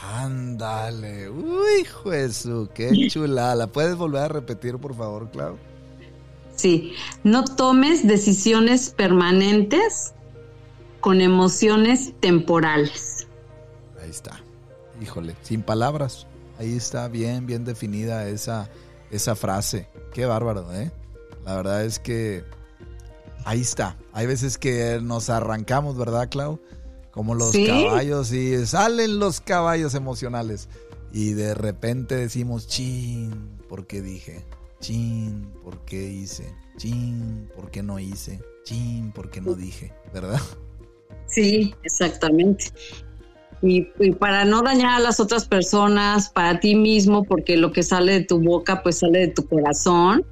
Ándale, 0.00 1.28
uy, 1.28 1.84
Jesús, 2.04 2.68
qué 2.72 3.08
chulada. 3.08 3.56
¿La 3.56 3.66
puedes 3.66 3.96
volver 3.96 4.22
a 4.22 4.28
repetir, 4.28 4.78
por 4.78 4.94
favor, 4.94 5.28
Clau? 5.30 5.58
Sí, 6.54 6.94
no 7.24 7.44
tomes 7.44 8.06
decisiones 8.06 8.90
permanentes 8.90 10.14
con 11.00 11.20
emociones 11.20 12.14
temporales. 12.20 13.26
Ahí 14.00 14.10
está. 14.10 14.40
Híjole, 15.02 15.34
sin 15.42 15.62
palabras. 15.62 16.26
Ahí 16.58 16.76
está 16.76 17.08
bien, 17.08 17.46
bien 17.46 17.64
definida 17.64 18.28
esa, 18.28 18.70
esa 19.10 19.34
frase. 19.34 19.88
Qué 20.12 20.26
bárbaro, 20.26 20.72
¿eh? 20.74 20.92
La 21.44 21.56
verdad 21.56 21.84
es 21.84 21.98
que 21.98 22.44
ahí 23.44 23.60
está 23.60 23.96
Hay 24.18 24.26
veces 24.26 24.58
que 24.58 24.98
nos 25.00 25.30
arrancamos, 25.30 25.96
¿verdad, 25.96 26.28
Clau? 26.28 26.58
Como 27.12 27.36
los 27.36 27.52
caballos 27.52 28.32
y 28.32 28.66
salen 28.66 29.20
los 29.20 29.40
caballos 29.40 29.94
emocionales. 29.94 30.68
Y 31.12 31.34
de 31.34 31.54
repente 31.54 32.16
decimos, 32.16 32.66
chin, 32.66 33.60
¿por 33.68 33.86
qué 33.86 34.02
dije? 34.02 34.44
Chin, 34.80 35.52
¿por 35.62 35.84
qué 35.84 36.02
hice? 36.10 36.52
Chin, 36.78 37.48
¿por 37.54 37.70
qué 37.70 37.84
no 37.84 38.00
hice? 38.00 38.42
Chin, 38.64 39.12
¿por 39.12 39.30
qué 39.30 39.40
no 39.40 39.54
dije? 39.54 39.92
¿Verdad? 40.12 40.40
Sí, 41.26 41.72
exactamente. 41.84 42.72
Y, 43.62 43.82
para 44.18 44.44
no 44.44 44.62
dañar 44.62 44.96
a 44.96 44.98
las 44.98 45.20
otras 45.20 45.46
personas, 45.46 46.28
para 46.30 46.58
ti 46.58 46.74
mismo, 46.74 47.22
porque 47.22 47.56
lo 47.56 47.70
que 47.70 47.84
sale 47.84 48.14
de 48.14 48.24
tu 48.24 48.40
boca, 48.40 48.82
pues 48.82 48.98
sale 48.98 49.20
de 49.20 49.28
tu 49.28 49.46
corazón. 49.46 50.26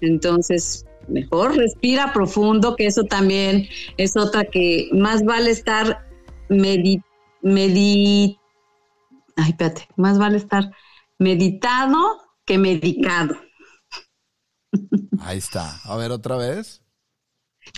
Entonces, 0.00 0.84
mejor 1.08 1.56
respira 1.56 2.12
profundo, 2.12 2.76
que 2.76 2.86
eso 2.86 3.04
también 3.04 3.68
es 3.96 4.16
otra 4.16 4.44
que 4.44 4.88
más 4.92 5.24
vale 5.24 5.50
estar 5.50 6.06
medi, 6.48 7.00
medi 7.42 8.38
ay, 9.36 9.50
espérate, 9.50 9.88
más 9.96 10.18
vale 10.18 10.38
estar 10.38 10.70
meditado 11.18 12.20
que 12.44 12.58
medicado. 12.58 13.36
Ahí 15.20 15.38
está. 15.38 15.80
A 15.84 15.96
ver 15.96 16.10
otra 16.10 16.36
vez. 16.36 16.82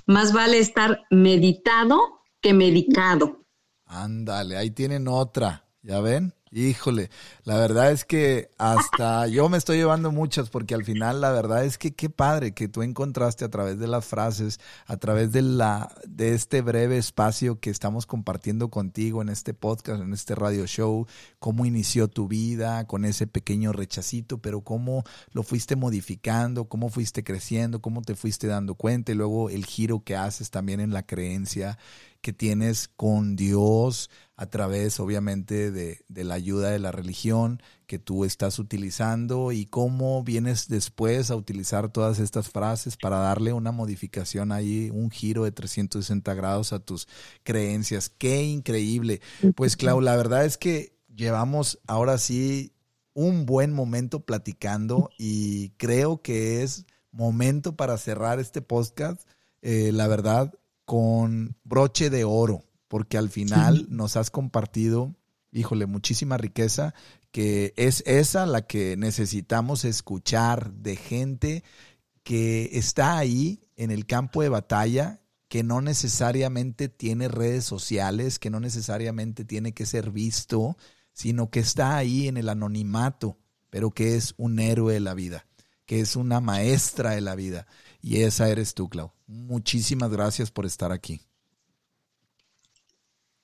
Más 0.07 0.33
vale 0.33 0.59
estar 0.59 1.03
meditado 1.11 2.23
que 2.41 2.55
medicado. 2.55 3.45
Ándale, 3.85 4.57
ahí 4.57 4.71
tienen 4.71 5.07
otra. 5.09 5.69
¿Ya 5.83 6.01
ven? 6.01 6.35
Híjole, 6.59 7.11
la 7.45 7.59
verdad 7.59 7.93
es 7.93 8.07
que 8.07 8.49
hasta 8.57 9.27
yo 9.29 9.47
me 9.51 9.59
estoy 9.59 9.77
llevando 9.77 10.11
muchas 10.11 10.49
porque 10.49 10.75
al 10.75 10.87
final 10.87 11.21
la 11.21 11.31
verdad 11.31 11.67
es 11.67 11.77
que 11.77 11.93
qué 11.93 12.09
padre 12.09 12.55
que 12.55 12.67
tú 12.67 12.83
encontraste 12.83 13.45
a 13.45 13.51
través 13.51 13.79
de 13.79 13.87
las 13.87 14.07
frases, 14.07 14.59
a 14.87 14.97
través 14.97 15.33
de 15.33 15.43
la 15.43 15.95
de 16.09 16.33
este 16.33 16.63
breve 16.63 16.97
espacio 16.97 17.61
que 17.61 17.69
estamos 17.69 18.07
compartiendo 18.07 18.71
contigo 18.71 19.21
en 19.21 19.29
este 19.29 19.53
podcast, 19.53 20.01
en 20.01 20.15
este 20.15 20.35
radio 20.35 20.67
show, 20.67 21.07
cómo 21.41 21.67
inició 21.67 22.09
tu 22.09 22.27
vida 22.27 22.87
con 22.87 23.05
ese 23.05 23.27
pequeño 23.27 23.75
rechacito, 23.75 24.39
pero 24.39 24.63
cómo 24.63 25.05
lo 25.33 25.43
fuiste 25.43 25.77
modificando, 25.77 26.71
cómo 26.71 26.89
fuiste 26.89 27.23
creciendo, 27.23 27.83
cómo 27.83 28.01
te 28.01 28.15
fuiste 28.15 28.47
dando 28.47 28.77
cuenta 28.77 29.13
y 29.13 29.15
luego 29.15 29.51
el 29.51 29.67
giro 29.67 30.03
que 30.05 30.17
haces 30.17 30.49
también 30.51 30.81
en 30.81 30.95
la 30.95 31.03
creencia 31.03 31.77
que 32.27 32.33
tienes 32.33 32.89
con 32.89 33.37
Dios 33.37 34.11
a 34.35 34.47
través, 34.47 34.99
obviamente, 34.99 35.71
de, 35.71 36.03
la 36.09 36.35
ayuda 36.35 36.71
de 36.71 36.81
la 36.81 36.91
religión 36.91 37.63
que 37.87 38.01
tú 38.01 38.25
estás 38.25 38.59
utilizando 38.59 39.53
y 39.53 39.65
cómo 39.65 40.25
vienes 40.25 40.67
después 40.67 41.31
a 41.31 41.37
utilizar 41.37 41.89
todas 41.89 42.19
estas 42.19 42.49
frases 42.49 42.97
para 42.97 43.19
darle 43.19 43.53
una 43.53 43.71
modificación 43.71 44.51
ahí, 44.51 44.91
un 44.93 45.13
giro 45.13 45.45
de 45.45 45.53
360 45.53 46.35
grados 46.35 46.73
a 46.73 46.81
tus 46.81 47.07
creencias. 47.45 48.09
Qué 48.11 48.43
increíble. 48.43 49.21
Pues, 49.55 49.77
Clau, 49.77 50.01
la 50.01 50.17
verdad 50.17 50.45
es 50.45 50.59
que 50.59 50.99
llevamos 51.15 51.79
ahora 51.87 52.19
sí 52.19 52.73
un 53.15 53.47
buen 53.47 53.73
momento 53.73 54.25
platicando 54.25 55.11
y 55.17 55.69
creo 55.77 56.23
que 56.23 56.65
es 56.65 56.87
momento 57.13 57.77
para 57.77 57.97
cerrar 57.99 58.41
este 58.41 58.63
podcast. 58.63 59.21
Eh, 59.63 59.93
la 59.93 60.09
verdad, 60.09 60.53
con 60.87 61.57
broche 61.65 62.09
de 62.09 62.25
oro, 62.25 62.65
porque 62.89 63.19
al 63.19 63.29
final 63.29 63.87
nos 63.91 64.17
has 64.17 64.31
compartido, 64.31 65.15
híjole, 65.53 65.87
muchísima 65.87 66.39
riqueza, 66.39 66.95
que 67.33 67.75
es 67.77 68.03
esa 68.07 68.47
la 68.47 68.63
que 68.63 68.97
necesitamos 68.97 69.85
escuchar 69.85 70.73
de 70.73 70.97
gente 70.97 71.65
que 72.23 72.71
está 72.73 73.19
ahí 73.19 73.61
en 73.77 73.91
el 73.91 74.07
campo 74.07 74.41
de 74.41 74.49
batalla, 74.49 75.21
que 75.49 75.63
no 75.63 75.81
necesariamente 75.81 76.89
tiene 76.89 77.29
redes 77.29 77.65
sociales, 77.65 78.39
que 78.39 78.51
no 78.51 78.61
necesariamente 78.61 79.45
tiene 79.45 79.73
que 79.73 79.87
ser 79.87 80.11
visto, 80.11 80.77
sino 81.13 81.51
que 81.51 81.61
está 81.61 81.97
ahí 81.97 82.29
en 82.29 82.37
el 82.37 82.49
anonimato, 82.49 83.39
pero 83.71 83.91
que 83.91 84.17
es 84.17 84.35
un 84.37 84.59
héroe 84.61 84.95
de 84.95 85.01
la 85.01 85.15
vida, 85.15 85.47
que 85.85 86.01
es 86.01 86.17
una 86.17 86.41
maestra 86.41 87.11
de 87.11 87.21
la 87.21 87.35
vida. 87.35 87.67
Y 88.07 88.23
esa 88.23 88.49
eres 88.49 88.73
tú, 88.73 88.89
Clau. 88.89 89.11
Muchísimas 89.27 90.13
gracias 90.13 90.53
por 90.53 90.65
estar 90.65 90.93
aquí. 90.93 91.23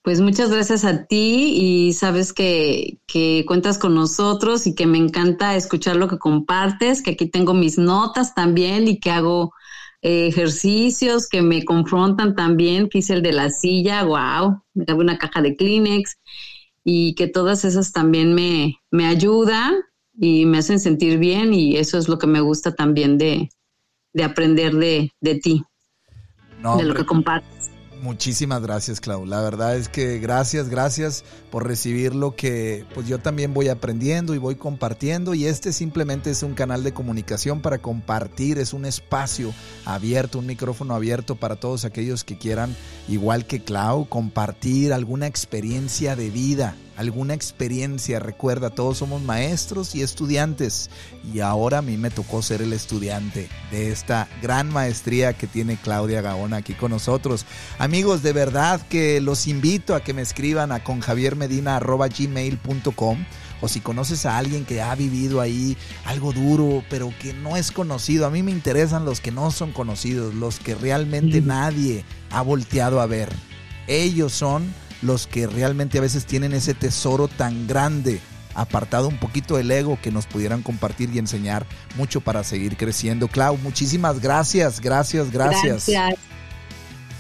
Pues 0.03 0.21
muchas 0.21 0.53
gracias 0.53 0.85
a 0.85 1.05
ti 1.07 1.53
y 1.57 1.93
sabes 1.95 2.33
que, 2.33 3.01
cuentas 3.45 3.77
con 3.77 3.97
nosotros 3.97 4.69
y 4.69 4.77
que 4.77 4.87
me 4.87 4.99
encanta 4.99 5.57
escuchar 5.57 5.97
lo 5.97 6.07
que 6.07 6.19
compartes, 6.19 7.03
que 7.03 7.11
aquí 7.11 7.27
tengo 7.27 7.55
mis 7.55 7.77
notas 7.77 8.37
también 8.37 8.87
y 8.87 9.01
que 9.01 9.11
hago 9.11 9.53
eh, 10.01 10.29
ejercicios 10.29 11.29
que 11.29 11.43
me 11.43 11.65
confrontan 11.65 12.37
también, 12.37 12.89
que 12.89 12.99
hice 12.99 13.15
el 13.15 13.23
de 13.23 13.33
la 13.33 13.51
silla, 13.51 14.05
wow, 14.05 14.63
me 14.75 14.85
cabe 14.85 15.01
una 15.01 15.19
caja 15.19 15.43
de 15.43 15.57
Kleenex 15.57 16.19
y 16.85 17.17
que 17.17 17.27
todas 17.27 17.65
esas 17.65 17.91
también 17.91 18.33
me, 18.33 18.77
me 18.93 19.07
ayudan 19.07 19.75
y 20.17 20.47
me 20.47 20.59
hacen 20.59 20.79
sentir 20.79 21.19
bien 21.19 21.53
y 21.53 21.79
eso 21.79 21.99
es 21.99 22.09
lo 22.09 22.17
que 22.17 22.29
me 22.29 22.41
gusta 22.41 22.77
también 22.77 23.19
de, 23.19 23.51
de 24.13 24.25
aprender 24.25 24.75
de, 24.75 25.11
de 25.21 25.35
ti, 25.37 25.65
de 26.77 26.83
lo 26.85 26.95
que 26.95 27.07
compartes. 27.07 27.73
Muchísimas 28.03 28.61
gracias, 28.63 29.01
Clau. 29.01 29.25
La 29.27 29.41
verdad 29.43 29.77
es 29.77 29.89
que 29.89 30.19
gracias, 30.19 30.69
gracias 30.69 31.25
por 31.53 31.69
recibir 31.69 32.17
lo 32.17 32.35
que 32.35 32.85
pues 32.95 33.07
yo 33.07 33.21
también 33.21 33.55
voy 33.55 33.69
aprendiendo 33.69 34.35
y 34.35 34.39
voy 34.39 34.57
compartiendo 34.57 35.35
y 35.35 35.47
este 35.47 35.73
simplemente 35.73 36.31
es 36.31 36.43
un 36.43 36.55
canal 36.55 36.83
de 36.83 36.93
comunicación 36.93 37.61
para 37.63 37.79
compartir, 37.79 38.59
es 38.59 38.73
un 38.73 38.87
espacio 38.87 39.55
abierto, 39.85 40.41
un 40.41 40.47
micrófono 40.47 40.97
abierto 40.97 41.37
para 41.37 41.55
todos 41.55 41.85
aquellos 41.85 42.25
que 42.25 42.37
quieran, 42.37 42.75
igual 43.09 43.47
que 43.47 43.63
Clau, 43.63 44.09
compartir 44.09 44.93
alguna 44.93 45.29
experiencia 45.29 46.17
de 46.17 46.29
vida 46.29 46.75
alguna 47.03 47.35
experiencia. 47.35 48.19
Recuerda, 48.19 48.71
todos 48.71 48.97
somos 48.99 49.21
maestros 49.21 49.95
y 49.95 50.03
estudiantes 50.03 50.89
y 51.33 51.41
ahora 51.41 51.79
a 51.79 51.83
mí 51.83 51.97
me 51.97 52.11
tocó 52.11 52.41
ser 52.41 52.63
el 52.63 52.73
estudiante 52.73 53.49
de 53.71 53.93
esta 53.93 54.29
gran 54.41 54.73
maestría 54.73 55.35
que 55.35 55.47
tiene 55.47 55.77
Claudia 55.77 56.23
Gaona 56.23 56.57
aquí 56.59 56.75
con 56.75 56.93
nosotros. 56.93 57.45
Amigos, 57.79 58.23
de 58.23 58.33
verdad 58.33 58.81
que 58.89 59.21
los 59.21 59.47
invito 59.47 59.95
a 59.95 60.03
que 60.03 60.15
me 60.15 60.23
escriban 60.23 60.73
a 60.73 60.83
conjaviermedina.gmail.com 60.83 63.25
o 63.61 63.69
si 63.69 63.81
conoces 63.81 64.25
a 64.27 64.39
alguien 64.39 64.65
que 64.65 64.83
ha 64.83 64.95
vivido 64.95 65.41
ahí 65.41 65.77
algo 66.05 66.33
duro, 66.33 66.83
pero 66.91 67.13
que 67.21 67.33
no 67.33 67.57
es 67.57 67.71
conocido. 67.71 68.27
A 68.27 68.31
mí 68.31 68.43
me 68.43 68.51
interesan 68.51 69.05
los 69.05 69.21
que 69.21 69.31
no 69.31 69.53
son 69.53 69.73
conocidos, 69.73 70.35
los 70.35 70.59
que 70.59 70.75
realmente 70.75 71.41
nadie 71.41 72.05
ha 72.31 72.43
volteado 72.43 73.01
a 73.01 73.07
ver. 73.07 73.29
Ellos 73.87 74.33
son 74.33 74.75
los 75.03 75.27
que 75.27 75.47
realmente 75.47 75.99
a 75.99 76.01
veces 76.01 76.25
tienen 76.25 76.53
ese 76.53 76.75
tesoro 76.75 77.29
tan 77.29 77.67
grande, 77.67 78.21
apartado 78.55 79.09
un 79.09 79.19
poquito 79.19 79.57
del 79.57 79.71
ego, 79.71 79.99
que 80.01 80.11
nos 80.11 80.27
pudieran 80.27 80.63
compartir 80.63 81.11
y 81.13 81.19
enseñar 81.19 81.67
mucho 81.97 82.21
para 82.21 82.45
seguir 82.45 82.77
creciendo. 82.77 83.29
Clau, 83.29 83.59
muchísimas 83.59 84.21
gracias, 84.21 84.81
gracias, 84.81 85.31
gracias. 85.31 85.87
Gracias, 85.87 86.19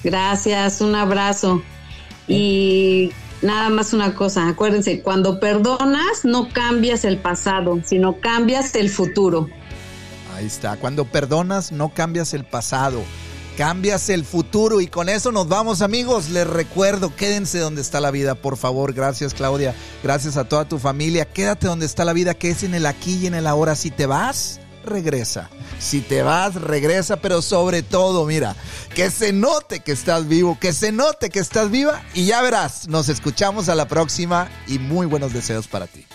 gracias 0.04 0.80
un 0.80 0.94
abrazo. 0.94 1.62
Y 2.28 3.12
nada 3.42 3.68
más 3.68 3.92
una 3.92 4.14
cosa, 4.14 4.48
acuérdense, 4.48 5.02
cuando 5.02 5.40
perdonas 5.40 6.24
no 6.24 6.48
cambias 6.52 7.04
el 7.04 7.18
pasado, 7.18 7.80
sino 7.84 8.20
cambias 8.20 8.74
el 8.74 8.88
futuro. 8.88 9.48
Ahí 10.34 10.46
está, 10.46 10.76
cuando 10.76 11.04
perdonas 11.04 11.72
no 11.72 11.90
cambias 11.90 12.32
el 12.32 12.44
pasado, 12.44 13.02
Cambias 13.56 14.08
el 14.08 14.24
futuro 14.24 14.80
y 14.80 14.86
con 14.86 15.10
eso 15.10 15.30
nos 15.30 15.46
vamos 15.46 15.82
amigos. 15.82 16.30
Les 16.30 16.46
recuerdo, 16.46 17.14
quédense 17.14 17.58
donde 17.58 17.82
está 17.82 18.00
la 18.00 18.10
vida, 18.10 18.34
por 18.34 18.56
favor. 18.56 18.94
Gracias 18.94 19.34
Claudia, 19.34 19.74
gracias 20.02 20.38
a 20.38 20.44
toda 20.44 20.66
tu 20.66 20.78
familia. 20.78 21.26
Quédate 21.26 21.66
donde 21.66 21.84
está 21.84 22.04
la 22.04 22.14
vida, 22.14 22.34
que 22.34 22.50
es 22.50 22.62
en 22.62 22.74
el 22.74 22.86
aquí 22.86 23.18
y 23.18 23.26
en 23.26 23.34
el 23.34 23.46
ahora. 23.46 23.74
Si 23.74 23.90
te 23.90 24.06
vas, 24.06 24.58
regresa. 24.86 25.50
Si 25.78 26.00
te 26.00 26.22
vas, 26.22 26.54
regresa, 26.54 27.18
pero 27.18 27.42
sobre 27.42 27.82
todo, 27.82 28.24
mira, 28.24 28.56
que 28.94 29.10
se 29.10 29.32
note 29.32 29.80
que 29.80 29.92
estás 29.92 30.28
vivo, 30.28 30.58
que 30.58 30.72
se 30.72 30.90
note 30.90 31.28
que 31.28 31.38
estás 31.38 31.70
viva 31.70 32.02
y 32.14 32.24
ya 32.24 32.40
verás, 32.40 32.88
nos 32.88 33.10
escuchamos 33.10 33.68
a 33.68 33.74
la 33.74 33.86
próxima 33.86 34.48
y 34.66 34.78
muy 34.78 35.06
buenos 35.06 35.32
deseos 35.32 35.68
para 35.68 35.86
ti. 35.86 36.06